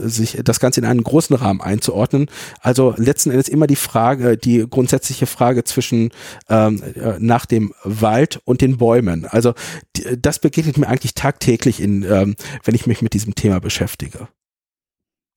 sich 0.00 0.38
das 0.42 0.58
Ganze 0.58 0.80
in 0.80 0.86
einen 0.86 1.04
großen 1.04 1.36
Rahmen 1.36 1.60
einzuordnen. 1.60 2.28
Also 2.60 2.94
letzten 2.96 3.30
Endes 3.30 3.48
immer 3.48 3.66
die 3.66 3.76
Frage, 3.76 4.36
die 4.36 4.66
grundsätzliche 4.68 5.26
Frage 5.26 5.64
zwischen 5.64 6.10
ähm, 6.48 6.82
äh, 6.82 7.14
nach 7.18 7.46
dem 7.46 7.72
Wald 7.84 8.40
und 8.44 8.60
den 8.60 8.78
Bäumen. 8.78 9.26
Also 9.26 9.54
die, 9.96 10.20
das 10.20 10.40
begegnet 10.40 10.78
mir 10.78 10.88
eigentlich 10.88 11.14
tagtäglich 11.14 11.80
in, 11.80 12.02
ähm, 12.02 12.34
wenn 12.64 12.74
ich 12.74 12.86
mich 12.86 13.02
mit 13.02 13.14
diesem 13.14 13.34
Thema 13.34 13.60
beschäftige. 13.60 14.28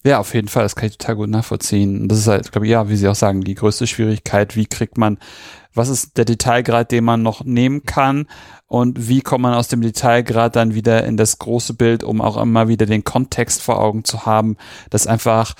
Ja, 0.05 0.19
auf 0.19 0.33
jeden 0.33 0.47
Fall, 0.47 0.63
das 0.63 0.77
kann 0.77 0.87
ich 0.87 0.97
total 0.97 1.17
gut 1.17 1.29
nachvollziehen. 1.29 2.07
Das 2.07 2.19
ist 2.19 2.27
halt, 2.27 2.51
glaube 2.53 2.65
ich, 2.65 2.71
ja, 2.71 2.87
wie 2.87 2.95
Sie 2.95 3.07
auch 3.09 3.15
sagen, 3.15 3.41
die 3.41 3.55
größte 3.55 3.85
Schwierigkeit, 3.85 4.55
wie 4.55 4.65
kriegt 4.65 4.97
man, 4.97 5.19
was 5.73 5.89
ist 5.89 6.17
der 6.17 6.23
Detailgrad, 6.23 6.91
den 6.91 7.03
man 7.03 7.21
noch 7.21 7.43
nehmen 7.43 7.83
kann 7.83 8.25
und 8.69 9.09
wie 9.09 9.21
kommt 9.21 9.41
man 9.41 9.55
aus 9.55 9.67
dem 9.67 9.81
Detailgrad 9.81 10.55
dann 10.55 10.75
wieder 10.75 11.03
in 11.03 11.17
das 11.17 11.39
große 11.39 11.73
Bild, 11.73 12.03
um 12.03 12.21
auch 12.21 12.37
immer 12.37 12.67
wieder 12.67 12.85
den 12.85 13.03
Kontext 13.03 13.61
vor 13.61 13.81
Augen 13.81 14.05
zu 14.05 14.25
haben, 14.25 14.57
dass 14.91 15.07
einfach 15.07 15.55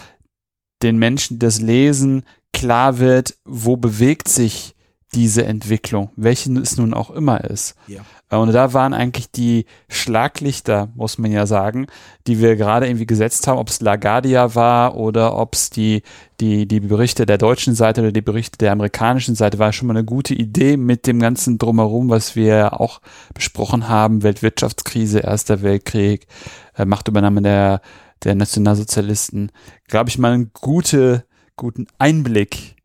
den 0.84 0.98
Menschen, 0.98 1.40
die 1.40 1.46
das 1.46 1.60
lesen, 1.60 2.24
klar 2.54 3.00
wird, 3.00 3.36
wo 3.46 3.78
bewegt 3.78 4.28
sich 4.28 4.76
diese 5.14 5.44
Entwicklung, 5.46 6.12
welche 6.16 6.52
es 6.60 6.78
nun 6.78 6.94
auch 6.94 7.10
immer 7.10 7.44
ist. 7.44 7.76
Ja. 7.88 8.02
Und 8.30 8.54
da 8.54 8.74
waren 8.74 8.94
eigentlich 8.94 9.32
die 9.32 9.66
Schlaglichter, 9.88 10.90
muss 10.94 11.18
man 11.18 11.32
ja 11.32 11.48
sagen, 11.48 11.88
die 12.28 12.40
wir 12.40 12.56
gerade 12.56 12.86
irgendwie 12.88 13.08
gesetzt 13.08 13.48
haben, 13.48 13.58
ob 13.58 13.70
es 13.70 13.82
LaGuardia 13.82 14.54
war 14.54 14.96
oder 14.98 15.36
ob 15.36 15.56
es 15.56 15.72
die, 15.72 16.04
die, 16.40 16.68
die 16.68 16.80
Berichte 16.80 17.26
der 17.26 17.40
deutschen 17.40 17.74
Seite 17.74 18.02
oder 18.02 18.12
die 18.12 18.22
Berichte 18.22 18.60
der 18.60 18.72
amerikanischen 18.72 19.34
Seite, 19.34 19.58
war 19.58 19.74
schon 19.74 19.88
mal 19.88 19.98
eine 19.98 20.06
gute 20.06 20.36
Idee 20.36 20.78
mit 20.78 21.08
dem 21.08 21.20
ganzen 21.20 21.58
Drumherum, 21.58 22.10
was 22.10 22.36
wir 22.36 22.80
auch 22.80 23.02
besprochen 23.34 23.90
haben, 23.90 24.22
Weltwirtschaftskrise, 24.22 25.22
Erster 25.22 25.64
Weltkrieg, 25.64 26.28
äh, 26.76 26.86
Machtübernahme 26.86 27.42
der, 27.42 27.82
der 28.24 28.36
Nationalsozialisten, 28.36 29.52
glaube 29.88 30.10
ich 30.10 30.20
mal 30.20 30.34
einen 30.34 30.52
gute, 30.54 31.26
guten 31.56 31.88
Einblick 31.98 32.76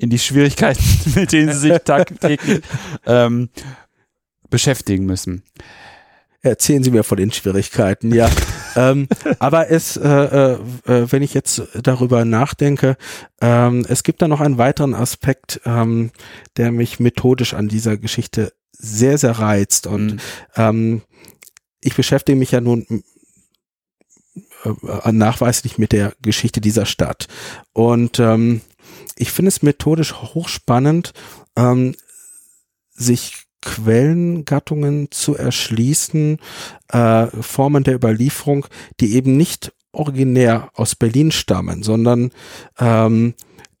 in 0.00 0.10
die 0.10 0.18
Schwierigkeiten, 0.18 0.82
mit 1.14 1.32
denen 1.32 1.52
sie 1.52 1.70
sich 1.70 1.78
tagtäglich 1.84 2.62
ähm, 3.06 3.50
beschäftigen 4.48 5.06
müssen. 5.06 5.44
Erzählen 6.42 6.82
Sie 6.82 6.90
mir 6.90 7.04
von 7.04 7.18
den 7.18 7.30
Schwierigkeiten, 7.30 8.14
ja. 8.14 8.30
ähm, 8.76 9.08
aber 9.38 9.70
es, 9.70 9.98
äh, 9.98 10.08
äh, 10.08 10.52
äh, 10.86 11.12
wenn 11.12 11.22
ich 11.22 11.34
jetzt 11.34 11.62
darüber 11.74 12.24
nachdenke, 12.24 12.96
ähm, 13.42 13.84
es 13.86 14.02
gibt 14.02 14.22
da 14.22 14.28
noch 14.28 14.40
einen 14.40 14.56
weiteren 14.56 14.94
Aspekt, 14.94 15.60
ähm, 15.66 16.12
der 16.56 16.72
mich 16.72 16.98
methodisch 16.98 17.52
an 17.52 17.68
dieser 17.68 17.98
Geschichte 17.98 18.54
sehr, 18.72 19.18
sehr 19.18 19.32
reizt. 19.32 19.86
Und 19.86 20.14
mhm. 20.14 20.20
ähm, 20.56 21.02
ich 21.82 21.94
beschäftige 21.94 22.38
mich 22.38 22.52
ja 22.52 22.62
nun 22.62 22.86
äh, 24.64 25.12
nachweislich 25.12 25.78
mit 25.78 25.92
der 25.92 26.14
Geschichte 26.22 26.60
dieser 26.60 26.86
Stadt. 26.86 27.28
Und 27.72 28.18
ähm, 28.18 28.60
ich 29.16 29.32
finde 29.32 29.48
es 29.48 29.62
methodisch 29.62 30.14
hochspannend, 30.14 31.12
ähm, 31.56 31.94
sich 32.92 33.44
Quellengattungen 33.62 35.10
zu 35.10 35.36
erschließen, 35.36 36.38
äh, 36.88 37.26
Formen 37.26 37.84
der 37.84 37.94
Überlieferung, 37.94 38.66
die 39.00 39.14
eben 39.14 39.36
nicht 39.36 39.72
originär 39.92 40.70
aus 40.74 40.94
Berlin 40.94 41.30
stammen, 41.30 41.82
sondern 41.82 42.30
ähm, 42.78 43.34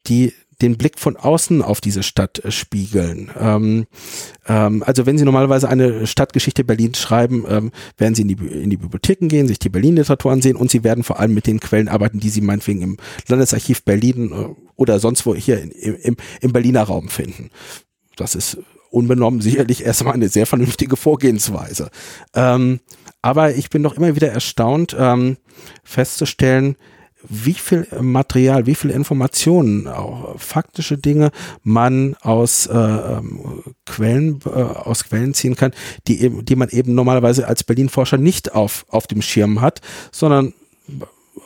die 0.06 0.34
den 0.62 0.76
Blick 0.76 0.98
von 0.98 1.16
außen 1.16 1.62
auf 1.62 1.80
diese 1.80 2.02
Stadt 2.02 2.44
äh, 2.44 2.50
spiegeln. 2.50 3.30
Ähm, 3.38 3.86
ähm, 4.46 4.82
also 4.86 5.06
wenn 5.06 5.18
Sie 5.18 5.24
normalerweise 5.24 5.68
eine 5.68 6.06
Stadtgeschichte 6.06 6.64
Berlins 6.64 6.98
schreiben, 6.98 7.44
ähm, 7.48 7.70
werden 7.98 8.14
Sie 8.14 8.22
in 8.22 8.28
die, 8.28 8.34
in 8.34 8.70
die 8.70 8.76
Bibliotheken 8.76 9.28
gehen, 9.28 9.48
sich 9.48 9.58
die 9.58 9.68
Berlin-Literatur 9.68 10.32
ansehen 10.32 10.56
und 10.56 10.70
Sie 10.70 10.84
werden 10.84 11.04
vor 11.04 11.18
allem 11.20 11.34
mit 11.34 11.46
den 11.46 11.60
Quellen 11.60 11.88
arbeiten, 11.88 12.20
die 12.20 12.30
Sie 12.30 12.40
meinetwegen 12.40 12.82
im 12.82 12.96
Landesarchiv 13.28 13.84
Berlin 13.84 14.32
äh, 14.32 14.62
oder 14.76 14.98
sonst 14.98 15.26
wo 15.26 15.34
hier 15.34 15.60
in, 15.60 15.70
im, 15.70 16.16
im 16.40 16.52
Berliner 16.52 16.82
Raum 16.82 17.08
finden. 17.08 17.50
Das 18.16 18.34
ist 18.34 18.58
unbenommen 18.90 19.40
sicherlich 19.40 19.84
erstmal 19.84 20.14
eine 20.14 20.28
sehr 20.28 20.46
vernünftige 20.46 20.96
Vorgehensweise. 20.96 21.90
Ähm, 22.34 22.80
aber 23.22 23.54
ich 23.54 23.70
bin 23.70 23.82
doch 23.82 23.96
immer 23.96 24.16
wieder 24.16 24.28
erstaunt, 24.28 24.96
ähm, 24.98 25.36
festzustellen, 25.84 26.76
wie 27.28 27.54
viel 27.54 27.86
Material, 28.00 28.66
wie 28.66 28.74
viel 28.74 28.90
Informationen, 28.90 29.86
auch 29.88 30.38
faktische 30.38 30.98
Dinge 30.98 31.30
man 31.62 32.16
aus 32.22 32.66
äh, 32.66 32.74
ähm, 32.74 33.62
Quellen, 33.86 34.40
äh, 34.46 34.48
aus 34.48 35.04
Quellen 35.04 35.34
ziehen 35.34 35.56
kann, 35.56 35.72
die 36.06 36.22
eben, 36.22 36.44
die 36.44 36.56
man 36.56 36.70
eben 36.70 36.94
normalerweise 36.94 37.46
als 37.46 37.64
Berlin-Forscher 37.64 38.18
nicht 38.18 38.54
auf, 38.54 38.86
auf 38.88 39.06
dem 39.06 39.22
Schirm 39.22 39.60
hat, 39.60 39.80
sondern 40.12 40.54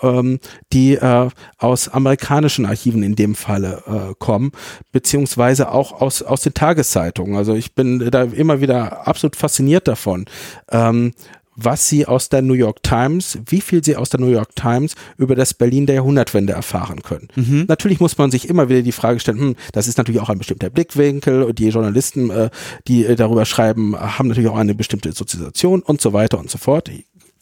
ähm, 0.03 0.41
die 0.73 0.95
äh, 0.95 1.29
aus 1.59 1.89
amerikanischen 1.89 2.67
Archiven 2.67 3.03
in 3.03 3.17
dem 3.17 3.35
Falle 3.35 3.83
äh, 3.87 4.15
kommen, 4.19 4.53
beziehungsweise 4.93 5.71
auch 5.71 6.01
aus, 6.01 6.23
aus 6.23 6.43
den 6.43 6.55
Tageszeitungen. 6.55 7.37
Also 7.37 7.55
ich 7.55 7.75
bin 7.75 8.11
da 8.11 8.23
immer 8.23 8.61
wieder 8.61 9.07
absolut 9.07 9.37
fasziniert 9.37 9.89
davon. 9.89 10.27
Ähm, 10.71 11.13
was 11.57 11.89
sie 11.89 12.07
aus 12.07 12.29
der 12.29 12.43
New 12.43 12.55
York 12.55 12.83
Times, 12.83 13.39
wie 13.47 13.61
viel 13.61 13.85
sie 13.85 13.97
aus 13.97 14.11
der 14.11 14.21
New 14.21 14.29
York 14.29 14.55
Times 14.57 14.95
über 15.17 15.35
das 15.35 15.55
Berlin 15.55 15.87
der 15.87 15.97
Jahrhundertwende 15.97 16.53
erfahren 16.53 17.03
können. 17.03 17.29
Mhm. 17.37 17.65
Natürlich 17.69 18.01
muss 18.01 18.19
man 18.19 18.31
sich 18.31 18.49
immer 18.49 18.69
wieder 18.69 18.83
die 18.83 18.93
Frage 18.93 19.21
stellen, 19.21 19.39
hm, 19.39 19.57
das 19.73 19.89
ist 19.89 19.99
natürlich 19.99 20.21
auch 20.21 20.29
ein 20.31 20.39
bestimmter 20.39 20.71
Blickwinkel 20.71 21.43
und 21.43 21.59
die 21.59 21.69
Journalisten, 21.69 22.31
äh, 22.31 22.51
die 22.89 23.05
äh, 23.05 23.17
darüber 23.17 23.45
schreiben, 23.45 23.99
haben 23.99 24.29
natürlich 24.29 24.51
auch 24.51 24.57
eine 24.59 24.75
bestimmte 24.75 25.13
Sozialisation 25.13 25.83
und 25.83 26.01
so 26.01 26.13
weiter 26.13 26.39
und 26.39 26.51
so 26.51 26.59
fort. 26.59 26.91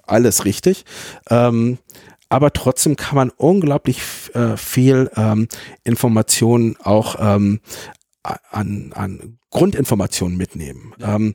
Alles 0.06 0.44
richtig. 0.44 0.84
Ähm, 1.30 1.78
aber 2.28 2.52
trotzdem 2.52 2.96
kann 2.96 3.16
man 3.16 3.30
unglaublich 3.30 4.00
äh, 4.34 4.56
viel 4.56 5.10
ähm, 5.16 5.48
Informationen 5.84 6.76
auch 6.82 7.16
ähm, 7.20 7.60
an, 8.22 8.92
an 8.94 9.38
Grundinformationen 9.50 10.36
mitnehmen. 10.36 10.94
Ja. 10.98 11.16
Ähm, 11.16 11.34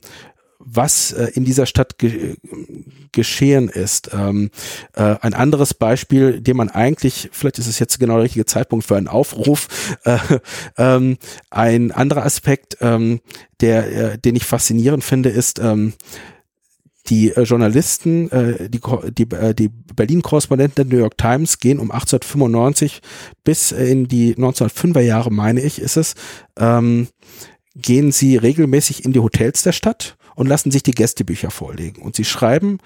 was 0.70 1.12
äh, 1.12 1.30
in 1.34 1.44
dieser 1.44 1.66
Stadt 1.66 1.98
ge 1.98 2.36
geschehen 3.12 3.68
ist. 3.68 4.10
Ähm, 4.12 4.50
äh, 4.94 5.16
ein 5.20 5.34
anderes 5.34 5.74
Beispiel, 5.74 6.40
dem 6.40 6.58
man 6.58 6.68
eigentlich, 6.68 7.30
vielleicht 7.32 7.58
ist 7.58 7.66
es 7.66 7.78
jetzt 7.78 7.98
genau 7.98 8.14
der 8.14 8.24
richtige 8.24 8.46
Zeitpunkt 8.46 8.84
für 8.84 8.96
einen 8.96 9.08
Aufruf, 9.08 9.68
äh, 10.04 10.18
ähm, 10.76 11.16
ein 11.50 11.90
anderer 11.90 12.24
Aspekt, 12.24 12.76
ähm, 12.80 13.20
der, 13.60 14.12
äh, 14.12 14.18
den 14.18 14.36
ich 14.36 14.44
faszinierend 14.44 15.04
finde, 15.04 15.30
ist, 15.30 15.58
ähm, 15.58 15.94
die 17.08 17.30
äh, 17.30 17.42
Journalisten, 17.42 18.30
äh, 18.30 18.68
die, 18.68 18.80
die, 19.16 19.34
äh, 19.34 19.54
die 19.54 19.68
Berlin-Korrespondenten 19.68 20.88
der 20.88 20.98
New 20.98 21.02
York 21.02 21.16
Times 21.16 21.58
gehen 21.58 21.78
um 21.78 21.90
1895 21.90 23.00
bis 23.44 23.72
in 23.72 24.08
die 24.08 24.34
1905er 24.34 25.00
Jahre, 25.00 25.30
meine 25.30 25.60
ich, 25.60 25.80
ist 25.80 25.96
es, 25.96 26.14
ähm, 26.58 27.08
gehen 27.74 28.12
sie 28.12 28.36
regelmäßig 28.36 29.04
in 29.04 29.12
die 29.12 29.20
Hotels 29.20 29.62
der 29.62 29.72
Stadt 29.72 30.17
und 30.38 30.46
lassen 30.46 30.70
sich 30.70 30.84
die 30.84 30.92
Gästebücher 30.92 31.50
vorlegen. 31.50 32.00
Und 32.00 32.14
sie 32.14 32.24
schreiben 32.24 32.78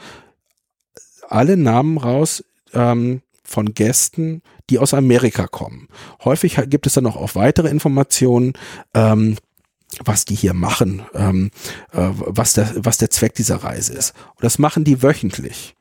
alle 1.28 1.58
Namen 1.58 1.98
raus 1.98 2.42
ähm, 2.72 3.20
von 3.44 3.74
Gästen, 3.74 4.40
die 4.70 4.78
aus 4.78 4.94
Amerika 4.94 5.46
kommen. 5.48 5.88
Häufig 6.24 6.56
gibt 6.68 6.86
es 6.86 6.94
dann 6.94 7.04
noch 7.04 7.16
auch 7.16 7.34
weitere 7.34 7.68
Informationen. 7.68 8.54
Ähm, 8.94 9.36
was 10.02 10.24
die 10.24 10.34
hier 10.34 10.54
machen, 10.54 11.02
ähm, 11.12 11.50
äh, 11.92 12.08
was, 12.14 12.54
der, 12.54 12.72
was 12.76 12.96
der 12.96 13.10
Zweck 13.10 13.34
dieser 13.34 13.56
Reise 13.56 13.92
ist. 13.92 14.14
Und 14.30 14.42
das 14.42 14.58
machen 14.58 14.84
die 14.84 15.02
wöchentlich. 15.02 15.76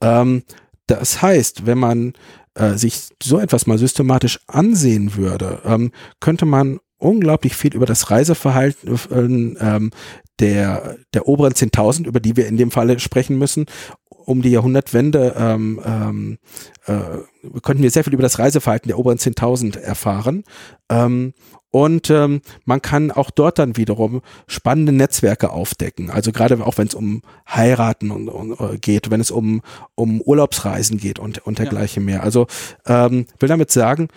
Ähm, 0.00 0.44
das 0.86 1.20
heißt, 1.20 1.66
wenn 1.66 1.76
man 1.76 2.14
äh, 2.54 2.78
sich 2.78 3.10
so 3.22 3.38
etwas 3.38 3.66
mal 3.66 3.76
systematisch 3.76 4.40
ansehen 4.46 5.14
würde, 5.14 5.60
ähm, 5.66 5.92
könnte 6.20 6.46
man 6.46 6.80
unglaublich 7.00 7.56
viel 7.56 7.74
über 7.74 7.86
das 7.86 8.10
Reiseverhalten 8.10 9.56
ähm, 9.60 9.90
der, 10.38 10.96
der 11.12 11.26
oberen 11.26 11.52
10.000, 11.52 12.06
über 12.06 12.20
die 12.20 12.36
wir 12.36 12.46
in 12.46 12.56
dem 12.56 12.70
Falle 12.70 12.98
sprechen 12.98 13.38
müssen, 13.38 13.66
um 14.08 14.42
die 14.42 14.50
Jahrhundertwende 14.50 15.34
ähm, 15.36 15.80
ähm, 15.84 16.38
äh, 16.86 17.60
könnten 17.62 17.82
wir 17.82 17.90
sehr 17.90 18.04
viel 18.04 18.14
über 18.14 18.22
das 18.22 18.38
Reiseverhalten 18.38 18.88
der 18.88 18.98
oberen 18.98 19.18
10.000 19.18 19.78
erfahren. 19.78 20.44
Ähm, 20.88 21.32
und 21.70 22.10
ähm, 22.10 22.42
man 22.64 22.82
kann 22.82 23.10
auch 23.12 23.30
dort 23.30 23.58
dann 23.58 23.76
wiederum 23.76 24.22
spannende 24.46 24.92
Netzwerke 24.92 25.50
aufdecken. 25.50 26.10
Also 26.10 26.32
gerade 26.32 26.64
auch 26.64 26.78
wenn 26.78 26.88
es 26.88 26.94
um 26.94 27.22
Heiraten 27.48 28.10
und, 28.10 28.28
und, 28.28 28.60
äh, 28.60 28.78
geht, 28.78 29.10
wenn 29.10 29.20
es 29.20 29.30
um, 29.30 29.62
um 29.94 30.20
Urlaubsreisen 30.20 30.98
geht 30.98 31.18
und, 31.18 31.38
und 31.46 31.58
dergleichen 31.58 32.02
ja. 32.02 32.06
mehr. 32.14 32.22
Also 32.22 32.46
ähm, 32.86 33.26
will 33.38 33.48
damit 33.48 33.70
sagen, 33.70 34.08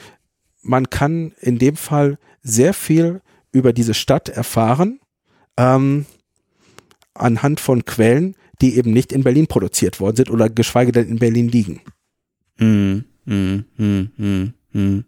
man 0.64 0.90
kann 0.90 1.34
in 1.42 1.60
dem 1.60 1.76
Fall 1.76 2.18
sehr 2.44 2.74
viel 2.74 3.22
über 3.52 3.74
diese 3.74 3.94
Stadt 3.94 4.30
erfahren, 4.30 5.00
ähm, 5.58 6.06
anhand 7.14 7.60
von 7.60 7.86
Quellen, 7.86 8.36
die 8.62 8.76
eben 8.78 8.92
nicht 8.94 9.12
in 9.12 9.24
Berlin 9.24 9.48
produziert 9.48 10.00
worden 10.00 10.16
sind 10.18 10.30
oder 10.30 10.50
geschweige 10.50 10.92
denn 10.92 11.08
in 11.08 11.20
Berlin 11.20 11.48
liegen. 11.48 11.82
Hm, 12.58 13.06
hm, 13.26 13.66
hm, 13.78 14.12
hm, 14.18 14.54
hm. 14.72 15.06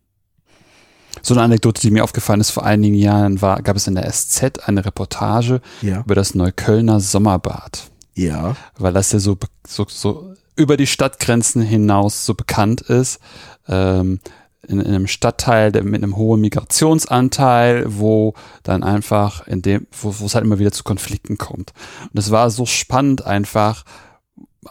So 1.21 1.33
eine 1.33 1.43
Anekdote, 1.43 1.81
die 1.81 1.91
mir 1.91 2.03
aufgefallen 2.03 2.41
ist, 2.41 2.51
vor 2.51 2.65
einigen 2.65 2.95
Jahren 2.95 3.41
war, 3.41 3.61
gab 3.61 3.75
es 3.77 3.87
in 3.87 3.95
der 3.95 4.11
SZ 4.11 4.59
eine 4.67 4.85
Reportage 4.85 5.61
Ja. 5.81 6.01
über 6.01 6.13
das 6.15 6.35
Neuköllner 6.35 6.99
Sommerbad. 6.99 7.89
Ja. 8.17 8.55
weil 8.77 8.93
das 8.93 9.11
ja 9.11 9.19
so, 9.19 9.37
so, 9.67 9.85
so 9.89 10.33
über 10.55 10.77
die 10.77 10.87
Stadtgrenzen 10.87 11.61
hinaus 11.61 12.25
so 12.25 12.33
bekannt 12.33 12.79
ist. 12.81 13.19
Ähm, 13.67 14.19
in, 14.67 14.79
in 14.79 14.87
einem 14.87 15.07
Stadtteil 15.07 15.71
mit 15.83 16.03
einem 16.03 16.15
hohen 16.15 16.41
Migrationsanteil, 16.41 17.85
wo 17.87 18.33
dann 18.63 18.83
einfach 18.83 19.47
in 19.47 19.61
dem, 19.61 19.87
wo 19.91 20.09
es 20.09 20.35
halt 20.35 20.45
immer 20.45 20.59
wieder 20.59 20.71
zu 20.71 20.83
Konflikten 20.83 21.37
kommt. 21.37 21.73
Und 22.11 22.19
es 22.19 22.31
war 22.31 22.49
so 22.49 22.65
spannend 22.65 23.25
einfach 23.25 23.83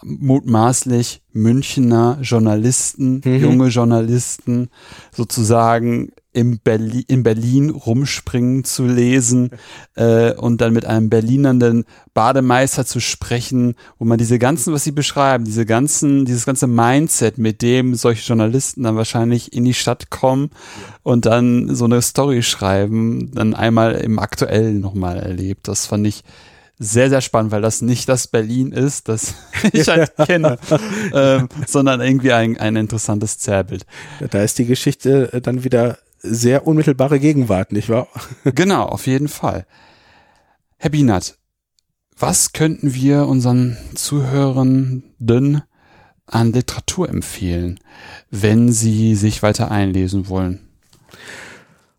mutmaßlich 0.03 1.23
Münchner 1.33 2.19
Journalisten, 2.23 3.21
Mhm. 3.25 3.37
junge 3.41 3.69
Journalisten 3.69 4.69
sozusagen 5.12 6.12
im 6.33 6.59
Berli 6.59 7.05
in 7.07 7.23
Berlin 7.23 7.71
rumspringen 7.71 8.65
zu 8.65 8.87
lesen 8.87 9.51
äh, 9.95 10.33
und 10.35 10.61
dann 10.61 10.73
mit 10.73 10.85
einem 10.85 11.09
Berlinernden 11.09 11.85
Bademeister 12.12 12.85
zu 12.85 13.01
sprechen, 13.01 13.75
wo 13.99 14.05
man 14.05 14.19
diese 14.19 14.39
ganzen, 14.41 14.73
was 14.73 14.83
sie 14.85 14.93
beschreiben, 14.93 15.45
diese 15.45 15.65
ganzen, 15.65 16.25
dieses 16.25 16.45
ganze 16.45 16.66
Mindset, 16.66 17.39
mit 17.39 17.62
dem 17.62 17.95
solche 17.95 18.27
Journalisten 18.27 18.83
dann 18.83 18.97
wahrscheinlich 18.97 19.53
in 19.53 19.65
die 19.65 19.75
Stadt 19.75 20.11
kommen 20.11 20.51
und 21.03 21.25
dann 21.27 21.75
so 21.75 21.85
eine 21.85 22.03
Story 22.03 22.43
schreiben, 22.43 23.31
dann 23.33 23.55
einmal 23.55 23.93
im 23.95 24.19
Aktuellen 24.19 24.81
nochmal 24.81 25.19
erlebt. 25.19 25.69
Das 25.69 25.87
fand 25.87 26.07
ich 26.07 26.25
sehr, 26.79 27.09
sehr 27.09 27.21
spannend, 27.21 27.53
weil 27.53 27.63
das 27.63 27.83
nicht 27.83 28.09
das 28.09 28.27
Berlin 28.27 28.73
ist, 28.73 29.09
das 29.09 29.35
ich 29.73 29.89
halt 29.89 30.13
kenne, 30.17 30.59
ähm, 31.13 31.49
sondern 31.67 32.01
irgendwie 32.01 32.33
ein, 32.33 32.59
ein 32.59 32.77
interessantes 32.77 33.39
Zerrbild. 33.39 33.87
Da 34.31 34.43
ist 34.43 34.59
die 34.59 34.67
Geschichte 34.67 35.33
äh, 35.33 35.41
dann 35.41 35.65
wieder 35.65 35.99
sehr 36.19 36.67
unmittelbare 36.67 37.21
Gegenwart, 37.21 37.73
nicht 37.73 37.89
wahr? 37.89 38.09
Genau, 38.45 38.85
auf 38.85 39.07
jeden 39.07 39.29
Fall. 39.29 39.67
Herr 40.79 40.91
Bienert, 40.91 41.39
was 42.17 42.53
könnten 42.53 42.95
wir 42.95 43.27
unseren 43.27 43.77
Zuhörenden 43.95 45.63
an 46.27 46.53
Literatur 46.53 47.09
empfehlen, 47.09 47.79
wenn 48.31 48.73
sie 48.73 49.15
sich 49.15 49.43
weiter 49.43 49.71
einlesen 49.71 50.29
wollen? 50.29 50.61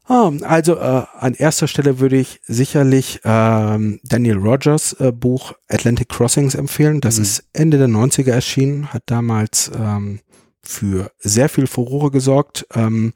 Ah, 0.08 0.32
also 0.44 0.76
äh, 0.76 1.04
an 1.20 1.34
erster 1.34 1.68
Stelle 1.68 2.00
würde 2.00 2.18
ich 2.18 2.40
sicherlich 2.46 3.22
ähm, 3.24 4.00
Daniel 4.04 4.38
Rogers 4.38 4.94
äh, 4.94 5.12
Buch 5.12 5.54
Atlantic 5.68 6.10
Crossings 6.10 6.54
empfehlen. 6.56 7.02
Das 7.02 7.18
Mhm. 7.18 7.24
ist 7.24 7.44
Ende 7.54 7.78
der 7.80 7.88
90er 7.88 8.32
erschienen, 8.32 8.94
hat 8.94 9.04
damals 9.08 9.72
ähm, 9.76 10.20
für 10.62 11.12
sehr 11.20 11.50
viel 11.50 11.66
Furore 11.68 12.12
gesorgt. 12.12 12.68
Ähm, 12.76 13.14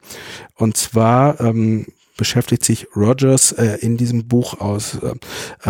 und 0.56 0.76
zwar 0.76 1.40
ähm, 1.40 1.86
beschäftigt 2.16 2.64
sich 2.64 2.88
Rogers 2.96 3.52
äh, 3.52 3.78
in 3.80 3.96
diesem 3.96 4.26
Buch 4.26 4.60
aus 4.60 4.98
äh, 5.02 5.14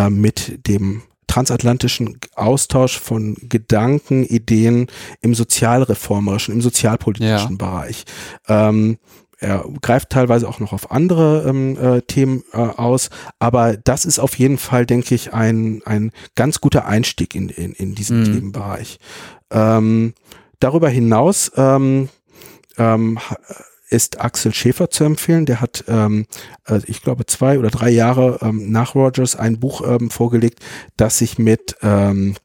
äh, 0.01 0.11
mit 0.11 0.67
dem 0.67 1.03
transatlantischen 1.27 2.19
Austausch 2.35 2.99
von 2.99 3.37
Gedanken, 3.43 4.25
Ideen 4.25 4.89
im 5.21 5.35
sozialreformerischen, 5.35 6.55
im 6.55 6.61
sozialpolitischen 6.61 7.51
Ja. 7.53 7.57
Bereich. 7.57 8.05
Ähm, 8.49 8.99
er 9.41 9.65
greift 9.81 10.11
teilweise 10.11 10.49
auch 10.49 10.61
noch 10.61 10.73
auf 10.73 10.91
andere 10.91 11.45
ähm, 11.49 11.77
äh, 11.77 12.03
Themen 12.03 12.45
äh, 12.53 12.59
aus, 12.59 13.11
aber 13.39 13.77
das 13.77 14.05
ist 14.05 14.19
auf 14.19 14.39
jeden 14.39 14.59
Fall, 14.59 14.87
denke 14.87 15.15
ich, 15.15 15.33
ein, 15.33 15.83
ein 15.87 16.13
ganz 16.37 16.61
guter 16.61 16.87
Einstieg 16.87 17.35
in, 17.35 17.49
in, 17.49 17.73
in 17.73 17.95
diesen 17.95 18.21
Mhm. 18.21 18.25
Themenbereich. 18.25 18.99
Ähm, 19.51 20.15
darüber 20.59 20.89
hinaus 20.89 21.51
ähm, 21.57 22.09
ähm, 22.77 23.19
ist 23.89 24.21
Axel 24.21 24.55
Schäfer 24.55 24.91
zu 24.91 25.05
empfehlen. 25.05 25.47
Der 25.47 25.61
hat, 25.61 25.85
ähm, 25.89 26.27
äh, 26.67 26.81
ich 26.87 27.03
glaube, 27.03 27.27
zwei 27.27 27.59
oder 27.59 27.71
drei 27.71 27.91
Jahre 27.91 28.39
ähm, 28.43 28.71
nach 28.71 28.95
Rogers 28.95 29.37
ein 29.37 29.59
Buch 29.59 29.83
ähm, 29.87 30.11
vorgelegt, 30.11 30.61
das 30.97 31.19
sich 31.19 31.39
mit 31.39 31.77
ähm, 31.83 32.37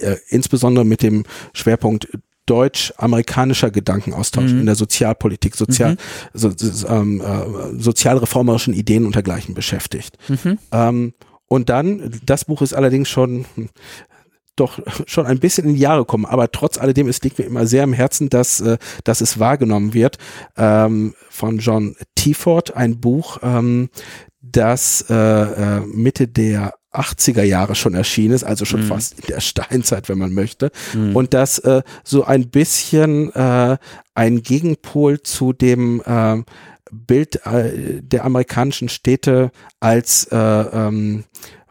äh, 0.00 0.16
insbesondere 0.28 0.84
mit 0.84 1.02
dem 1.02 1.24
Schwerpunkt 1.52 2.08
deutsch-amerikanischer 2.46 3.70
Gedankenaustausch 3.70 4.52
Mhm. 4.52 4.60
in 4.60 4.66
der 4.66 4.74
Sozialpolitik, 4.74 5.56
sozial, 5.56 5.92
Mhm. 5.92 5.96
so, 6.34 6.52
so, 6.56 6.88
ähm, 6.88 7.20
äh, 7.20 7.80
sozialreformerischen 7.80 8.74
Ideen 8.74 9.06
und 9.06 9.14
dergleichen 9.14 9.54
beschäftigt. 9.54 10.18
Mhm. 10.28 10.58
Ähm, 10.72 11.14
und 11.46 11.68
dann, 11.68 12.20
das 12.24 12.44
Buch 12.46 12.62
ist 12.62 12.74
allerdings 12.74 13.08
schon 13.08 13.44
hm, 13.54 13.68
doch 14.56 14.78
schon 15.06 15.26
ein 15.26 15.40
bisschen 15.40 15.66
in 15.66 15.74
die 15.74 15.80
Jahre 15.80 16.00
gekommen, 16.02 16.26
aber 16.26 16.50
trotz 16.52 16.78
alledem, 16.78 17.08
es 17.08 17.20
liegt 17.22 17.38
mir 17.38 17.44
immer 17.44 17.66
sehr 17.66 17.82
am 17.82 17.92
Herzen, 17.92 18.28
dass, 18.28 18.60
äh, 18.60 18.78
dass 19.04 19.20
es 19.20 19.38
wahrgenommen 19.38 19.94
wird, 19.94 20.18
ähm, 20.56 21.14
von 21.28 21.58
John 21.58 21.96
Tiford, 22.14 22.76
ein 22.76 23.00
Buch, 23.00 23.38
ähm, 23.42 23.88
das 24.40 25.04
äh, 25.08 25.14
äh, 25.14 25.80
Mitte 25.86 26.28
der 26.28 26.74
80er 26.94 27.42
Jahre 27.42 27.74
schon 27.74 27.94
erschienen 27.94 28.34
ist, 28.34 28.44
also 28.44 28.64
schon 28.64 28.82
Mhm. 28.82 28.86
fast 28.86 29.18
in 29.20 29.26
der 29.26 29.40
Steinzeit, 29.40 30.08
wenn 30.08 30.18
man 30.18 30.32
möchte. 30.32 30.70
Mhm. 30.94 31.16
Und 31.16 31.34
das 31.34 31.58
äh, 31.60 31.82
so 32.04 32.24
ein 32.24 32.48
bisschen 32.48 33.32
äh, 33.34 33.76
ein 34.14 34.42
Gegenpol 34.42 35.20
zu 35.22 35.52
dem 35.52 36.02
äh, 36.06 36.42
Bild 36.92 37.44
äh, 37.46 38.00
der 38.02 38.24
amerikanischen 38.24 38.88
Städte 38.88 39.50
als 39.80 40.24
äh, 40.30 40.36
ähm, 40.36 41.24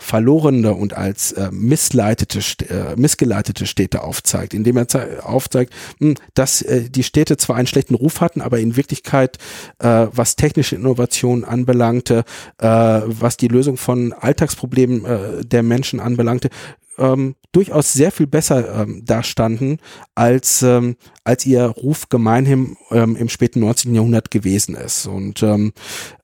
verlorene 0.03 0.73
und 0.73 0.93
als 0.95 1.31
äh, 1.31 1.49
missleitete, 1.51 2.39
äh, 2.69 2.95
missgeleitete 2.95 3.65
Städte 3.65 4.03
aufzeigt, 4.03 4.53
indem 4.53 4.77
er 4.77 4.87
zei- 4.87 5.19
aufzeigt, 5.21 5.73
mh, 5.99 6.15
dass 6.33 6.61
äh, 6.61 6.89
die 6.89 7.03
Städte 7.03 7.37
zwar 7.37 7.55
einen 7.55 7.67
schlechten 7.67 7.95
Ruf 7.95 8.21
hatten, 8.21 8.41
aber 8.41 8.59
in 8.59 8.75
Wirklichkeit, 8.75 9.37
äh, 9.79 10.07
was 10.11 10.35
technische 10.35 10.75
Innovationen 10.75 11.43
anbelangte, 11.45 12.23
äh, 12.59 12.67
was 12.67 13.37
die 13.37 13.47
Lösung 13.47 13.77
von 13.77 14.13
Alltagsproblemen 14.13 15.05
äh, 15.05 15.45
der 15.45 15.63
Menschen 15.63 15.99
anbelangte, 15.99 16.49
ähm, 16.97 17.35
durchaus 17.51 17.93
sehr 17.93 18.11
viel 18.11 18.27
besser 18.27 18.81
ähm, 18.81 19.05
dastanden, 19.05 19.77
als, 20.15 20.61
ähm, 20.61 20.95
als 21.23 21.45
ihr 21.45 21.63
Ruf 21.63 22.09
gemeinhin 22.09 22.77
ähm, 22.91 23.15
im 23.15 23.29
späten 23.29 23.61
19. 23.61 23.95
Jahrhundert 23.95 24.31
gewesen 24.31 24.75
ist. 24.75 25.07
Und 25.07 25.41
ähm, 25.43 25.73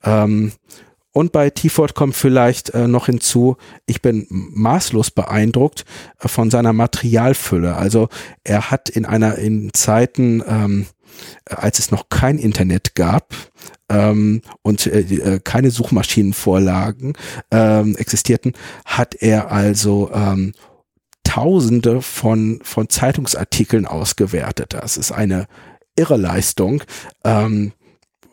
ähm, 0.03 0.51
und 1.11 1.31
bei 1.31 1.49
Tiford 1.49 1.95
kommt 1.95 2.15
vielleicht 2.15 2.69
äh, 2.71 2.87
noch 2.87 3.07
hinzu, 3.07 3.57
ich 3.85 4.01
bin 4.01 4.27
maßlos 4.29 5.11
beeindruckt 5.11 5.85
äh, 6.19 6.27
von 6.27 6.51
seiner 6.51 6.73
Materialfülle. 6.73 7.75
Also 7.75 8.09
er 8.43 8.69
hat 8.69 8.89
in 8.89 9.05
einer 9.05 9.35
in 9.35 9.73
Zeiten, 9.73 10.43
ähm, 10.47 10.85
äh, 11.45 11.55
als 11.55 11.79
es 11.79 11.91
noch 11.91 12.09
kein 12.09 12.37
Internet 12.37 12.93
gab 12.93 13.33
ähm, 13.89 14.41
und 14.61 14.85
äh, 14.85 14.99
äh, 14.99 15.39
keine 15.39 15.71
Suchmaschinenvorlagen 15.71 17.13
ähm, 17.49 17.95
existierten, 17.95 18.53
hat 18.85 19.15
er 19.15 19.51
also 19.51 20.11
ähm, 20.13 20.53
Tausende 21.23 22.01
von 22.01 22.59
von 22.63 22.89
Zeitungsartikeln 22.89 23.85
ausgewertet. 23.85 24.73
Das 24.73 24.97
ist 24.97 25.11
eine 25.11 25.45
irre 25.95 26.17
Leistung. 26.17 26.81
Ähm, 27.23 27.73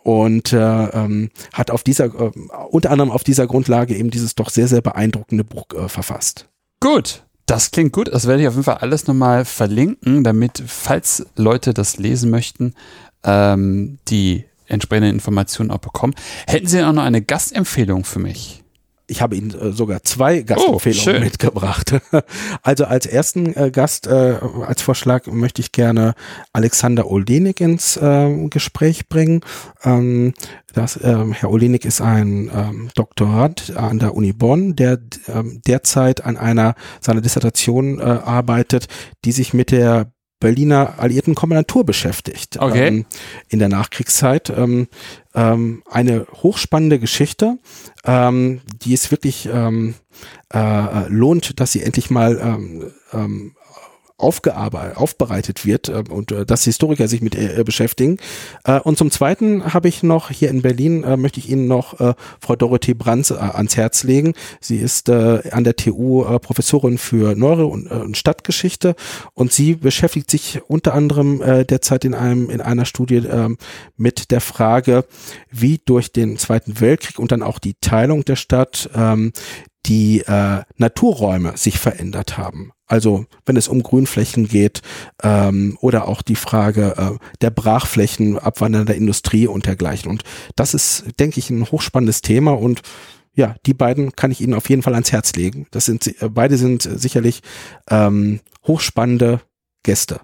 und 0.06 0.52
äh, 0.52 0.56
ähm, 0.56 1.30
hat 1.52 1.72
auf 1.72 1.82
dieser 1.82 2.04
äh, 2.04 2.30
unter 2.70 2.92
anderem 2.92 3.10
auf 3.10 3.24
dieser 3.24 3.48
Grundlage 3.48 3.96
eben 3.96 4.10
dieses 4.10 4.36
doch 4.36 4.50
sehr 4.50 4.68
sehr 4.68 4.80
beeindruckende 4.80 5.42
Buch 5.42 5.66
äh, 5.74 5.88
verfasst. 5.88 6.48
Gut. 6.80 7.24
Das 7.46 7.72
klingt 7.72 7.92
gut. 7.92 8.08
Das 8.12 8.26
werde 8.26 8.42
ich 8.42 8.48
auf 8.48 8.54
jeden 8.54 8.64
Fall 8.64 8.78
alles 8.78 9.06
nochmal 9.06 9.44
verlinken, 9.44 10.24
damit, 10.24 10.62
falls 10.66 11.26
Leute 11.36 11.74
das 11.74 11.96
lesen 11.96 12.30
möchten, 12.30 12.74
ähm, 13.24 13.98
die 14.08 14.44
entsprechenden 14.66 15.10
Informationen 15.10 15.70
auch 15.70 15.78
bekommen. 15.78 16.14
Hätten 16.46 16.66
Sie 16.66 16.82
auch 16.82 16.92
noch 16.92 17.04
eine 17.04 17.22
Gastempfehlung 17.22 18.04
für 18.04 18.18
mich? 18.18 18.64
Ich 19.08 19.22
habe 19.22 19.36
Ihnen 19.36 19.50
äh, 19.50 19.72
sogar 19.72 20.02
zwei 20.02 20.42
Gastempfehlungen 20.42 21.02
schön. 21.02 21.22
mitgebracht. 21.22 21.94
Also 22.62 22.84
als 22.84 23.06
ersten 23.06 23.54
äh, 23.54 23.70
Gast, 23.70 24.06
äh, 24.06 24.38
als 24.66 24.82
Vorschlag 24.82 25.26
möchte 25.26 25.60
ich 25.60 25.72
gerne 25.72 26.14
Alexander 26.52 27.08
Olenik 27.08 27.60
ins 27.60 27.96
äh, 27.96 28.48
Gespräch 28.48 29.08
bringen. 29.08 29.42
Ähm, 29.84 30.34
das, 30.72 30.98
ähm, 31.02 31.32
Herr 31.32 31.50
Olenik 31.50 31.84
ist 31.84 32.00
ein 32.00 32.50
ähm, 32.52 32.88
Doktorand 32.94 33.76
an 33.76 33.98
der 33.98 34.14
Uni 34.14 34.32
Bonn, 34.32 34.74
der 34.74 34.98
ähm, 35.28 35.60
derzeit 35.66 36.24
an 36.24 36.36
einer 36.36 36.74
seiner 37.00 37.20
Dissertation 37.20 38.00
arbeitet, 38.00 38.86
die 39.24 39.32
sich 39.32 39.54
mit 39.54 39.70
der 39.70 40.10
Berliner 40.40 40.98
Alliierten 40.98 41.34
Kommandantur 41.34 41.84
beschäftigt. 41.84 42.58
Okay. 42.58 42.88
Ähm, 42.88 43.06
in 43.48 43.58
der 43.58 43.68
Nachkriegszeit. 43.68 44.50
Ähm, 44.50 44.88
ähm, 45.34 45.82
eine 45.90 46.26
hochspannende 46.42 46.98
Geschichte, 46.98 47.58
ähm, 48.04 48.60
die 48.82 48.94
es 48.94 49.10
wirklich 49.10 49.48
ähm, 49.52 49.94
äh, 50.52 51.08
lohnt, 51.08 51.60
dass 51.60 51.72
sie 51.72 51.82
endlich 51.82 52.10
mal 52.10 52.58
ähm, 54.18 54.92
aufbereitet 54.94 55.66
wird 55.66 55.88
äh, 55.88 56.04
und 56.08 56.32
äh, 56.32 56.46
dass 56.46 56.64
Historiker 56.64 57.08
sich 57.08 57.20
mit 57.20 57.34
äh, 57.34 57.62
beschäftigen. 57.64 58.18
Äh, 58.64 58.80
und 58.80 58.96
zum 58.98 59.10
Zweiten 59.10 59.74
habe 59.74 59.88
ich 59.88 60.02
noch 60.02 60.30
hier 60.30 60.50
in 60.50 60.62
Berlin, 60.62 61.04
äh, 61.04 61.16
möchte 61.16 61.40
ich 61.40 61.50
Ihnen 61.50 61.66
noch 61.66 62.00
äh, 62.00 62.14
Frau 62.40 62.56
Dorothee 62.56 62.94
Brands 62.94 63.30
äh, 63.30 63.34
ans 63.34 63.76
Herz 63.76 64.04
legen. 64.04 64.34
Sie 64.60 64.78
ist 64.78 65.08
äh, 65.08 65.42
an 65.50 65.64
der 65.64 65.76
TU 65.76 66.24
äh, 66.24 66.38
Professorin 66.38 66.98
für 66.98 67.34
Neuro- 67.34 67.66
und, 67.66 67.90
äh, 67.90 67.94
und 67.94 68.16
Stadtgeschichte 68.16 68.96
und 69.34 69.52
sie 69.52 69.74
beschäftigt 69.74 70.30
sich 70.30 70.60
unter 70.66 70.94
anderem 70.94 71.42
äh, 71.42 71.64
derzeit 71.64 72.04
in 72.04 72.14
einem 72.14 72.50
in 72.50 72.60
einer 72.60 72.84
Studie 72.84 73.16
äh, 73.16 73.50
mit 73.96 74.30
der 74.30 74.40
Frage, 74.40 75.04
wie 75.50 75.80
durch 75.84 76.12
den 76.12 76.38
Zweiten 76.38 76.80
Weltkrieg 76.80 77.18
und 77.18 77.32
dann 77.32 77.42
auch 77.42 77.58
die 77.58 77.74
Teilung 77.80 78.24
der 78.24 78.36
Stadt 78.36 78.88
ähm, 78.94 79.32
die 79.86 80.20
äh, 80.20 80.62
Naturräume 80.76 81.56
sich 81.56 81.78
verändert 81.78 82.36
haben. 82.36 82.72
Also 82.86 83.26
wenn 83.44 83.56
es 83.56 83.68
um 83.68 83.82
Grünflächen 83.82 84.48
geht 84.48 84.82
ähm, 85.22 85.76
oder 85.80 86.08
auch 86.08 86.22
die 86.22 86.36
Frage 86.36 86.94
äh, 86.96 87.24
der 87.40 87.50
Brachflächen, 87.50 88.38
abwandernder 88.38 88.94
Industrie 88.94 89.46
und 89.46 89.66
dergleichen. 89.66 90.10
Und 90.10 90.22
das 90.54 90.74
ist, 90.74 91.04
denke 91.18 91.38
ich, 91.38 91.50
ein 91.50 91.70
hochspannendes 91.70 92.22
Thema 92.22 92.52
und 92.52 92.82
ja, 93.34 93.54
die 93.66 93.74
beiden 93.74 94.12
kann 94.12 94.30
ich 94.30 94.40
Ihnen 94.40 94.54
auf 94.54 94.70
jeden 94.70 94.82
Fall 94.82 94.94
ans 94.94 95.12
Herz 95.12 95.34
legen. 95.34 95.66
Das 95.70 95.84
sind 95.84 96.06
äh, 96.22 96.28
beide 96.28 96.56
sind 96.56 96.82
sicherlich 96.82 97.42
ähm, 97.90 98.40
hochspannende 98.66 99.40
Gäste. 99.82 100.20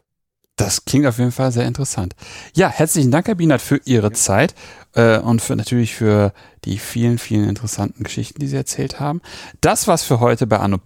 Das 0.57 0.85
klingt 0.85 1.07
auf 1.07 1.19
jeden 1.19 1.33
Fall 1.33 1.51
sehr 1.51 1.67
interessant. 1.67 2.15
Ja, 2.55 2.69
herzlichen 2.69 3.11
Dank, 3.11 3.27
Herr 3.27 3.35
Bienert, 3.35 3.63
für 3.63 3.81
Ihre 3.85 4.13
Zeit 4.13 4.55
äh, 4.95 5.19
und 5.19 5.43
für 5.43 5.57
natürlich 5.57 5.95
für 5.95 6.33
die 6.65 6.79
vielen, 6.79 7.19
vielen 7.19 7.49
interessanten 7.49 8.05
Geschichten, 8.05 8.41
die 8.41 8.47
Sie 8.47 8.57
erzählt 8.57 9.01
haben. 9.01 9.21
Das 9.61 9.89
war's 9.89 10.05
für 10.05 10.21
heute 10.21 10.47
bei 10.47 10.59
Anno. 10.59 10.79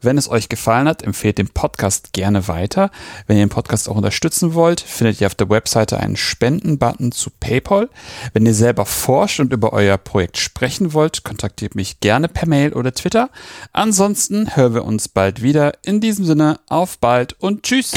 Wenn 0.00 0.18
es 0.18 0.28
euch 0.28 0.48
gefallen 0.48 0.86
hat, 0.86 1.02
empfehlt 1.02 1.38
den 1.38 1.48
Podcast 1.48 2.12
gerne 2.12 2.46
weiter. 2.46 2.90
Wenn 3.26 3.36
ihr 3.36 3.46
den 3.46 3.50
Podcast 3.50 3.88
auch 3.88 3.96
unterstützen 3.96 4.54
wollt, 4.54 4.80
findet 4.80 5.20
ihr 5.20 5.26
auf 5.26 5.34
der 5.34 5.50
Webseite 5.50 5.98
einen 5.98 6.16
Spenden-Button 6.16 7.12
zu 7.12 7.30
PayPal. 7.40 7.88
Wenn 8.32 8.46
ihr 8.46 8.54
selber 8.54 8.86
forscht 8.86 9.40
und 9.40 9.52
über 9.52 9.72
euer 9.72 9.98
Projekt 9.98 10.38
sprechen 10.38 10.92
wollt, 10.92 11.24
kontaktiert 11.24 11.74
mich 11.74 12.00
gerne 12.00 12.28
per 12.28 12.48
Mail 12.48 12.72
oder 12.72 12.92
Twitter. 12.92 13.30
Ansonsten 13.72 14.54
hören 14.54 14.74
wir 14.74 14.84
uns 14.84 15.08
bald 15.08 15.42
wieder. 15.42 15.72
In 15.84 16.00
diesem 16.00 16.24
Sinne, 16.24 16.60
auf 16.68 16.98
bald 16.98 17.32
und 17.40 17.64
tschüss. 17.64 17.92